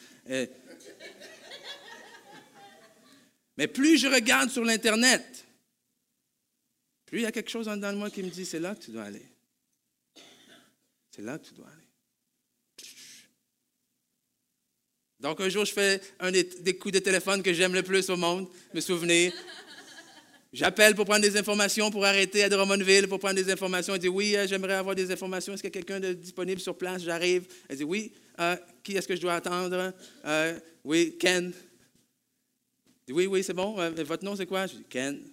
Mais 3.57 3.69
plus 3.69 3.99
je 3.99 4.09
regarde 4.09 4.51
sur 4.51 4.65
l'Internet, 4.65 5.45
plus 7.07 7.21
il 7.21 7.23
y 7.23 7.27
a 7.27 7.33
quelque 7.33 7.51
chose 7.51 7.69
en 7.69 7.77
dedans 7.77 7.93
de 7.93 7.99
moi 7.99 8.11
qui 8.11 8.23
me 8.23 8.31
dit, 8.31 8.45
c'est 8.45 8.61
là 8.61 8.75
que 8.75 8.83
tu 8.83 8.91
dois 8.91 9.05
aller. 9.05 9.27
C'est 11.11 11.23
là 11.23 11.39
que 11.39 11.47
tu 11.47 11.55
dois 11.55 11.69
aller. 11.69 11.85
Donc, 15.21 15.41
un 15.41 15.49
jour, 15.49 15.65
je 15.65 15.73
fais 15.73 16.01
un 16.19 16.31
des, 16.31 16.77
coups 16.77 16.93
de 16.93 16.99
téléphone 16.99 17.43
que 17.43 17.53
j'aime 17.53 17.73
le 17.73 17.83
plus 17.83 18.11
au 18.11 18.17
monde, 18.17 18.49
me 18.75 18.81
souvenir. 18.81 19.33
J'appelle 20.55 20.95
pour 20.95 21.05
prendre 21.05 21.23
des 21.23 21.37
informations, 21.37 21.91
pour 21.91 22.05
arrêter 22.05 22.45
à 22.45 22.49
Drummondville, 22.49 23.09
pour 23.09 23.19
prendre 23.19 23.35
des 23.35 23.51
informations. 23.51 23.93
Elle 23.93 24.01
dit 24.01 24.07
Oui, 24.07 24.37
euh, 24.37 24.47
j'aimerais 24.47 24.75
avoir 24.75 24.95
des 24.95 25.11
informations. 25.11 25.53
Est-ce 25.53 25.61
qu'il 25.61 25.69
y 25.75 25.77
a 25.77 25.83
quelqu'un 25.83 25.99
de 25.99 26.13
disponible 26.13 26.61
sur 26.61 26.79
place? 26.79 27.03
J'arrive. 27.03 27.45
Elle 27.69 27.77
dit 27.79 27.83
Oui. 27.83 28.13
Euh, 28.39 28.55
qui 28.85 28.97
est-ce 28.97 29.09
que 29.09 29.17
je 29.17 29.21
dois 29.21 29.35
attendre? 29.35 29.93
Euh, 30.25 30.59
Oui, 30.85 31.17
Ken. 31.19 31.53
Oui, 33.11 33.27
oui, 33.27 33.43
c'est 33.43 33.53
bon. 33.53 33.75
votre 34.05 34.25
nom, 34.25 34.37
c'est 34.37 34.47
quoi? 34.47 34.69
Je 34.69 34.77
dis 34.77 34.85
Ken. 34.89 35.25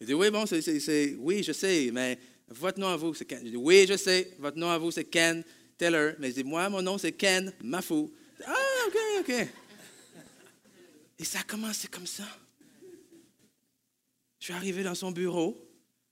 Il 0.00 0.06
dit 0.08 0.14
Oui, 0.14 0.30
bon, 0.30 0.46
c'est. 0.46 1.14
Oui, 1.20 1.44
je 1.44 1.52
sais, 1.52 1.90
mais 1.92 2.18
votre 2.48 2.80
nom 2.80 2.88
à 2.88 2.96
vous, 2.96 3.14
c'est 3.14 3.24
Ken. 3.24 3.38
Je 3.44 3.50
dis 3.50 3.56
Oui, 3.56 3.86
je 3.88 3.96
sais. 3.96 4.32
Votre 4.40 4.58
nom 4.58 4.70
à 4.70 4.78
vous, 4.78 4.90
c'est 4.90 5.04
Ken 5.04 5.44
Taylor. 5.78 6.14
Mais 6.18 6.30
je 6.30 6.34
dis 6.34 6.44
Moi, 6.44 6.68
mon 6.70 6.82
nom, 6.82 6.98
c'est 6.98 7.12
Ken 7.12 7.52
Mafou. 7.62 8.12
Ah, 8.44 8.52
OK, 8.88 8.96
OK. 9.20 9.48
Et 11.18 11.24
ça 11.24 11.40
a 11.40 11.42
commencé 11.42 11.88
comme 11.88 12.06
ça. 12.06 12.24
Je 14.40 14.46
suis 14.46 14.52
arrivé 14.52 14.82
dans 14.82 14.94
son 14.94 15.10
bureau. 15.10 15.60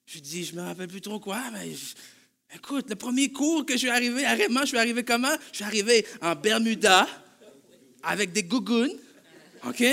Je 0.07 0.15
lui 0.15 0.23
dis, 0.23 0.45
je 0.45 0.55
me 0.55 0.63
rappelle 0.63 0.89
plus 0.89 1.01
trop 1.01 1.21
quoi, 1.21 1.43
mais 1.53 1.73
écoute, 2.55 2.89
le 2.89 2.97
premier 2.97 3.31
cours 3.31 3.65
que 3.65 3.75
je 3.75 3.79
suis 3.79 3.89
arrivé 3.89 4.25
à 4.25 4.35
Raymond, 4.35 4.63
je 4.63 4.67
suis 4.67 4.79
arrivé 4.79 5.05
comment? 5.05 5.35
Je 5.51 5.57
suis 5.57 5.65
arrivé 5.65 6.07
en 6.21 6.35
Bermuda 6.35 7.07
avec 8.03 8.33
des 8.33 8.43
gougounes. 8.43 8.99
OK? 9.65 9.85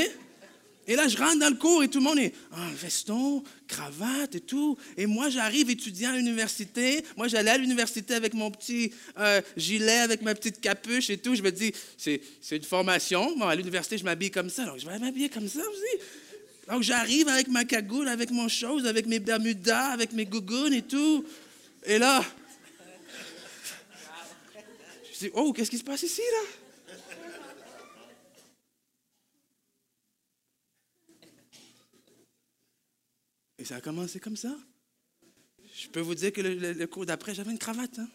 Et 0.89 0.95
là, 0.95 1.07
je 1.07 1.15
rentre 1.15 1.37
dans 1.37 1.49
le 1.49 1.55
cours 1.55 1.83
et 1.83 1.87
tout 1.87 1.99
le 1.99 2.03
monde 2.03 2.17
est 2.17 2.33
en 2.51 2.67
veston, 2.73 3.43
cravate 3.67 4.33
et 4.33 4.39
tout. 4.39 4.75
Et 4.97 5.05
moi, 5.05 5.29
j'arrive 5.29 5.69
étudiant 5.69 6.09
à 6.09 6.17
l'université. 6.17 7.05
Moi, 7.15 7.27
j'allais 7.27 7.51
à 7.51 7.59
l'université 7.59 8.15
avec 8.15 8.33
mon 8.33 8.49
petit 8.49 8.91
euh, 9.19 9.39
gilet, 9.55 9.99
avec 9.99 10.23
ma 10.23 10.33
petite 10.33 10.59
capuche 10.59 11.11
et 11.11 11.19
tout. 11.19 11.35
Je 11.35 11.43
me 11.43 11.51
dis, 11.51 11.71
c'est, 11.95 12.21
une 12.49 12.63
formation. 12.63 13.37
Bon, 13.37 13.45
à 13.45 13.55
l'université, 13.55 13.99
je 13.99 14.03
m'habille 14.03 14.31
comme 14.31 14.49
ça. 14.49 14.65
Donc, 14.65 14.79
je 14.79 14.87
vais 14.87 14.97
m'habiller 14.97 15.29
comme 15.29 15.47
ça 15.47 15.59
aussi. 15.59 16.03
Donc, 16.67 16.81
j'arrive 16.81 17.27
avec 17.27 17.49
ma 17.49 17.65
cagoule, 17.65 18.07
avec 18.07 18.31
mon 18.31 18.47
chose, 18.47 18.87
avec 18.87 19.05
mes 19.05 19.19
bermudas, 19.19 19.89
avec 19.89 20.11
mes 20.13 20.25
gougounes 20.25 20.73
et 20.73 20.81
tout. 20.81 21.23
Et 21.85 21.99
là, 21.99 22.25
je 25.13 25.19
dis, 25.19 25.29
oh, 25.35 25.53
qu'est-ce 25.53 25.69
qui 25.69 25.77
se 25.77 25.83
passe 25.83 26.01
ici, 26.01 26.23
là? 26.31 26.68
Et 33.59 33.65
ça 33.65 33.75
a 33.75 33.81
commencé 33.81 34.21
comme 34.21 34.37
ça. 34.37 34.55
Je 35.75 35.89
peux 35.89 35.99
vous 35.99 36.15
dire 36.15 36.31
que 36.31 36.39
le, 36.41 36.87
cours 36.87 37.05
d'après, 37.05 37.35
j'avais 37.35 37.51
une 37.51 37.59
cravate. 37.59 37.99
Hein. 37.99 38.09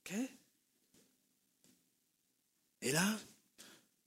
OK? 0.00 0.14
Et 2.82 2.92
là, 2.92 3.18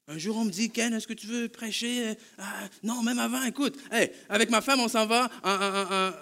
un 0.07 0.17
jour, 0.17 0.35
on 0.35 0.43
me 0.43 0.51
dit, 0.51 0.71
Ken, 0.71 0.93
est-ce 0.93 1.07
que 1.07 1.13
tu 1.13 1.27
veux 1.27 1.47
prêcher? 1.47 2.17
Ah, 2.37 2.67
non, 2.83 3.01
même 3.01 3.19
avant, 3.19 3.43
écoute, 3.43 3.77
avec 4.27 4.49
ma 4.49 4.59
femme, 4.59 4.81
on 4.81 4.89
s'en 4.89 5.05
va 5.05 5.29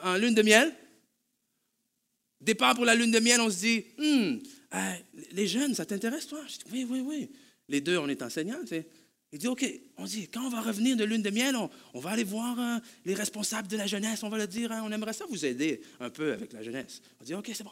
en, 0.03 0.15
lune 0.17 0.35
de 0.35 0.43
miel. 0.43 0.75
Départ 2.39 2.75
pour 2.75 2.85
la 2.85 2.93
lune 2.93 3.11
de 3.11 3.19
miel, 3.19 3.41
on 3.41 3.49
se 3.49 3.57
dit, 3.57 3.85
hmm, 3.97 4.37
les 5.31 5.47
jeunes, 5.47 5.73
ça 5.73 5.87
t'intéresse, 5.87 6.27
toi? 6.27 6.43
Je 6.47 6.57
dis, 6.57 6.63
oui, 6.71 6.85
oui, 6.87 6.99
oui. 6.99 7.31
Les 7.67 7.81
deux, 7.81 7.97
on 7.97 8.07
est 8.07 8.21
enseignants, 8.21 8.61
tu 8.61 8.67
sais. 8.67 8.87
Il 9.31 9.39
dit, 9.39 9.47
OK, 9.47 9.65
on 9.97 10.05
dit, 10.05 10.29
quand 10.29 10.45
on 10.45 10.49
va 10.49 10.61
revenir 10.61 10.95
de 10.95 11.03
lune 11.03 11.21
de 11.21 11.29
miel, 11.29 11.55
on, 11.93 11.99
va 11.99 12.11
aller 12.11 12.23
voir 12.23 12.57
hein, 12.57 12.81
les 13.03 13.13
responsables 13.13 13.67
de 13.67 13.75
la 13.75 13.85
jeunesse, 13.85 14.23
on 14.23 14.29
va 14.29 14.37
leur 14.37 14.47
dire, 14.47 14.71
hein, 14.71 14.81
on 14.85 14.91
aimerait 14.91 15.13
ça 15.13 15.25
vous 15.29 15.45
aider 15.45 15.81
un 15.99 16.09
peu 16.09 16.31
avec 16.31 16.53
la 16.53 16.63
jeunesse. 16.63 17.01
On 17.19 17.25
dit, 17.25 17.33
OK, 17.33 17.51
c'est 17.53 17.63
bon. 17.63 17.71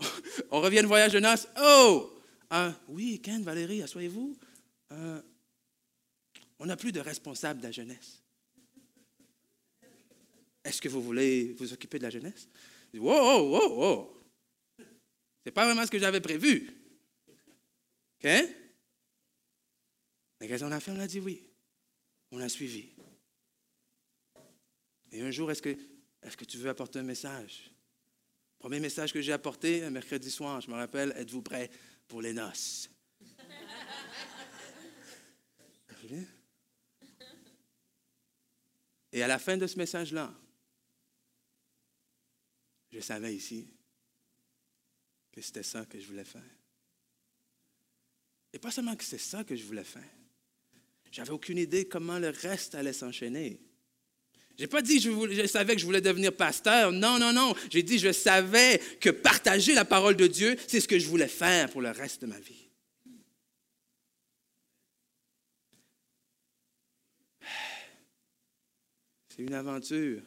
on 0.50 0.60
revient 0.60 0.82
de 0.82 0.86
voyage 0.86 1.14
noces. 1.14 1.46
Oh! 1.60 2.12
Ah, 2.50 2.74
oui, 2.88 3.20
Ken, 3.20 3.44
Valérie, 3.44 3.82
asseyez-vous. 3.82 4.36
Euh, 4.90 5.22
on 6.58 6.66
n'a 6.66 6.76
plus 6.76 6.90
de 6.90 7.00
responsables 7.00 7.60
de 7.60 7.66
la 7.66 7.72
jeunesse. 7.72 8.20
Est-ce 10.64 10.82
que 10.82 10.88
vous 10.88 11.00
voulez 11.00 11.54
vous 11.58 11.72
occuper 11.72 11.98
de 11.98 12.04
la 12.04 12.10
jeunesse? 12.10 12.48
Je 12.92 12.98
dis, 12.98 13.04
wow, 13.04 13.14
wow, 13.14 13.50
wow, 13.50 13.80
wow. 13.80 14.22
C'est 15.44 15.52
pas 15.52 15.64
vraiment 15.64 15.86
ce 15.86 15.90
que 15.90 15.98
j'avais 15.98 16.20
prévu. 16.20 16.68
OK? 18.22 18.30
Mais 20.40 20.48
quand 20.48 20.66
on 20.66 20.72
a 20.72 20.80
fait, 20.80 20.90
on 20.90 20.98
a 20.98 21.06
dit 21.06 21.20
oui. 21.20 21.46
On 22.30 22.40
a 22.40 22.48
suivi. 22.48 22.88
Et 25.12 25.20
un 25.20 25.30
jour, 25.30 25.50
est-ce 25.50 25.62
que, 25.62 25.76
est 26.22 26.36
que 26.36 26.44
tu 26.44 26.56
veux 26.58 26.70
apporter 26.70 26.98
un 27.00 27.04
message? 27.04 27.70
Premier 28.58 28.80
message 28.80 29.12
que 29.12 29.20
j'ai 29.20 29.32
apporté, 29.32 29.84
un 29.84 29.90
mercredi 29.90 30.30
soir, 30.30 30.60
je 30.60 30.70
me 30.70 30.74
rappelle, 30.74 31.12
êtes-vous 31.16 31.42
prêts 31.42 31.70
pour 32.06 32.22
les 32.22 32.32
noces? 32.32 32.90
Et 39.12 39.22
à 39.22 39.26
la 39.26 39.38
fin 39.38 39.56
de 39.56 39.66
ce 39.66 39.76
message-là, 39.76 40.32
je 42.92 43.00
savais 43.00 43.34
ici 43.34 43.68
que 45.32 45.40
c'était 45.40 45.62
ça 45.62 45.86
que 45.86 45.98
je 45.98 46.06
voulais 46.06 46.24
faire. 46.24 46.44
Et 48.52 48.58
pas 48.58 48.70
seulement 48.70 48.96
que 48.96 49.04
c'est 49.04 49.18
ça 49.18 49.44
que 49.44 49.54
je 49.56 49.64
voulais 49.64 49.84
faire, 49.84 50.08
j'avais 51.10 51.30
aucune 51.30 51.58
idée 51.58 51.86
comment 51.86 52.18
le 52.18 52.30
reste 52.30 52.74
allait 52.74 52.92
s'enchaîner. 52.92 53.60
Je 54.56 54.64
n'ai 54.64 54.68
pas 54.68 54.82
dit 54.82 55.02
que 55.02 55.32
je, 55.32 55.46
savais 55.46 55.74
que 55.74 55.80
je 55.80 55.86
voulais 55.86 56.02
devenir 56.02 56.36
pasteur. 56.36 56.92
Non, 56.92 57.18
non, 57.18 57.32
non. 57.32 57.54
J'ai 57.70 57.82
dit 57.82 57.98
je 57.98 58.12
savais 58.12 58.78
que 59.00 59.08
partager 59.10 59.74
la 59.74 59.86
parole 59.86 60.16
de 60.16 60.26
Dieu, 60.26 60.56
c'est 60.66 60.80
ce 60.80 60.88
que 60.88 60.98
je 60.98 61.06
voulais 61.08 61.28
faire 61.28 61.70
pour 61.70 61.80
le 61.80 61.90
reste 61.90 62.20
de 62.22 62.26
ma 62.26 62.38
vie. 62.38 62.68
C'est 69.28 69.42
une 69.42 69.54
aventure 69.54 70.20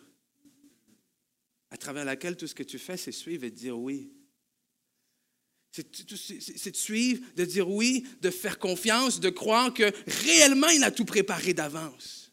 à 1.69 1.77
travers 1.77 2.05
laquelle 2.05 2.37
tout 2.37 2.47
ce 2.47 2.55
que 2.55 2.63
tu 2.63 2.77
fais, 2.77 2.97
c'est 2.97 3.11
suivre 3.11 3.43
et 3.45 3.51
dire 3.51 3.77
oui. 3.77 4.11
C'est 5.73 6.71
de 6.71 6.77
suivre, 6.77 7.23
de 7.35 7.45
dire 7.45 7.67
oui, 7.67 8.05
de 8.21 8.29
faire 8.29 8.59
confiance, 8.59 9.19
de 9.19 9.29
croire 9.29 9.73
que 9.73 9.91
réellement 10.23 10.69
il 10.69 10.83
a 10.83 10.91
tout 10.91 11.03
préparé 11.05 11.55
d'avance. 11.55 12.31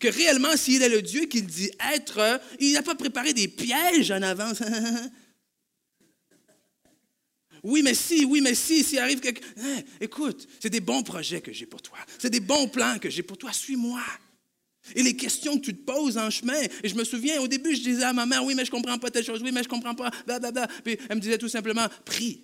Que 0.00 0.08
réellement, 0.08 0.56
s'il 0.56 0.82
est 0.82 0.88
le 0.88 1.02
Dieu 1.02 1.26
qu'il 1.26 1.46
dit 1.46 1.70
être, 1.92 2.40
il 2.58 2.72
n'a 2.72 2.82
pas 2.82 2.94
préparé 2.94 3.34
des 3.34 3.48
pièges 3.48 4.10
en 4.10 4.22
avance. 4.22 4.62
Oui, 7.66 7.80
mais 7.82 7.94
si, 7.94 8.26
oui, 8.26 8.42
mais 8.42 8.54
si, 8.54 8.84
s'il 8.84 8.98
arrive 8.98 9.20
quelque... 9.20 9.42
Hein, 9.56 9.80
écoute, 9.98 10.46
c'est 10.60 10.68
des 10.68 10.80
bons 10.80 11.02
projets 11.02 11.40
que 11.40 11.50
j'ai 11.50 11.64
pour 11.64 11.80
toi. 11.80 11.96
C'est 12.18 12.28
des 12.28 12.40
bons 12.40 12.68
plans 12.68 12.98
que 12.98 13.08
j'ai 13.08 13.22
pour 13.22 13.38
toi. 13.38 13.54
Suis-moi. 13.54 14.02
Et 14.94 15.02
les 15.02 15.16
questions 15.16 15.56
que 15.58 15.64
tu 15.64 15.74
te 15.74 15.82
poses 15.82 16.18
en 16.18 16.28
chemin. 16.28 16.60
Et 16.82 16.90
je 16.90 16.94
me 16.94 17.04
souviens, 17.04 17.40
au 17.40 17.48
début, 17.48 17.74
je 17.74 17.80
disais 17.80 18.04
à 18.04 18.12
ma 18.12 18.26
mère, 18.26 18.44
oui, 18.44 18.54
mais 18.54 18.66
je 18.66 18.70
ne 18.70 18.76
comprends 18.76 18.98
pas 18.98 19.10
telle 19.10 19.24
chose, 19.24 19.40
oui, 19.42 19.50
mais 19.50 19.62
je 19.62 19.68
ne 19.68 19.70
comprends 19.70 19.94
pas, 19.94 20.10
blablabla. 20.26 20.68
Puis 20.84 20.98
elle 21.08 21.16
me 21.16 21.22
disait 21.22 21.38
tout 21.38 21.48
simplement, 21.48 21.86
prie. 22.04 22.42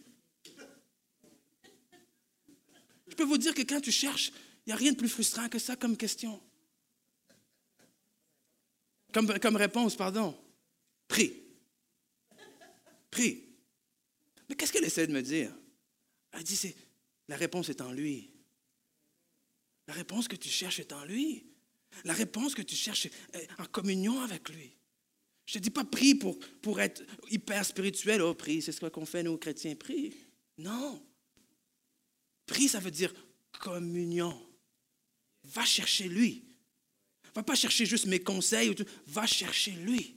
Je 3.10 3.16
peux 3.16 3.24
vous 3.24 3.38
dire 3.38 3.54
que 3.54 3.62
quand 3.62 3.80
tu 3.80 3.92
cherches, 3.92 4.32
il 4.64 4.68
n'y 4.68 4.72
a 4.72 4.76
rien 4.76 4.92
de 4.92 4.96
plus 4.96 5.08
frustrant 5.08 5.48
que 5.48 5.58
ça 5.58 5.76
comme 5.76 5.96
question. 5.96 6.40
Comme, 9.12 9.56
réponse, 9.56 9.96
pardon. 9.96 10.38
Prie. 11.08 11.42
Prie. 13.10 13.44
Mais 14.48 14.54
qu'est-ce 14.54 14.72
qu'elle 14.72 14.84
essaie 14.84 15.06
de 15.06 15.12
me 15.12 15.22
dire? 15.22 15.52
Elle 16.32 16.44
dit, 16.44 16.54
c'est, 16.54 16.76
la 17.28 17.36
réponse 17.36 17.68
est 17.68 17.80
en 17.80 17.90
lui. 17.90 18.30
La 19.88 19.94
réponse 19.94 20.28
que 20.28 20.36
tu 20.36 20.48
cherches 20.48 20.78
est 20.78 20.92
en 20.92 21.04
lui. 21.04 21.44
La 22.04 22.12
réponse 22.12 22.54
que 22.54 22.62
tu 22.62 22.76
cherches 22.76 23.06
est 23.06 23.48
en 23.58 23.64
communion 23.64 24.20
avec 24.20 24.48
lui. 24.48 24.76
Je 25.46 25.58
ne 25.58 25.64
dis 25.64 25.70
pas 25.70 25.84
prie 25.84 26.14
pour, 26.14 26.38
pour 26.62 26.80
être 26.80 27.02
hyper 27.28 27.64
spirituel. 27.64 28.22
Oh, 28.22 28.34
prie, 28.34 28.62
c'est 28.62 28.70
ce 28.70 28.86
qu'on 28.86 29.06
fait 29.06 29.24
nous 29.24 29.36
chrétiens. 29.36 29.74
Prie. 29.74 30.14
Non. 30.58 31.02
Prie, 32.50 32.68
ça 32.68 32.80
veut 32.80 32.90
dire 32.90 33.14
communion. 33.60 34.36
Va 35.44 35.64
chercher 35.64 36.08
lui. 36.08 36.44
Va 37.32 37.44
pas 37.44 37.54
chercher 37.54 37.86
juste 37.86 38.06
mes 38.06 38.18
conseils. 38.18 38.74
Va 39.06 39.24
chercher 39.24 39.70
lui. 39.70 40.16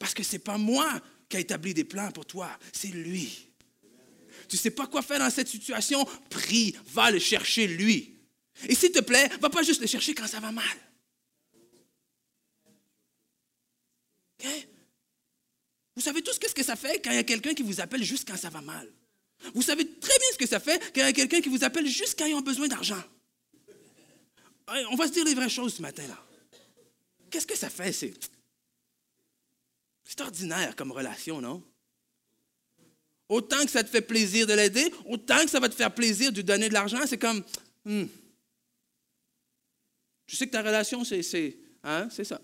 Parce 0.00 0.12
que 0.12 0.24
ce 0.24 0.32
n'est 0.32 0.40
pas 0.40 0.58
moi 0.58 1.00
qui 1.28 1.36
a 1.36 1.40
établi 1.40 1.72
des 1.72 1.84
plans 1.84 2.10
pour 2.10 2.26
toi, 2.26 2.50
c'est 2.72 2.88
lui. 2.88 3.48
Tu 4.48 4.56
ne 4.56 4.58
sais 4.58 4.72
pas 4.72 4.88
quoi 4.88 5.02
faire 5.02 5.20
dans 5.20 5.30
cette 5.30 5.46
situation, 5.46 6.04
prie, 6.30 6.74
va 6.86 7.12
le 7.12 7.20
chercher 7.20 7.68
lui. 7.68 8.18
Et 8.68 8.74
s'il 8.74 8.90
te 8.90 9.00
plaît, 9.00 9.28
va 9.40 9.50
pas 9.50 9.62
juste 9.62 9.80
le 9.80 9.86
chercher 9.86 10.16
quand 10.16 10.26
ça 10.26 10.40
va 10.40 10.50
mal. 10.50 10.64
Vous 15.94 16.02
savez 16.02 16.22
tous 16.22 16.32
ce 16.32 16.54
que 16.54 16.64
ça 16.64 16.74
fait 16.74 17.00
quand 17.00 17.10
il 17.12 17.16
y 17.16 17.20
a 17.20 17.24
quelqu'un 17.24 17.54
qui 17.54 17.62
vous 17.62 17.80
appelle 17.80 18.02
juste 18.02 18.26
quand 18.28 18.36
ça 18.36 18.50
va 18.50 18.60
mal? 18.60 18.92
Vous 19.54 19.62
savez 19.62 19.86
très 19.86 20.18
bien 20.18 20.28
ce 20.32 20.38
que 20.38 20.46
ça 20.46 20.60
fait 20.60 20.78
quand 20.94 21.00
il 21.00 21.06
y 21.06 21.08
a 21.08 21.12
quelqu'un 21.12 21.40
qui 21.40 21.48
vous 21.48 21.64
appelle 21.64 21.86
juste 21.86 22.18
quand 22.18 22.26
ils 22.26 22.42
besoin 22.42 22.68
d'argent. 22.68 23.02
On 24.90 24.96
va 24.96 25.06
se 25.06 25.12
dire 25.12 25.24
les 25.24 25.34
vraies 25.34 25.48
choses 25.48 25.74
ce 25.74 25.82
matin-là. 25.82 26.18
Qu'est-ce 27.30 27.46
que 27.46 27.56
ça 27.56 27.70
fait? 27.70 27.92
C'est, 27.92 28.14
c'est 30.04 30.20
ordinaire 30.20 30.74
comme 30.74 30.92
relation, 30.92 31.40
non? 31.40 31.62
Autant 33.28 33.64
que 33.64 33.70
ça 33.70 33.82
te 33.82 33.88
fait 33.88 34.02
plaisir 34.02 34.46
de 34.46 34.52
l'aider, 34.52 34.92
autant 35.06 35.42
que 35.42 35.50
ça 35.50 35.60
va 35.60 35.68
te 35.68 35.74
faire 35.74 35.92
plaisir 35.92 36.30
de 36.30 36.36
lui 36.36 36.44
donner 36.44 36.68
de 36.68 36.74
l'argent, 36.74 37.00
c'est 37.06 37.18
comme, 37.18 37.42
hmm, 37.84 38.04
tu 40.26 40.36
sais 40.36 40.46
que 40.46 40.52
ta 40.52 40.62
relation, 40.62 41.04
c'est 41.04 41.58
hein, 41.82 42.08
ça. 42.10 42.40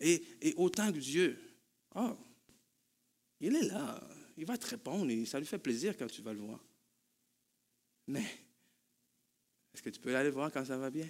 Et, 0.00 0.54
autant 0.56 0.92
que 0.92 0.98
Dieu, 0.98 1.38
oh, 1.94 2.16
il 3.40 3.54
est 3.54 3.62
là, 3.62 4.00
il 4.38 4.46
va 4.46 4.56
te 4.56 4.66
répondre 4.66 5.10
et 5.10 5.26
ça 5.26 5.38
lui 5.38 5.46
fait 5.46 5.58
plaisir 5.58 5.96
quand 5.96 6.06
tu 6.06 6.22
vas 6.22 6.32
le 6.32 6.38
voir. 6.38 6.64
Mais, 8.06 8.24
est-ce 9.74 9.82
que 9.82 9.90
tu 9.90 10.00
peux 10.00 10.16
aller 10.16 10.28
le 10.28 10.34
voir 10.34 10.50
quand 10.50 10.64
ça 10.64 10.78
va 10.78 10.90
bien? 10.90 11.08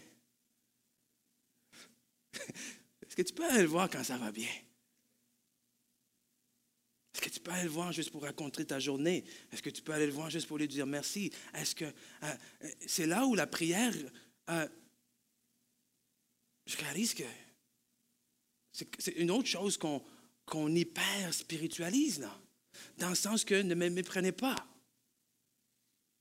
Est-ce 3.03 3.14
que 3.14 3.22
tu 3.22 3.33
peux 3.33 3.45
aller 3.45 3.62
le 3.62 3.68
voir 3.68 3.89
quand 3.89 4.03
ça 4.03 4.16
va 4.18 4.33
bien? 4.33 4.51
Est-ce 7.14 7.22
que 7.22 7.31
tu 7.31 7.41
peux 7.41 7.51
aller 7.51 7.64
le 7.64 7.70
voir 7.70 7.93
juste 7.93 8.11
pour 8.11 8.22
raconter 8.22 8.64
ta 8.64 8.79
journée? 8.79 9.24
Est-ce 9.53 9.62
que 9.62 9.70
tu 9.70 9.83
peux 9.83 9.93
aller 9.93 10.07
le 10.07 10.12
voir 10.12 10.31
juste 10.31 10.47
pour 10.47 10.59
lui 10.59 10.68
dire 10.68 10.87
merci? 10.87 11.33
Est-ce 11.55 11.74
que 11.74 11.85
euh, 11.85 12.35
c'est 12.87 13.07
là 13.07 13.26
où 13.26 13.35
la 13.35 13.47
prière 13.47 13.95
euh, 14.51 14.68
je 16.66 16.76
réalise 16.76 17.14
que 17.14 17.24
c'est 18.72 19.12
une 19.12 19.31
autre 19.31 19.49
chose 19.49 19.79
qu'on 19.79 20.74
hyper 20.74 21.33
spiritualise, 21.33 22.20
là, 22.20 22.41
dans 22.99 23.09
le 23.09 23.14
sens 23.14 23.45
que 23.45 23.61
ne 23.61 23.74
me 23.74 23.89
méprenez 23.89 24.33
pas. 24.33 24.57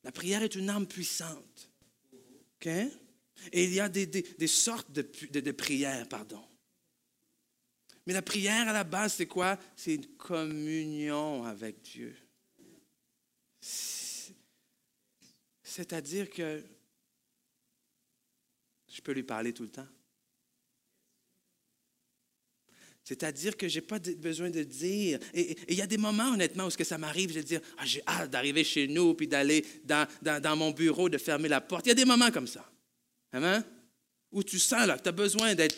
La 0.03 0.12
prière 0.12 0.43
est 0.43 0.55
une 0.55 0.70
arme 0.70 0.88
puissante. 0.88 1.70
Et 2.66 3.64
il 3.64 3.74
y 3.74 3.80
a 3.80 3.89
des, 3.89 4.47
sortes 4.47 4.91
de, 4.91 5.01
de 5.39 5.51
prières, 5.51 6.08
pardon. 6.08 6.43
Mais 8.05 8.14
la 8.14 8.22
prière 8.22 8.68
à 8.68 8.74
la 8.74 8.84
base, 8.84 9.14
c'est 9.16 9.28
quoi? 9.28 9.60
C'est 9.76 9.95
une 9.95 10.08
communion 10.16 11.43
avec 11.43 11.82
Dieu. 11.82 12.16
C'est-à-dire 15.62 16.30
que 16.30 16.64
je 18.88 19.01
peux 19.01 19.12
lui 19.12 19.24
parler 19.24 19.53
tout 19.53 19.64
le 19.64 19.70
temps. 19.70 19.88
C'est-à-dire 23.08 23.55
que 23.55 23.70
je 23.70 23.76
n'ai 23.76 23.86
pas 23.86 23.99
besoin 23.99 24.49
de 24.49 24.64
dire. 24.64 25.18
Et 25.34 25.55
il 25.70 25.76
y 25.76 25.82
a 25.82 25.88
des 25.88 25.97
moments, 25.97 26.34
honnêtement, 26.34 26.66
où 26.66 26.70
ce 26.70 26.76
que 26.76 26.84
ça 26.84 26.97
m'arrive, 26.97 27.30
je 27.30 27.36
vais 27.36 27.43
dire, 27.43 27.62
ah, 27.78 27.86
j'ai 27.86 28.01
hâte 28.05 28.30
d'arriver 28.30 28.66
chez 28.66 28.86
nous, 28.86 29.14
puis 29.14 29.30
d'aller 29.30 29.66
dans, 29.86 30.58
mon 30.58 30.72
bureau, 30.72 31.08
de 31.08 31.18
fermer 31.18 31.47
la 31.47 31.62
porte. 31.62 31.86
Il 31.86 31.89
y 31.89 31.91
a 31.93 31.95
des 31.95 32.03
moments 32.03 32.32
comme 32.32 32.47
ça. 32.47 32.70
Amen? 33.32 33.64
Où 34.34 34.43
tu 34.43 34.60
sens 34.60 34.86
là, 34.86 34.99
tu 34.99 35.08
as 35.08 35.14
besoin 35.14 35.55
d'être 35.55 35.78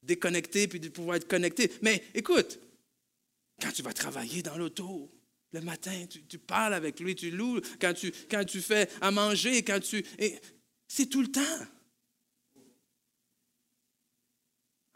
déconnecté, 0.00 0.68
puis 0.68 0.78
de 0.78 0.90
pouvoir 0.90 1.16
être 1.16 1.26
connecté. 1.26 1.72
Mais 1.82 2.04
écoute, 2.14 2.60
quand 3.60 3.72
tu 3.72 3.82
vas 3.82 3.92
travailler 3.92 4.44
dans 4.44 4.56
l'auto, 4.56 5.10
le 5.50 5.60
matin, 5.60 6.06
tu, 6.28 6.38
parles 6.38 6.74
avec 6.74 7.00
lui, 7.00 7.16
tu 7.16 7.32
loues, 7.32 7.60
quand 7.80 7.94
tu, 7.94 8.12
quand 8.30 8.44
tu 8.44 8.60
fais 8.60 8.88
à 9.00 9.10
manger, 9.10 9.64
quand 9.64 9.80
tu... 9.80 10.04
C'est 10.86 11.06
tout 11.06 11.20
le 11.20 11.32
temps. 11.32 11.66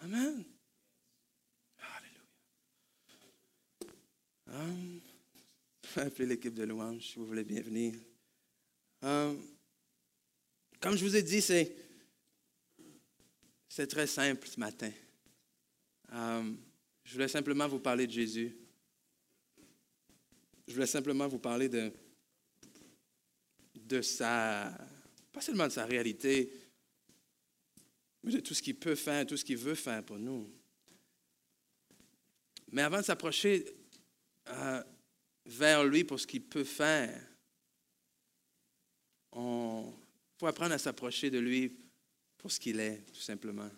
Amen. 0.06 0.44
Alléluia. 1.80 2.22
Um, 4.46 5.00
appeler 5.96 6.26
l'équipe 6.26 6.54
de 6.54 6.62
louange 6.62 7.08
si 7.08 7.16
vous 7.16 7.26
voulez 7.26 7.42
bien 7.42 7.60
venir. 7.60 7.94
Um, 9.02 9.42
comme 10.78 10.96
je 10.96 11.04
vous 11.04 11.16
ai 11.16 11.24
dit, 11.24 11.42
c'est, 11.42 11.74
c'est 13.68 13.88
très 13.88 14.06
simple 14.06 14.46
ce 14.46 14.60
matin. 14.60 14.92
Um, 16.12 16.56
je 17.02 17.12
voulais 17.14 17.26
simplement 17.26 17.66
vous 17.66 17.80
parler 17.80 18.06
de 18.06 18.12
Jésus. 18.12 18.56
Je 20.68 20.74
voulais 20.74 20.86
simplement 20.86 21.26
vous 21.26 21.40
parler 21.40 21.68
de, 21.68 21.92
de 23.74 24.00
sa 24.02 24.72
pas 25.32 25.40
seulement 25.40 25.66
de 25.66 25.72
sa 25.72 25.84
réalité, 25.84 26.52
mais 28.22 28.32
de 28.32 28.40
tout 28.40 28.54
ce 28.54 28.62
qu'il 28.62 28.76
peut 28.76 28.94
faire, 28.94 29.26
tout 29.26 29.36
ce 29.36 29.44
qu'il 29.44 29.56
veut 29.56 29.74
faire 29.74 30.04
pour 30.04 30.18
nous. 30.18 30.50
Mais 32.72 32.82
avant 32.82 32.98
de 32.98 33.02
s'approcher 33.02 33.64
euh, 34.48 34.82
vers 35.44 35.84
lui 35.84 36.04
pour 36.04 36.18
ce 36.18 36.26
qu'il 36.26 36.42
peut 36.42 36.64
faire, 36.64 37.24
il 39.34 39.92
faut 40.38 40.46
apprendre 40.46 40.72
à 40.72 40.78
s'approcher 40.78 41.30
de 41.30 41.38
lui 41.38 41.76
pour 42.38 42.50
ce 42.50 42.58
qu'il 42.58 42.80
est, 42.80 43.04
tout 43.12 43.20
simplement. 43.20 43.70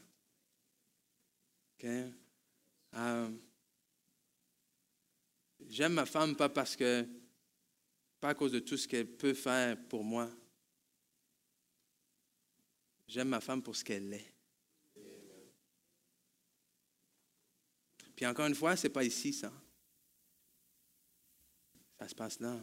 Euh, 2.95 3.31
j'aime 5.69 5.93
ma 5.93 6.07
femme 6.07 6.37
pas 6.37 6.49
parce 6.49 6.75
que, 6.77 7.07
pas 8.21 8.31
à 8.31 8.35
cause 8.35 8.53
de 8.53 8.59
tout 8.59 8.77
ce 8.77 8.89
qu'elle 8.89 9.07
peut 9.07 9.35
faire 9.35 9.77
pour 9.89 10.03
moi, 10.03 10.29
J'aime 13.09 13.29
ma 13.29 13.41
femme 13.41 13.63
pour 13.63 13.75
ce 13.75 13.83
qu'elle 13.83 14.13
est. 14.13 14.35
Puis 18.15 18.27
encore 18.27 18.47
une 18.47 18.55
fois, 18.55 18.77
ce 18.77 18.87
n'est 18.87 18.93
pas 18.93 19.05
ici, 19.05 19.33
ça. 19.33 19.53
Ça 21.99 22.09
se 22.09 22.15
passe 22.15 22.39
là. 22.39 22.61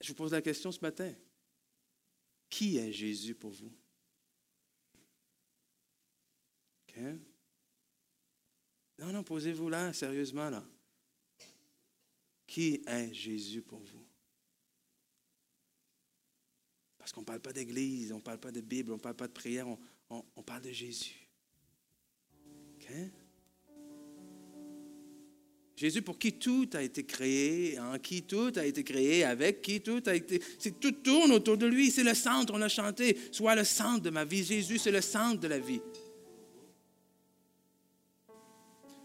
Je 0.00 0.08
vous 0.08 0.14
pose 0.14 0.32
la 0.32 0.42
question 0.42 0.70
ce 0.72 0.80
matin. 0.80 1.14
Qui 2.50 2.76
est 2.76 2.92
Jésus 2.92 3.34
pour 3.34 3.52
vous? 3.52 3.72
Non, 8.98 9.12
non, 9.12 9.24
posez-vous 9.24 9.68
là, 9.68 9.92
sérieusement 9.92 10.50
là. 10.50 10.64
Qui 12.46 12.82
est 12.86 13.12
Jésus 13.12 13.62
pour 13.62 13.80
vous? 13.80 14.06
Parce 17.04 17.12
qu'on 17.12 17.20
ne 17.20 17.26
parle 17.26 17.40
pas 17.40 17.52
d'église, 17.52 18.12
on 18.12 18.16
ne 18.16 18.22
parle 18.22 18.38
pas 18.38 18.50
de 18.50 18.62
Bible, 18.62 18.90
on 18.90 18.94
ne 18.94 18.98
parle 18.98 19.14
pas 19.14 19.26
de 19.26 19.32
prière, 19.32 19.66
on, 20.08 20.42
parle 20.42 20.62
de 20.62 20.72
Jésus. 20.72 21.28
Jésus 25.76 26.00
pour 26.00 26.18
qui 26.18 26.32
tout 26.32 26.66
a 26.72 26.80
été 26.80 27.04
créé, 27.04 27.78
en 27.78 27.98
qui 27.98 28.22
tout 28.22 28.52
a 28.56 28.64
été 28.64 28.82
créé, 28.82 29.22
avec 29.22 29.60
qui 29.60 29.82
tout 29.82 30.02
a 30.06 30.14
été... 30.14 30.40
Tout 30.80 30.92
tourne 30.92 31.32
autour 31.32 31.58
de 31.58 31.66
lui, 31.66 31.90
c'est 31.90 32.04
le 32.04 32.14
centre, 32.14 32.54
on 32.56 32.62
a 32.62 32.70
chanté, 32.70 33.18
soit 33.30 33.54
le 33.54 33.64
centre 33.64 34.00
de 34.00 34.08
ma 34.08 34.24
vie. 34.24 34.42
Jésus, 34.42 34.78
c'est 34.78 34.90
le 34.90 35.02
centre 35.02 35.40
de 35.40 35.48
la 35.48 35.58
vie. 35.58 35.82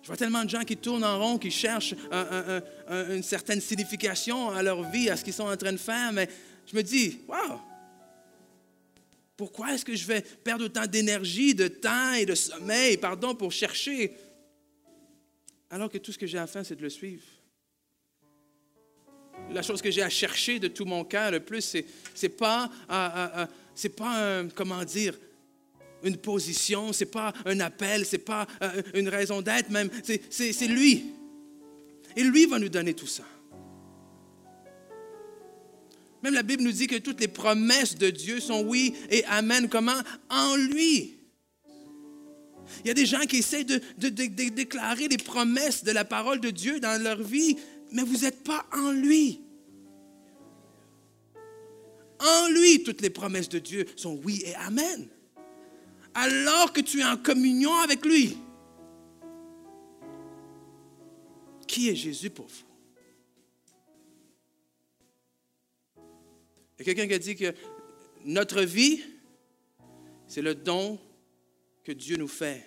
vois 0.06 0.16
tellement 0.16 0.46
de 0.46 0.50
gens 0.50 0.64
qui 0.64 0.78
tournent 0.78 1.04
en 1.04 1.20
rond, 1.20 1.38
qui 1.38 1.52
cherchent 1.52 1.96
une 2.90 3.24
certaine 3.24 3.60
signification 3.60 4.52
à 4.52 4.64
leur 4.64 4.90
vie, 4.90 5.10
à 5.10 5.18
ce 5.18 5.26
qu'ils 5.26 5.34
sont 5.34 5.50
en 5.50 5.58
train 5.58 5.74
de 5.74 5.78
faire, 5.78 6.14
mais 6.14 6.30
je 6.66 6.78
me 6.78 6.82
dis, 6.82 7.20
waouh, 7.28 7.60
pourquoi 9.40 9.74
est-ce 9.74 9.86
que 9.86 9.96
je 9.96 10.06
vais 10.06 10.22
perdre 10.22 10.66
autant 10.66 10.86
d'énergie, 10.86 11.56
de 11.56 11.70
temps 11.70 12.12
et 12.12 12.26
de 12.26 12.36
sommeil, 12.36 12.98
pardon, 12.98 13.34
pour 13.34 13.54
chercher, 13.54 14.12
alors 15.70 15.90
que 15.90 15.98
tout 15.98 16.12
ce 16.12 16.18
que 16.18 16.28
j'ai 16.28 16.38
à 16.38 16.46
faire, 16.46 16.66
c'est 16.66 16.76
de 16.76 16.82
le 16.82 16.90
suivre? 16.90 17.24
La 19.52 19.62
chose 19.62 19.82
que 19.82 19.90
j'ai 19.92 20.02
à 20.02 20.10
chercher 20.10 20.60
de 20.60 20.68
tout 20.68 20.84
mon 20.84 21.06
cœur 21.06 21.32
le 21.32 21.40
plus, 21.40 21.62
c'est, 21.62 21.86
c'est 22.14 22.28
pas, 22.28 22.70
c'est 23.74 23.96
pas 23.96 24.44
comment 24.56 24.84
dire, 24.84 25.18
une 26.04 26.18
position, 26.18 26.92
c'est 26.92 27.06
pas 27.06 27.32
un 27.46 27.62
appel, 27.62 28.06
c'est 28.06 28.18
pas 28.18 28.46
euh, 28.62 28.82
une 28.94 29.08
raison 29.08 29.42
d'être 29.42 29.70
même, 29.70 29.90
c'est, 30.04 30.52
c'est 30.52 30.68
lui. 30.68 31.14
Et 32.18 32.24
lui 32.24 32.46
va 32.46 32.60
nous 32.60 32.68
donner 32.68 32.94
tout 32.94 33.08
ça. 33.08 33.24
Même 36.24 36.34
la 36.34 36.44
Bible 36.44 36.64
nous 36.64 36.72
dit 36.72 36.88
que 36.88 36.98
toutes 36.98 37.22
les 37.22 37.28
promesses 37.28 37.96
de 37.96 38.10
Dieu 38.10 38.40
sont 38.40 38.62
oui 38.62 38.94
et 39.10 39.24
amen. 39.26 39.70
Comment? 39.70 40.02
En 40.30 40.56
lui. 40.56 41.16
Il 42.84 42.88
y 42.88 42.92
a 42.92 42.94
des 42.94 43.06
gens 43.06 43.22
qui 43.22 43.38
essaient 43.38 43.64
de, 43.64 43.82
déclarer 43.98 45.08
les 45.08 45.18
promesses 45.18 45.84
de 45.84 45.92
la 45.92 46.06
parole 46.06 46.40
de 46.40 46.50
Dieu 46.50 46.80
dans 46.80 47.02
leur 47.02 47.22
vie, 47.22 47.58
mais 47.92 48.04
vous 48.04 48.18
n'êtes 48.18 48.44
pas 48.44 48.66
en 48.74 48.92
lui. 48.92 49.42
En 52.20 52.50
lui, 52.50 52.84
toutes 52.84 53.02
les 53.02 53.10
promesses 53.10 53.50
de 53.50 53.60
Dieu 53.60 53.86
sont 53.96 54.20
oui 54.24 54.44
et 54.46 54.56
amen. 54.56 55.08
Alors 56.14 56.74
que 56.74 56.82
tu 56.82 57.00
es 57.00 57.06
en 57.06 57.18
communion 57.18 57.74
avec 57.76 58.06
lui. 58.06 58.38
Qui 61.66 61.90
est 61.90 61.96
Jésus 61.96 62.30
pour 62.30 62.48
vous? 62.48 62.69
Il 66.80 66.88
y 66.88 66.90
a 66.90 66.94
quelqu'un 66.94 67.08
qui 67.08 67.14
a 67.14 67.20
dit 67.20 67.36
que 67.36 67.54
notre 68.24 68.62
vie, 68.62 69.04
c'est 70.28 70.42
le 70.42 70.56
don 70.56 70.98
que 71.84 71.92
Dieu 71.92 72.16
nous 72.16 72.28
fait. 72.30 72.66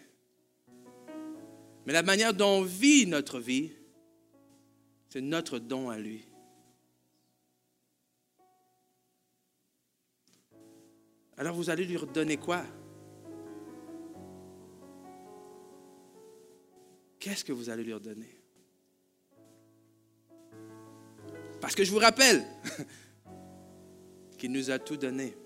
Mais 1.86 1.94
la 1.94 2.02
manière 2.02 2.34
dont 2.34 2.58
on 2.58 2.62
vit 2.62 3.06
notre 3.06 3.40
vie, 3.40 3.72
c'est 5.08 5.22
notre 5.22 5.58
don 5.58 5.88
à 5.88 5.98
lui. 5.98 6.24
Alors 11.38 11.56
vous 11.56 11.70
allez 11.70 11.84
lui 11.84 11.96
redonner 11.96 12.36
quoi? 12.36 12.64
Qu'est-ce 17.18 17.44
que 17.44 17.52
vous 17.52 17.70
allez 17.70 17.84
lui 17.84 17.94
redonner? 17.94 18.38
Parce 21.60 21.74
que 21.74 21.84
je 21.84 21.90
vous 21.90 21.98
rappelle, 21.98 22.44
qui 24.42 24.48
nous 24.48 24.72
a 24.72 24.78
tout 24.80 24.96
donné. 24.96 25.36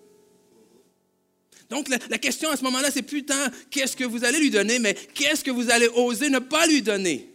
Donc 1.68 1.90
la, 1.90 1.98
question 2.16 2.48
à 2.48 2.56
ce 2.56 2.64
moment-là, 2.64 2.90
c'est 2.90 3.02
plus 3.02 3.26
tant 3.26 3.48
qu'est-ce 3.68 3.94
que 3.94 4.04
vous 4.04 4.24
allez 4.24 4.38
lui 4.38 4.48
donner, 4.48 4.78
mais 4.78 4.94
qu'est-ce 4.94 5.44
que 5.44 5.50
vous 5.50 5.68
allez 5.70 5.86
oser 5.88 6.30
ne 6.30 6.38
pas 6.38 6.66
lui 6.66 6.80
donner? 6.80 7.30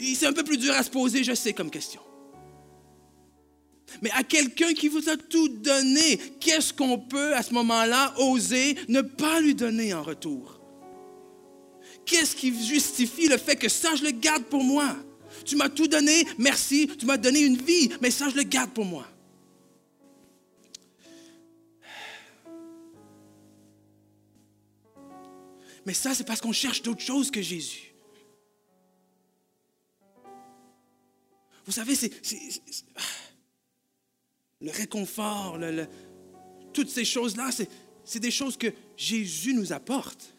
C'est 0.00 0.24
un 0.24 0.32
peu 0.32 0.42
plus 0.42 0.56
dur 0.56 0.72
à 0.72 0.82
se 0.82 0.88
poser, 0.88 1.22
je 1.22 1.34
sais, 1.34 1.52
comme 1.52 1.70
question. 1.70 2.00
Mais 4.00 4.10
à 4.12 4.22
quelqu'un 4.22 4.72
qui 4.72 4.88
vous 4.88 5.06
a 5.10 5.18
tout 5.18 5.48
donné, 5.48 6.16
qu'est-ce 6.40 6.72
qu'on 6.72 6.98
peut 6.98 7.34
à 7.34 7.42
ce 7.42 7.52
moment-là 7.52 8.14
oser 8.20 8.76
ne 8.88 9.02
pas 9.02 9.38
lui 9.40 9.54
donner 9.54 9.92
en 9.92 10.02
retour? 10.02 10.62
Qu'est-ce 12.06 12.34
qui 12.34 12.54
justifie 12.66 13.28
le 13.28 13.36
fait 13.36 13.56
que 13.56 13.68
ça, 13.68 13.94
je 13.96 14.04
le 14.04 14.12
garde 14.12 14.44
pour 14.44 14.64
moi? 14.64 14.96
Tu 15.44 15.56
m'as 15.56 15.68
tout 15.68 15.88
donné, 15.88 16.26
merci, 16.38 16.88
tu 16.98 17.04
m'as 17.04 17.18
donné 17.18 17.40
une 17.40 17.58
vie, 17.58 17.90
mais 18.00 18.10
ça, 18.10 18.30
je 18.30 18.36
le 18.36 18.44
garde 18.44 18.70
pour 18.70 18.86
moi. 18.86 19.06
Mais 25.86 25.94
ça, 25.94 26.14
c'est 26.14 26.24
parce 26.24 26.40
qu'on 26.40 26.52
cherche 26.52 26.82
d'autres 26.82 27.02
choses 27.02 27.30
que 27.30 27.42
Jésus. 27.42 27.94
Vous 31.66 31.72
savez, 31.72 31.94
c'est, 31.94 32.10
le 34.60 34.70
réconfort, 34.70 35.58
toutes 36.72 36.90
ces 36.90 37.04
choses-là, 37.04 37.50
c'est 38.04 38.20
des 38.20 38.30
choses 38.30 38.56
que 38.56 38.72
Jésus 38.96 39.54
nous 39.54 39.72
apporte. 39.72 40.33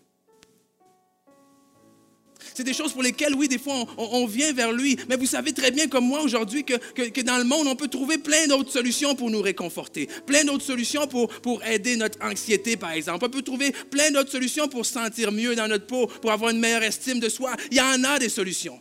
C'est 2.54 2.64
des 2.64 2.74
choses 2.74 2.94
pour 2.94 3.04
lesquelles, 3.04 3.34
oui, 3.36 3.48
des 3.48 3.58
fois, 3.58 3.86
on, 3.98 4.26
vient 4.26 4.54
vers 4.54 4.72
lui. 4.72 4.98
Mais 5.10 5.16
vous 5.16 5.26
savez 5.26 5.54
très 5.54 5.72
bien, 5.72 5.88
comme 5.88 6.06
moi 6.06 6.22
aujourd'hui, 6.22 6.64
que, 6.64 6.76
que, 6.76 7.22
dans 7.22 7.38
le 7.38 7.44
monde, 7.44 7.68
on 7.68 7.76
peut 7.76 7.88
trouver 7.88 8.18
plein 8.18 8.48
d'autres 8.48 8.72
solutions 8.72 9.16
pour 9.16 9.30
nous 9.30 9.42
réconforter, 9.42 10.08
plein 10.26 10.44
d'autres 10.44 10.64
solutions 10.64 11.08
pour, 11.08 11.28
pour 11.28 11.64
aider 11.64 11.96
notre 11.96 12.24
anxiété, 12.24 12.78
par 12.78 12.92
exemple. 12.92 13.26
On 13.26 13.30
peut 13.30 13.42
trouver 13.42 13.72
plein 13.72 14.12
d'autres 14.12 14.32
solutions 14.32 14.68
pour 14.68 14.86
se 14.86 14.94
sentir 14.94 15.32
mieux 15.32 15.56
dans 15.56 15.68
notre 15.68 15.88
peau, 15.88 16.08
pour 16.08 16.32
avoir 16.32 16.52
une 16.52 16.60
meilleure 16.60 16.84
estime 16.84 17.20
de 17.20 17.30
soi. 17.30 17.56
Il 17.72 17.78
y 17.78 17.82
en 17.82 18.04
a 18.04 18.20
des 18.20 18.30
solutions. 18.30 18.80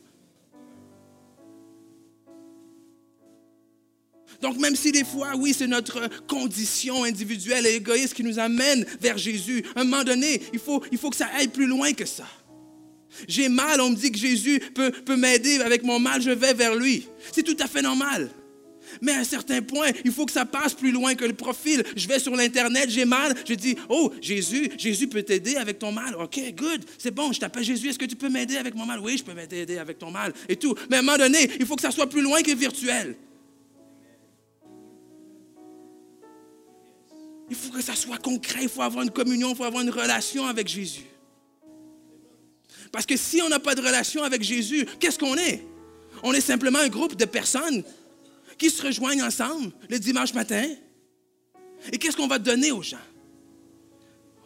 Donc 4.41 4.59
même 4.59 4.77
si 4.77 4.93
des 4.93 5.05
fois, 5.05 5.33
oui, 5.37 5.55
c'est 5.57 5.67
notre 5.67 6.09
condition 6.27 7.05
individuelle 7.05 7.67
et 7.67 7.77
égoïste 7.77 8.15
qui 8.15 8.23
nous 8.23 8.39
amène 8.39 8.85
vers 9.01 9.17
Jésus, 9.17 9.65
à 9.75 9.81
un 9.81 9.85
moment 9.85 10.05
donné, 10.05 10.43
il 10.53 10.59
faut, 10.59 10.83
il 10.93 10.99
faut 10.99 11.11
que 11.11 11.17
ça 11.17 11.29
aille 11.35 11.49
plus 11.49 11.67
loin 11.67 11.93
que 11.93 12.05
ça. 12.05 12.27
J'ai 13.29 13.49
mal, 13.49 13.81
on 13.81 13.91
me 13.91 13.97
dit 13.97 14.11
que 14.11 14.19
Jésus 14.19 14.61
peut, 14.75 15.17
m'aider 15.17 15.61
avec 15.61 15.83
mon 15.83 15.99
mal, 15.99 16.21
je 16.21 16.31
vais 16.31 16.55
vers 16.55 16.75
lui. 16.75 17.07
C'est 17.33 17.43
tout 17.43 17.57
à 17.61 17.67
fait 17.67 17.83
normal. 17.83 18.31
Mais 19.01 19.13
à 19.13 19.19
un 19.19 19.25
certain 19.25 19.63
point, 19.63 19.89
il 20.05 20.13
faut 20.13 20.27
que 20.27 20.33
ça 20.33 20.45
passe 20.45 20.75
plus 20.75 20.93
loin 20.93 21.15
que 21.15 21.25
le 21.25 21.33
profil. 21.33 21.83
Je 21.97 22.07
vais 22.07 22.19
sur 22.19 22.37
l'Internet, 22.37 22.91
j'ai 22.91 23.05
mal, 23.05 23.35
je 23.49 23.55
dis, 23.55 23.77
oh, 23.89 24.13
Jésus, 24.21 24.71
Jésus 24.79 25.09
peut 25.09 25.23
t'aider 25.23 25.57
avec 25.57 25.79
ton 25.79 25.91
mal. 25.91 26.15
OK, 26.17 26.39
good, 26.57 26.85
c'est 26.99 27.13
bon, 27.13 27.33
je 27.33 27.41
t'appelle 27.41 27.65
Jésus, 27.65 27.89
est-ce 27.89 27.99
que 27.99 28.05
tu 28.05 28.17
peux 28.17 28.29
m'aider 28.29 28.57
avec 28.57 28.75
mon 28.75 28.87
mal? 28.87 29.01
Oui, 29.01 29.17
je 29.19 29.25
peux 29.25 29.35
m'aider 29.35 29.79
avec 29.79 29.99
ton 29.99 30.11
mal 30.11 30.33
et 30.49 30.57
tout. 30.57 30.75
Mais 30.91 30.97
à 30.97 30.99
un 31.01 31.03
moment 31.03 31.19
donné, 31.19 31.51
il 31.59 31.67
faut 31.67 31.77
que 31.77 31.83
ça 31.83 31.91
soit 31.91 32.09
plus 32.09 32.23
loin 32.23 32.43
que 32.43 32.55
virtuel. 32.55 33.17
Il 37.51 37.57
faut 37.57 37.71
que 37.71 37.83
ça 37.83 37.95
soit 37.95 38.19
concret, 38.19 38.61
il 38.63 38.69
faut 38.69 38.83
avoir 38.83 39.05
une 39.05 39.11
communion, 39.11 39.51
il 39.51 39.57
faut 39.57 39.65
avoir 39.65 39.83
une 39.83 39.91
relation 39.91 40.47
avec 40.47 40.69
Jésus. 40.69 41.05
Parce 42.95 43.07
que 43.07 43.17
si 43.17 43.43
on 43.43 43.49
n'a 43.49 43.59
pas 43.59 43.75
de 43.75 43.81
relation 43.81 44.23
avec 44.23 44.45
Jésus, 44.45 44.87
qu'est-ce 45.01 45.19
qu'on 45.19 45.37
est? 45.37 45.65
On 46.23 46.33
est 46.33 46.41
simplement 46.41 46.79
un 46.79 46.89
groupe 46.89 47.17
de 47.17 47.25
personnes 47.25 47.83
qui 48.57 48.71
se 48.71 48.81
rejoignent 48.81 49.25
ensemble 49.25 49.73
le 49.91 49.99
dimanche 49.99 50.33
matin. 50.33 50.65
Et 51.93 51.99
qu'est-ce 51.99 52.17
qu'on 52.17 52.29
va 52.29 52.39
donner 52.39 52.71
aux 52.71 52.85
gens? 52.85 53.05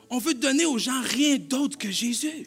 On 0.09 0.17
veut 0.17 0.33
donner 0.33 0.65
aux 0.65 0.79
gens 0.79 0.99
rien 1.03 1.37
d'autre 1.37 1.77
que 1.77 1.91
Jésus. 1.91 2.47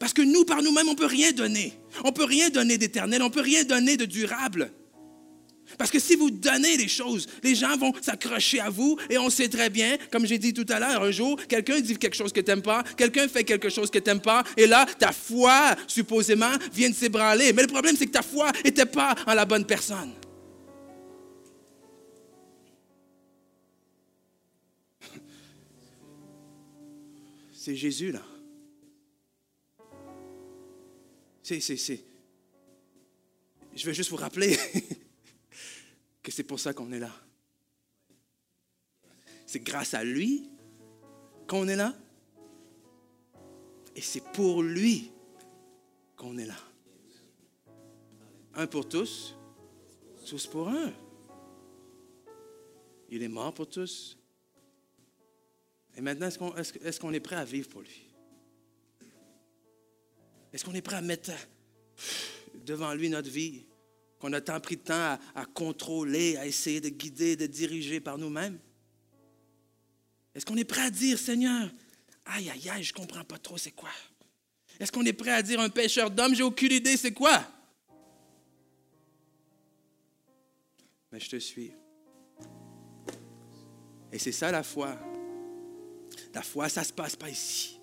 Parce 0.00 0.12
que 0.12 0.22
nous, 0.22 0.44
par 0.44 0.60
nous-mêmes, 0.62 0.88
on 0.88 0.94
ne 0.94 0.98
peut 0.98 1.06
rien 1.06 1.30
donner. 1.30 1.72
On 2.02 2.08
ne 2.08 2.12
peut 2.12 2.24
rien 2.24 2.50
donner 2.50 2.76
d'éternel, 2.76 3.22
on 3.22 3.26
ne 3.26 3.32
peut 3.32 3.42
rien 3.42 3.62
donner 3.62 3.96
de 3.96 4.04
durable. 4.04 4.72
Parce 5.78 5.90
que 5.90 5.98
si 5.98 6.14
vous 6.14 6.30
donnez 6.30 6.76
des 6.76 6.88
choses, 6.88 7.26
les 7.42 7.54
gens 7.54 7.76
vont 7.76 7.92
s'accrocher 8.00 8.60
à 8.60 8.70
vous 8.70 8.96
et 9.10 9.18
on 9.18 9.30
sait 9.30 9.48
très 9.48 9.68
bien, 9.70 9.98
comme 10.10 10.26
j'ai 10.26 10.38
dit 10.38 10.54
tout 10.54 10.66
à 10.68 10.78
l'heure, 10.78 11.02
un 11.02 11.10
jour, 11.10 11.40
quelqu'un 11.48 11.80
dit 11.80 11.96
quelque 11.96 12.16
chose 12.16 12.32
que 12.32 12.40
tu 12.40 12.50
n'aimes 12.50 12.62
pas, 12.62 12.84
quelqu'un 12.96 13.28
fait 13.28 13.44
quelque 13.44 13.68
chose 13.68 13.90
que 13.90 13.98
tu 13.98 14.08
n'aimes 14.08 14.20
pas, 14.20 14.44
et 14.56 14.66
là, 14.66 14.86
ta 14.98 15.12
foi, 15.12 15.74
supposément, 15.86 16.52
vient 16.72 16.90
de 16.90 16.94
s'ébranler. 16.94 17.52
Mais 17.52 17.62
le 17.62 17.68
problème, 17.68 17.96
c'est 17.96 18.06
que 18.06 18.12
ta 18.12 18.22
foi 18.22 18.52
n'était 18.64 18.86
pas 18.86 19.14
en 19.26 19.34
la 19.34 19.44
bonne 19.44 19.66
personne. 19.66 20.12
C'est 27.52 27.74
Jésus, 27.74 28.12
là. 28.12 28.22
C'est, 31.42 31.60
c'est, 31.60 31.76
c'est. 31.76 32.02
Je 33.76 33.86
vais 33.86 33.94
juste 33.94 34.10
vous 34.10 34.16
rappeler. 34.16 34.58
que 36.26 36.32
c'est 36.32 36.42
pour 36.42 36.58
ça 36.58 36.74
qu'on 36.74 36.90
est 36.90 36.98
là. 36.98 37.12
C'est 39.46 39.60
grâce 39.60 39.94
à 39.94 40.02
lui 40.02 40.50
qu'on 41.46 41.68
est 41.68 41.76
là. 41.76 41.94
Et 43.94 44.00
c'est 44.00 44.24
pour 44.32 44.60
lui 44.60 45.12
qu'on 46.16 46.36
est 46.36 46.46
là. 46.46 46.58
Un 48.54 48.66
pour 48.66 48.88
tous, 48.88 49.36
tous 50.26 50.48
pour 50.48 50.68
un. 50.68 50.92
Il 53.08 53.22
est 53.22 53.28
mort 53.28 53.54
pour 53.54 53.68
tous. 53.68 54.18
Et 55.96 56.00
maintenant, 56.00 56.26
est-ce 56.26 56.98
qu'on 56.98 57.12
est, 57.12 57.16
est 57.16 57.20
prêt 57.20 57.36
à 57.36 57.44
vivre 57.44 57.68
pour 57.68 57.82
lui? 57.82 58.02
Est-ce 60.52 60.64
qu'on 60.64 60.74
est 60.74 60.82
prêt 60.82 60.96
à 60.96 61.02
mettre 61.02 61.30
devant 62.64 62.92
lui 62.94 63.10
notre 63.10 63.30
vie? 63.30 63.64
Qu'on 64.26 64.32
a 64.32 64.40
tant 64.40 64.58
pris 64.58 64.76
de 64.76 64.82
temps 64.82 65.18
à, 65.36 65.44
contrôler, 65.44 66.36
à 66.36 66.46
essayer 66.46 66.80
de 66.80 66.88
guider, 66.88 67.36
de 67.36 67.46
diriger 67.46 68.00
par 68.00 68.18
nous-mêmes? 68.18 68.58
Est-ce 70.34 70.44
qu'on 70.44 70.56
est 70.56 70.64
prêt 70.64 70.82
à 70.82 70.90
dire, 70.90 71.16
Seigneur, 71.16 71.70
aïe, 72.24 72.50
aïe, 72.50 72.68
aïe, 72.70 72.82
je 72.82 72.92
ne 72.92 72.96
comprends 72.96 73.22
pas 73.22 73.38
trop 73.38 73.56
c'est 73.56 73.70
quoi? 73.70 73.90
Est-ce 74.80 74.90
qu'on 74.90 75.04
est 75.04 75.12
prêt 75.12 75.30
à 75.30 75.42
dire 75.42 75.60
un 75.60 75.68
pêcheur 75.68 76.10
d'hommes? 76.10 76.34
J'ai 76.34 76.42
aucune 76.42 76.72
idée, 76.72 76.96
c'est 76.96 77.12
quoi? 77.12 77.40
Mais 81.12 81.20
je 81.20 81.30
te 81.30 81.36
suis. 81.36 81.70
Et 84.10 84.18
c'est 84.18 84.32
ça 84.32 84.50
la 84.50 84.64
foi. 84.64 84.98
La 86.34 86.42
foi, 86.42 86.68
ça 86.68 86.80
ne 86.80 86.86
se 86.86 86.92
passe 86.92 87.14
pas 87.14 87.30
ici. 87.30 87.78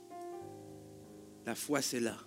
La 1.45 1.55
foi, 1.55 1.81
c'est 1.81 2.01
là. 2.01 2.17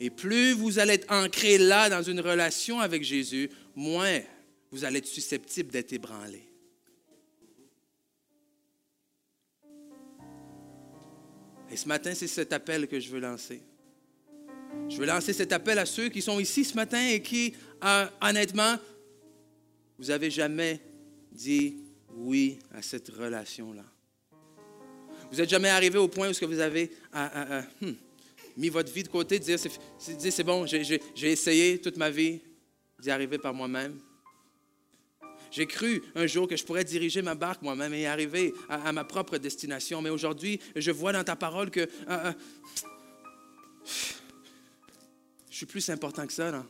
Et 0.00 0.08
plus 0.08 0.52
vous 0.52 0.78
allez 0.78 0.94
être 0.94 1.12
ancré 1.12 1.58
là 1.58 1.90
dans 1.90 2.02
une 2.02 2.20
relation 2.20 2.80
avec 2.80 3.04
Jésus, 3.04 3.50
moins 3.76 4.20
vous 4.70 4.84
allez 4.84 4.98
être 4.98 5.06
susceptible 5.06 5.70
d'être 5.70 5.92
ébranlé. 5.92 6.42
Et 11.70 11.76
ce 11.76 11.86
matin, 11.86 12.14
c'est 12.14 12.26
cet 12.26 12.52
appel 12.52 12.88
que 12.88 12.98
je 12.98 13.10
veux 13.10 13.20
lancer. 13.20 13.62
Je 14.88 14.96
veux 14.96 15.06
lancer 15.06 15.32
cet 15.32 15.52
appel 15.52 15.78
à 15.78 15.86
ceux 15.86 16.08
qui 16.08 16.22
sont 16.22 16.40
ici 16.40 16.64
ce 16.64 16.74
matin 16.74 17.06
et 17.08 17.20
qui, 17.20 17.54
euh, 17.84 18.06
honnêtement, 18.22 18.76
vous 19.98 20.06
n'avez 20.06 20.30
jamais 20.30 20.80
dit 21.30 21.76
oui 22.16 22.58
à 22.74 22.82
cette 22.82 23.08
relation-là. 23.10 23.84
Vous 25.30 25.36
n'êtes 25.36 25.48
jamais 25.50 25.68
arrivé 25.68 25.98
au 25.98 26.08
point 26.08 26.28
où 26.28 26.32
ce 26.32 26.40
que 26.40 26.46
vous 26.46 26.58
avez 26.58 26.90
hmm, 27.12 27.90
mis 28.60 28.68
votre 28.68 28.92
vie 28.92 29.02
de 29.02 29.08
côté, 29.08 29.38
dire 29.38 29.58
c'est 29.58 30.44
bon, 30.44 30.66
j'ai 30.66 31.00
essayé 31.32 31.80
toute 31.80 31.96
ma 31.96 32.10
vie 32.10 32.40
d'y 32.98 33.10
arriver 33.10 33.38
par 33.38 33.54
moi-même. 33.54 33.98
J'ai 35.50 35.66
cru 35.66 36.02
un 36.14 36.26
jour 36.26 36.46
que 36.46 36.56
je 36.56 36.64
pourrais 36.64 36.84
diriger 36.84 37.22
ma 37.22 37.34
barque 37.34 37.62
moi-même 37.62 37.94
et 37.94 38.06
arriver 38.06 38.54
à, 38.68 38.92
ma 38.92 39.02
propre 39.02 39.38
destination. 39.38 40.02
Mais 40.02 40.10
aujourd'hui, 40.10 40.60
je 40.76 40.90
vois 40.90 41.12
dans 41.12 41.24
ta 41.24 41.36
parole 41.36 41.70
que 41.70 41.80
euh, 41.80 41.86
euh, 42.08 42.32
je 45.50 45.56
suis 45.56 45.66
plus 45.66 45.88
important 45.88 46.26
que 46.26 46.32
ça. 46.32 46.50
Là. 46.50 46.64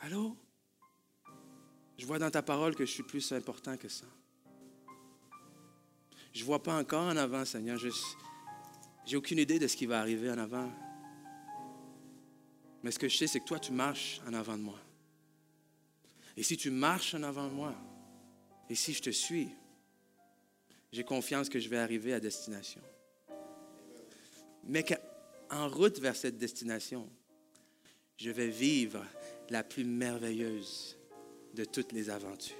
Allô? 0.00 0.36
Je 1.96 2.04
vois 2.04 2.18
dans 2.18 2.30
ta 2.30 2.42
parole 2.42 2.74
que 2.74 2.84
je 2.84 2.90
suis 2.90 3.04
plus 3.04 3.30
important 3.30 3.76
que 3.76 3.88
ça. 3.88 4.06
Je 6.34 6.40
ne 6.40 6.44
vois 6.44 6.62
pas 6.62 6.76
encore 6.76 7.04
en 7.04 7.16
avant, 7.16 7.44
Seigneur. 7.44 7.78
N'ai 9.10 9.16
aucune 9.16 9.38
idée 9.38 9.58
de 9.58 9.66
ce 9.66 9.76
qui 9.76 9.86
va 9.86 10.00
arriver 10.00 10.30
en 10.30 10.38
avant. 10.38 10.70
Mais 12.82 12.90
ce 12.90 12.98
que 12.98 13.08
je 13.08 13.16
sais, 13.16 13.26
c'est 13.26 13.40
que 13.40 13.44
toi, 13.44 13.58
tu 13.58 13.72
marches 13.72 14.20
en 14.26 14.34
avant 14.34 14.56
de 14.56 14.62
moi. 14.62 14.78
Et 16.36 16.42
si 16.42 16.56
tu 16.56 16.70
marches 16.70 17.14
en 17.14 17.22
avant 17.22 17.48
de 17.48 17.52
moi, 17.52 17.74
et 18.68 18.74
si 18.74 18.92
je 18.92 19.02
te 19.02 19.10
suis, 19.10 19.48
j'ai 20.92 21.04
confiance 21.04 21.48
que 21.48 21.58
je 21.58 21.68
vais 21.68 21.78
arriver 21.78 22.12
à 22.12 22.20
destination. 22.20 22.80
Mais 24.64 24.84
qu'en 24.84 25.68
route 25.68 25.98
vers 25.98 26.16
cette 26.16 26.38
destination, 26.38 27.08
je 28.16 28.30
vais 28.30 28.48
vivre 28.48 29.04
la 29.50 29.64
plus 29.64 29.84
merveilleuse 29.84 30.96
de 31.54 31.64
toutes 31.64 31.92
les 31.92 32.08
aventures. 32.08 32.56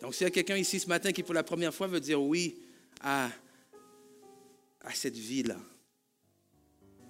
Donc, 0.00 0.14
s'il 0.14 0.24
y 0.24 0.28
a 0.28 0.30
quelqu'un 0.30 0.56
ici 0.56 0.80
ce 0.80 0.88
matin 0.88 1.12
qui, 1.12 1.22
pour 1.22 1.34
la 1.34 1.42
première 1.42 1.74
fois, 1.74 1.86
veut 1.86 2.00
dire 2.00 2.22
oui 2.22 2.62
à, 3.00 3.30
à 4.82 4.92
cette 4.92 5.16
vie-là, 5.16 5.58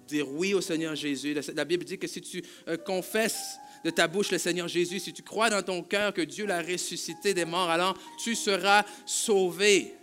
dire 0.07 0.29
oui 0.29 0.53
au 0.53 0.61
Seigneur 0.61 0.95
Jésus, 0.95 1.35
la 1.55 1.65
Bible 1.65 1.85
dit 1.85 1.97
que 1.97 2.07
si 2.07 2.21
tu 2.21 2.43
euh, 2.67 2.77
confesses 2.77 3.57
de 3.83 3.89
ta 3.89 4.07
bouche 4.07 4.31
le 4.31 4.37
Seigneur 4.37 4.67
Jésus, 4.67 4.99
si 4.99 5.13
tu 5.13 5.23
crois 5.23 5.49
dans 5.49 5.63
ton 5.63 5.81
cœur 5.81 6.13
que 6.13 6.21
Dieu 6.21 6.45
l'a 6.45 6.61
ressuscité 6.61 7.33
des 7.33 7.45
morts, 7.45 7.69
alors 7.69 7.97
tu 8.21 8.35
seras 8.35 8.83
sauvé. 9.05 9.95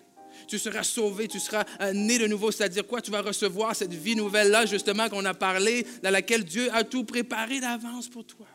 Tu 0.47 0.59
seras 0.59 0.83
sauvé, 0.83 1.29
tu 1.29 1.39
seras 1.39 1.65
euh, 1.81 1.93
né 1.93 2.19
de 2.19 2.27
nouveau, 2.27 2.51
c'est-à-dire 2.51 2.87
quoi? 2.87 3.03
Tu 3.03 3.11
vas 3.11 3.21
recevoir 3.21 3.77
cette 3.77 3.93
vie 3.93 4.17
nouvelle-là, 4.17 4.67
justement, 4.67 5.09
qu'on 5.09 5.25
a 5.25 5.35
parlé, 5.35 5.87
dans 6.03 6.11
laquelle 6.11 6.45
Dieu 6.45 6.73
a 6.73 6.85
tout 6.85 7.05
préparé 7.05 7.61
d'avance 7.61 8.09
pour 8.09 8.25
toi. 8.25 8.47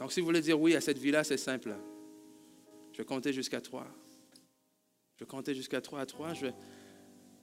Donc, 0.00 0.12
si 0.12 0.20
vous 0.20 0.26
voulez 0.26 0.40
dire 0.40 0.58
oui 0.60 0.74
à 0.74 0.80
cette 0.80 0.98
vie-là, 0.98 1.22
c'est 1.22 1.36
simple. 1.36 1.76
Je 2.92 2.98
vais 2.98 3.04
compter 3.04 3.32
jusqu'à 3.32 3.60
trois. 3.60 3.86
Je 5.18 5.24
vais 5.24 5.28
compter 5.28 5.52
jusqu'à 5.52 5.80
trois 5.80 6.00
à 6.00 6.06
trois. 6.06 6.32
Je 6.32 6.46
vais, 6.46 6.54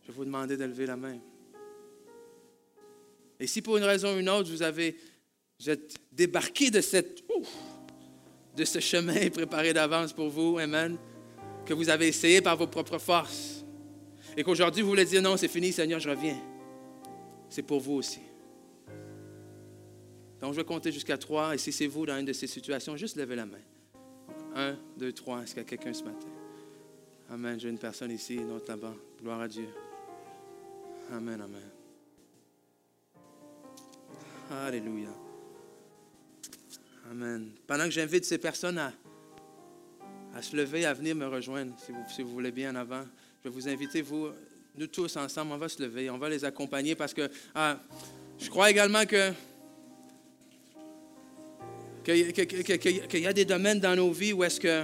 vous 0.08 0.24
demander 0.24 0.56
de 0.56 0.64
lever 0.64 0.86
la 0.86 0.96
main. 0.96 1.20
Et 3.38 3.48
si 3.48 3.62
pour 3.62 3.76
une 3.76 3.84
raison 3.84 4.16
ou 4.16 4.20
une 4.20 4.30
autre, 4.30 4.50
vous 4.50 4.64
avez 4.64 4.96
êtes 5.68 5.96
débarqué 6.10 6.72
de, 6.72 6.80
cette, 6.80 7.24
de 8.56 8.64
ce 8.64 8.80
chemin 8.80 9.30
préparé 9.34 9.74
d'avance 9.74 10.14
pour 10.14 10.30
vous, 10.30 10.58
Amen, 10.58 10.98
que 11.66 11.74
vous 11.74 11.90
avez 11.90 12.08
essayé 12.08 12.40
par 12.40 12.56
vos 12.56 12.68
propres 12.68 12.98
forces, 12.98 13.66
et 14.38 14.44
qu'aujourd'hui 14.44 14.82
vous 14.82 14.90
voulez 14.90 15.06
dire 15.06 15.22
non, 15.22 15.36
c'est 15.36 15.50
fini, 15.50 15.74
Seigneur, 15.74 16.00
je 16.00 16.10
reviens. 16.10 16.40
C'est 17.50 17.64
pour 17.64 17.82
vous 17.82 17.94
aussi. 17.94 18.22
Donc, 20.40 20.54
je 20.54 20.58
vais 20.58 20.66
compter 20.66 20.92
jusqu'à 20.92 21.18
trois, 21.18 21.56
et 21.56 21.58
si 21.58 21.72
c'est 21.74 21.88
vous 21.88 22.06
dans 22.06 22.18
une 22.18 22.26
de 22.26 22.34
ces 22.34 22.48
situations, 22.48 22.96
juste 22.96 23.18
levez 23.18 23.36
la 23.36 23.46
main. 23.46 23.64
un, 24.56 24.78
deux, 24.98 25.12
trois. 25.12 25.42
Est-ce 25.42 25.56
qu'il 25.56 25.64
y 25.64 25.66
a 25.66 25.70
quelqu'un 25.70 25.94
ce 25.94 26.04
matin? 26.04 26.35
Amen. 27.30 27.60
J'ai 27.60 27.70
une 27.70 27.78
personne 27.78 28.12
ici, 28.12 28.36
une 28.36 28.52
autre 28.52 28.70
là-bas. 28.70 28.94
Gloire 29.22 29.42
à 29.42 29.48
Dieu. 29.48 29.68
Amen, 31.12 31.42
amen. 31.42 31.70
Alléluia. 34.52 35.10
Amen. 37.10 37.50
Pendant 37.68 37.86
que 37.86 37.92
j'invite 37.92 38.26
ces 38.26 38.38
personnes 38.38 38.78
à, 38.78 38.94
à 40.36 40.42
se 40.42 40.56
lever, 40.56 40.86
à 40.86 40.94
venir 40.94 41.16
me 41.16 41.28
rejoindre, 41.28 41.74
si 41.84 41.92
vous, 41.92 42.04
si 42.08 42.22
vous 42.22 42.30
voulez 42.30 42.52
bien 42.52 42.72
en 42.72 42.76
avant, 42.76 43.04
je 43.44 43.50
vais 43.50 43.54
vous 43.54 43.68
inviter, 43.68 44.02
vous, 44.02 44.30
nous 44.78 44.88
tous 44.88 45.16
ensemble, 45.18 45.54
on 45.54 45.58
va 45.58 45.70
se 45.70 45.82
lever, 45.82 46.10
on 46.10 46.18
va 46.18 46.30
les 46.30 46.44
accompagner 46.44 46.96
parce 46.96 47.14
que 47.14 47.30
ah, 47.54 47.80
je 48.38 48.50
crois 48.50 48.70
également 48.70 49.06
que 49.06 49.32
qu'il 52.04 53.22
y 53.22 53.28
a 53.28 53.34
des 53.34 53.46
domaines 53.46 53.80
dans 53.80 53.96
nos 53.96 54.12
vies 54.12 54.34
où 54.34 54.44
est-ce 54.44 54.60
que 54.60 54.84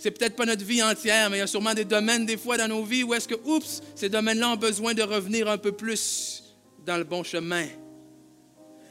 c'est 0.00 0.12
peut-être 0.12 0.34
pas 0.34 0.46
notre 0.46 0.64
vie 0.64 0.82
entière, 0.82 1.28
mais 1.28 1.36
il 1.36 1.40
y 1.40 1.42
a 1.42 1.46
sûrement 1.46 1.74
des 1.74 1.84
domaines 1.84 2.24
des 2.24 2.38
fois 2.38 2.56
dans 2.56 2.66
nos 2.66 2.82
vies 2.82 3.02
où 3.02 3.12
est-ce 3.12 3.28
que, 3.28 3.34
oups, 3.44 3.82
ces 3.94 4.08
domaines-là 4.08 4.48
ont 4.48 4.56
besoin 4.56 4.94
de 4.94 5.02
revenir 5.02 5.46
un 5.46 5.58
peu 5.58 5.72
plus 5.72 6.42
dans 6.86 6.96
le 6.96 7.04
bon 7.04 7.22
chemin. 7.22 7.66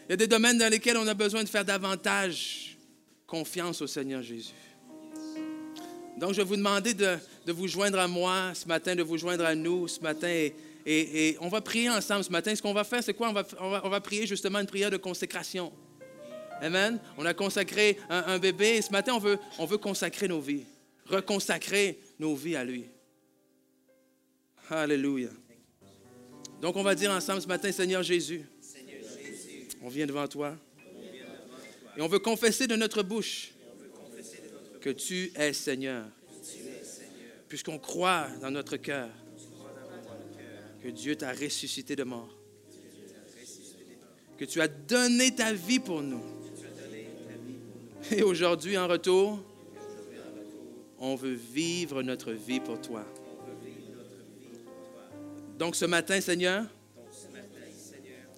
Il 0.08 0.12
y 0.12 0.14
a 0.14 0.18
des 0.18 0.28
domaines 0.28 0.60
dans 0.60 0.70
lesquels 0.70 0.98
on 0.98 1.08
a 1.08 1.16
besoin 1.16 1.44
de 1.44 1.50
faire 1.50 1.66
davantage 1.66 2.78
confiance 3.26 3.82
au 3.82 3.88
Seigneur 3.88 4.22
Jésus. 4.22 4.54
Donc, 6.16 6.34
je 6.34 6.38
vais 6.38 6.44
vous 6.44 6.58
demander 6.58 6.94
de, 6.94 7.18
vous 7.48 7.68
joindre 7.68 7.98
à 7.98 8.08
moi 8.08 8.52
ce 8.54 8.68
matin, 8.68 8.96
de 8.96 9.02
vous 9.02 9.18
joindre 9.18 9.46
à 9.46 9.56
nous 9.56 9.88
ce 9.88 10.00
matin. 10.02 10.50
Et, 10.86 11.38
on 11.42 11.48
va 11.48 11.62
prier 11.62 11.90
ensemble 11.90 12.24
ce 12.24 12.32
matin. 12.32 12.56
Ce 12.56 12.62
qu'on 12.62 12.74
va 12.74 12.84
faire, 12.84 13.04
c'est 13.04 13.16
quoi? 13.16 13.30
On 13.30 13.34
va, 13.34 13.44
on 13.84 13.90
va, 13.90 14.00
prier 14.00 14.28
justement 14.28 14.60
une 14.60 14.68
prière 14.68 14.92
de 14.92 14.98
consécration. 14.98 15.72
Amen? 16.62 17.00
On 17.18 17.26
a 17.26 17.34
consacré 17.34 17.98
un, 18.12 18.38
bébé 18.38 18.76
et 18.76 18.82
ce 18.84 18.92
matin, 18.92 19.14
on 19.16 19.20
veut, 19.20 19.40
on 19.58 19.66
veut 19.66 19.80
consacrer 19.80 20.28
nos 20.28 20.40
vies, 20.40 20.66
reconsacrer 21.10 22.00
nos 22.20 22.36
vies 22.36 22.56
à 22.56 22.64
lui. 22.64 22.86
Alléluia. 24.70 25.30
Donc, 26.62 26.76
on 26.76 26.84
va 26.84 26.94
dire 26.94 27.12
ensemble 27.12 27.42
ce 27.42 27.48
matin, 27.48 27.72
Seigneur 27.72 28.04
Jésus, 28.04 28.44
on 29.82 29.90
vient 29.90 30.06
devant 30.06 30.28
toi. 30.28 30.56
Et 31.98 32.02
on 32.02 32.08
veut 32.08 32.20
confesser 32.20 32.68
de 32.68 32.76
notre 32.76 33.02
bouche 33.02 33.52
que 34.82 34.90
tu 34.90 35.32
es 35.36 35.54
Seigneur. 35.54 36.06
Puisqu'on 37.48 37.80
croit 37.80 38.28
dans 38.42 38.52
notre 38.52 38.78
cœur 38.78 39.10
que 40.84 40.90
Dieu 40.90 41.16
t'a 41.16 41.34
ressuscité 41.34 41.96
de 41.96 42.04
mort. 42.04 42.38
Que 44.38 44.46
tu 44.46 44.62
as 44.62 44.68
donné 44.68 45.36
ta 45.36 45.54
vie 45.54 45.80
pour 45.80 46.02
nous. 46.02 46.24
Et 48.12 48.22
aujourd'hui, 48.22 48.78
en 48.78 48.88
retour, 48.88 49.44
on 51.00 51.16
veut 51.16 51.34
vivre 51.34 52.04
notre 52.04 52.32
vie 52.32 52.60
pour 52.60 52.80
toi. 52.82 53.06
Donc 55.58 55.76
ce 55.76 55.86
matin, 55.86 56.20
Seigneur, 56.22 56.66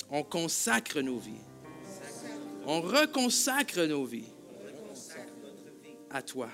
on 0.10 0.24
consacre 0.24 1.00
nos 1.02 1.18
vies. 1.18 1.42
On 2.66 2.82
reconsacre 2.82 3.82
nos 3.82 4.06
vies 4.06 4.30
à 6.10 6.22
toi. 6.22 6.50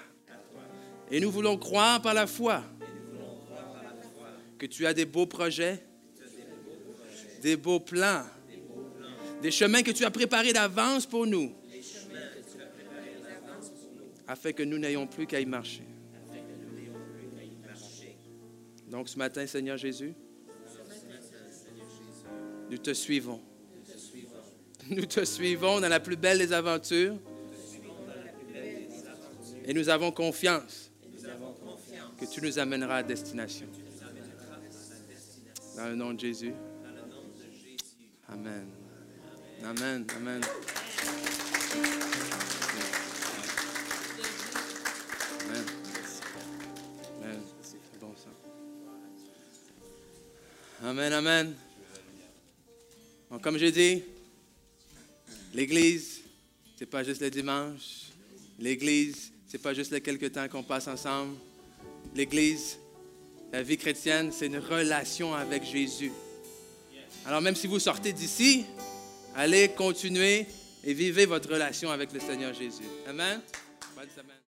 Et 1.10 1.20
nous 1.20 1.32
voulons 1.32 1.58
croire 1.58 2.02
par 2.02 2.14
la 2.14 2.28
foi 2.28 2.64
que 4.58 4.66
tu 4.66 4.86
as 4.86 4.94
des 4.94 5.06
beaux 5.06 5.26
projets, 5.26 5.84
des 7.42 7.56
beaux 7.56 7.80
plans, 7.80 8.24
des 9.42 9.52
chemins 9.52 9.84
que 9.84 9.92
tu 9.92 10.04
as 10.04 10.12
préparés 10.12 10.54
d'avance 10.54 11.06
pour 11.06 11.28
nous, 11.28 11.54
afin 14.28 14.52
que 14.52 14.64
nous 14.64 14.78
n'ayons 14.78 15.08
plus 15.08 15.28
qu'à 15.28 15.40
y 15.40 15.46
marcher. 15.46 15.84
Donc 18.88 19.10
ce 19.10 19.18
matin, 19.18 19.46
Seigneur 19.46 19.78
Jésus, 19.78 20.14
nous 22.70 22.78
te 22.78 22.94
suivons. 22.94 23.42
Nous 24.90 25.06
te 25.06 25.26
suivons 25.26 25.82
dans 25.82 25.90
la 25.90 26.00
plus 26.00 26.16
belle 26.16 26.38
des 26.38 26.54
aventures. 26.54 27.18
Et 29.66 29.74
nous 29.74 29.90
avons 29.90 30.12
confiance 30.12 30.92
que 32.18 32.26
tu 32.26 32.42
nous 32.42 32.58
amèneras 32.58 32.98
à 32.98 33.04
destination. 33.04 33.68
Dans 35.76 35.90
le 35.90 35.96
nom 35.96 36.14
de 36.14 36.20
Jésus. 36.20 36.54
Amen. 38.30 38.68
Amen. 39.64 40.06
Amen. 40.16 40.42
Amen, 50.84 51.12
amen. 51.12 51.56
Comme 53.42 53.58
j'ai 53.58 53.72
dit, 53.72 54.04
l'Église, 55.54 56.22
c'est 56.78 56.86
pas 56.86 57.04
juste 57.04 57.22
le 57.22 57.32
dimanche. 57.32 58.12
L'Église, 58.60 59.32
c'est 59.48 59.62
pas 59.62 59.74
juste 59.74 59.92
les 59.92 60.02
quelques 60.02 60.32
temps 60.32 60.48
qu'on 60.48 60.62
passe 60.62 60.88
ensemble. 60.88 61.36
L'Église, 62.16 62.78
la 63.52 63.64
vie 63.64 63.78
chrétienne, 63.78 64.32
c'est 64.32 64.46
une 64.46 64.60
relation 64.60 65.34
avec 65.34 65.64
Jésus. 65.64 66.12
Alors 67.26 67.42
même 67.42 67.56
si 67.56 67.66
vous 67.66 67.80
sortez 67.80 68.14
d'ici, 68.14 68.66
allez 69.36 69.70
continuer 69.70 70.46
et 70.84 70.94
vivez 70.94 71.26
votre 71.26 71.50
relation 71.52 71.90
avec 71.90 72.14
le 72.14 72.20
Seigneur 72.20 72.54
Jésus. 72.54 72.86
Amen. 73.08 73.42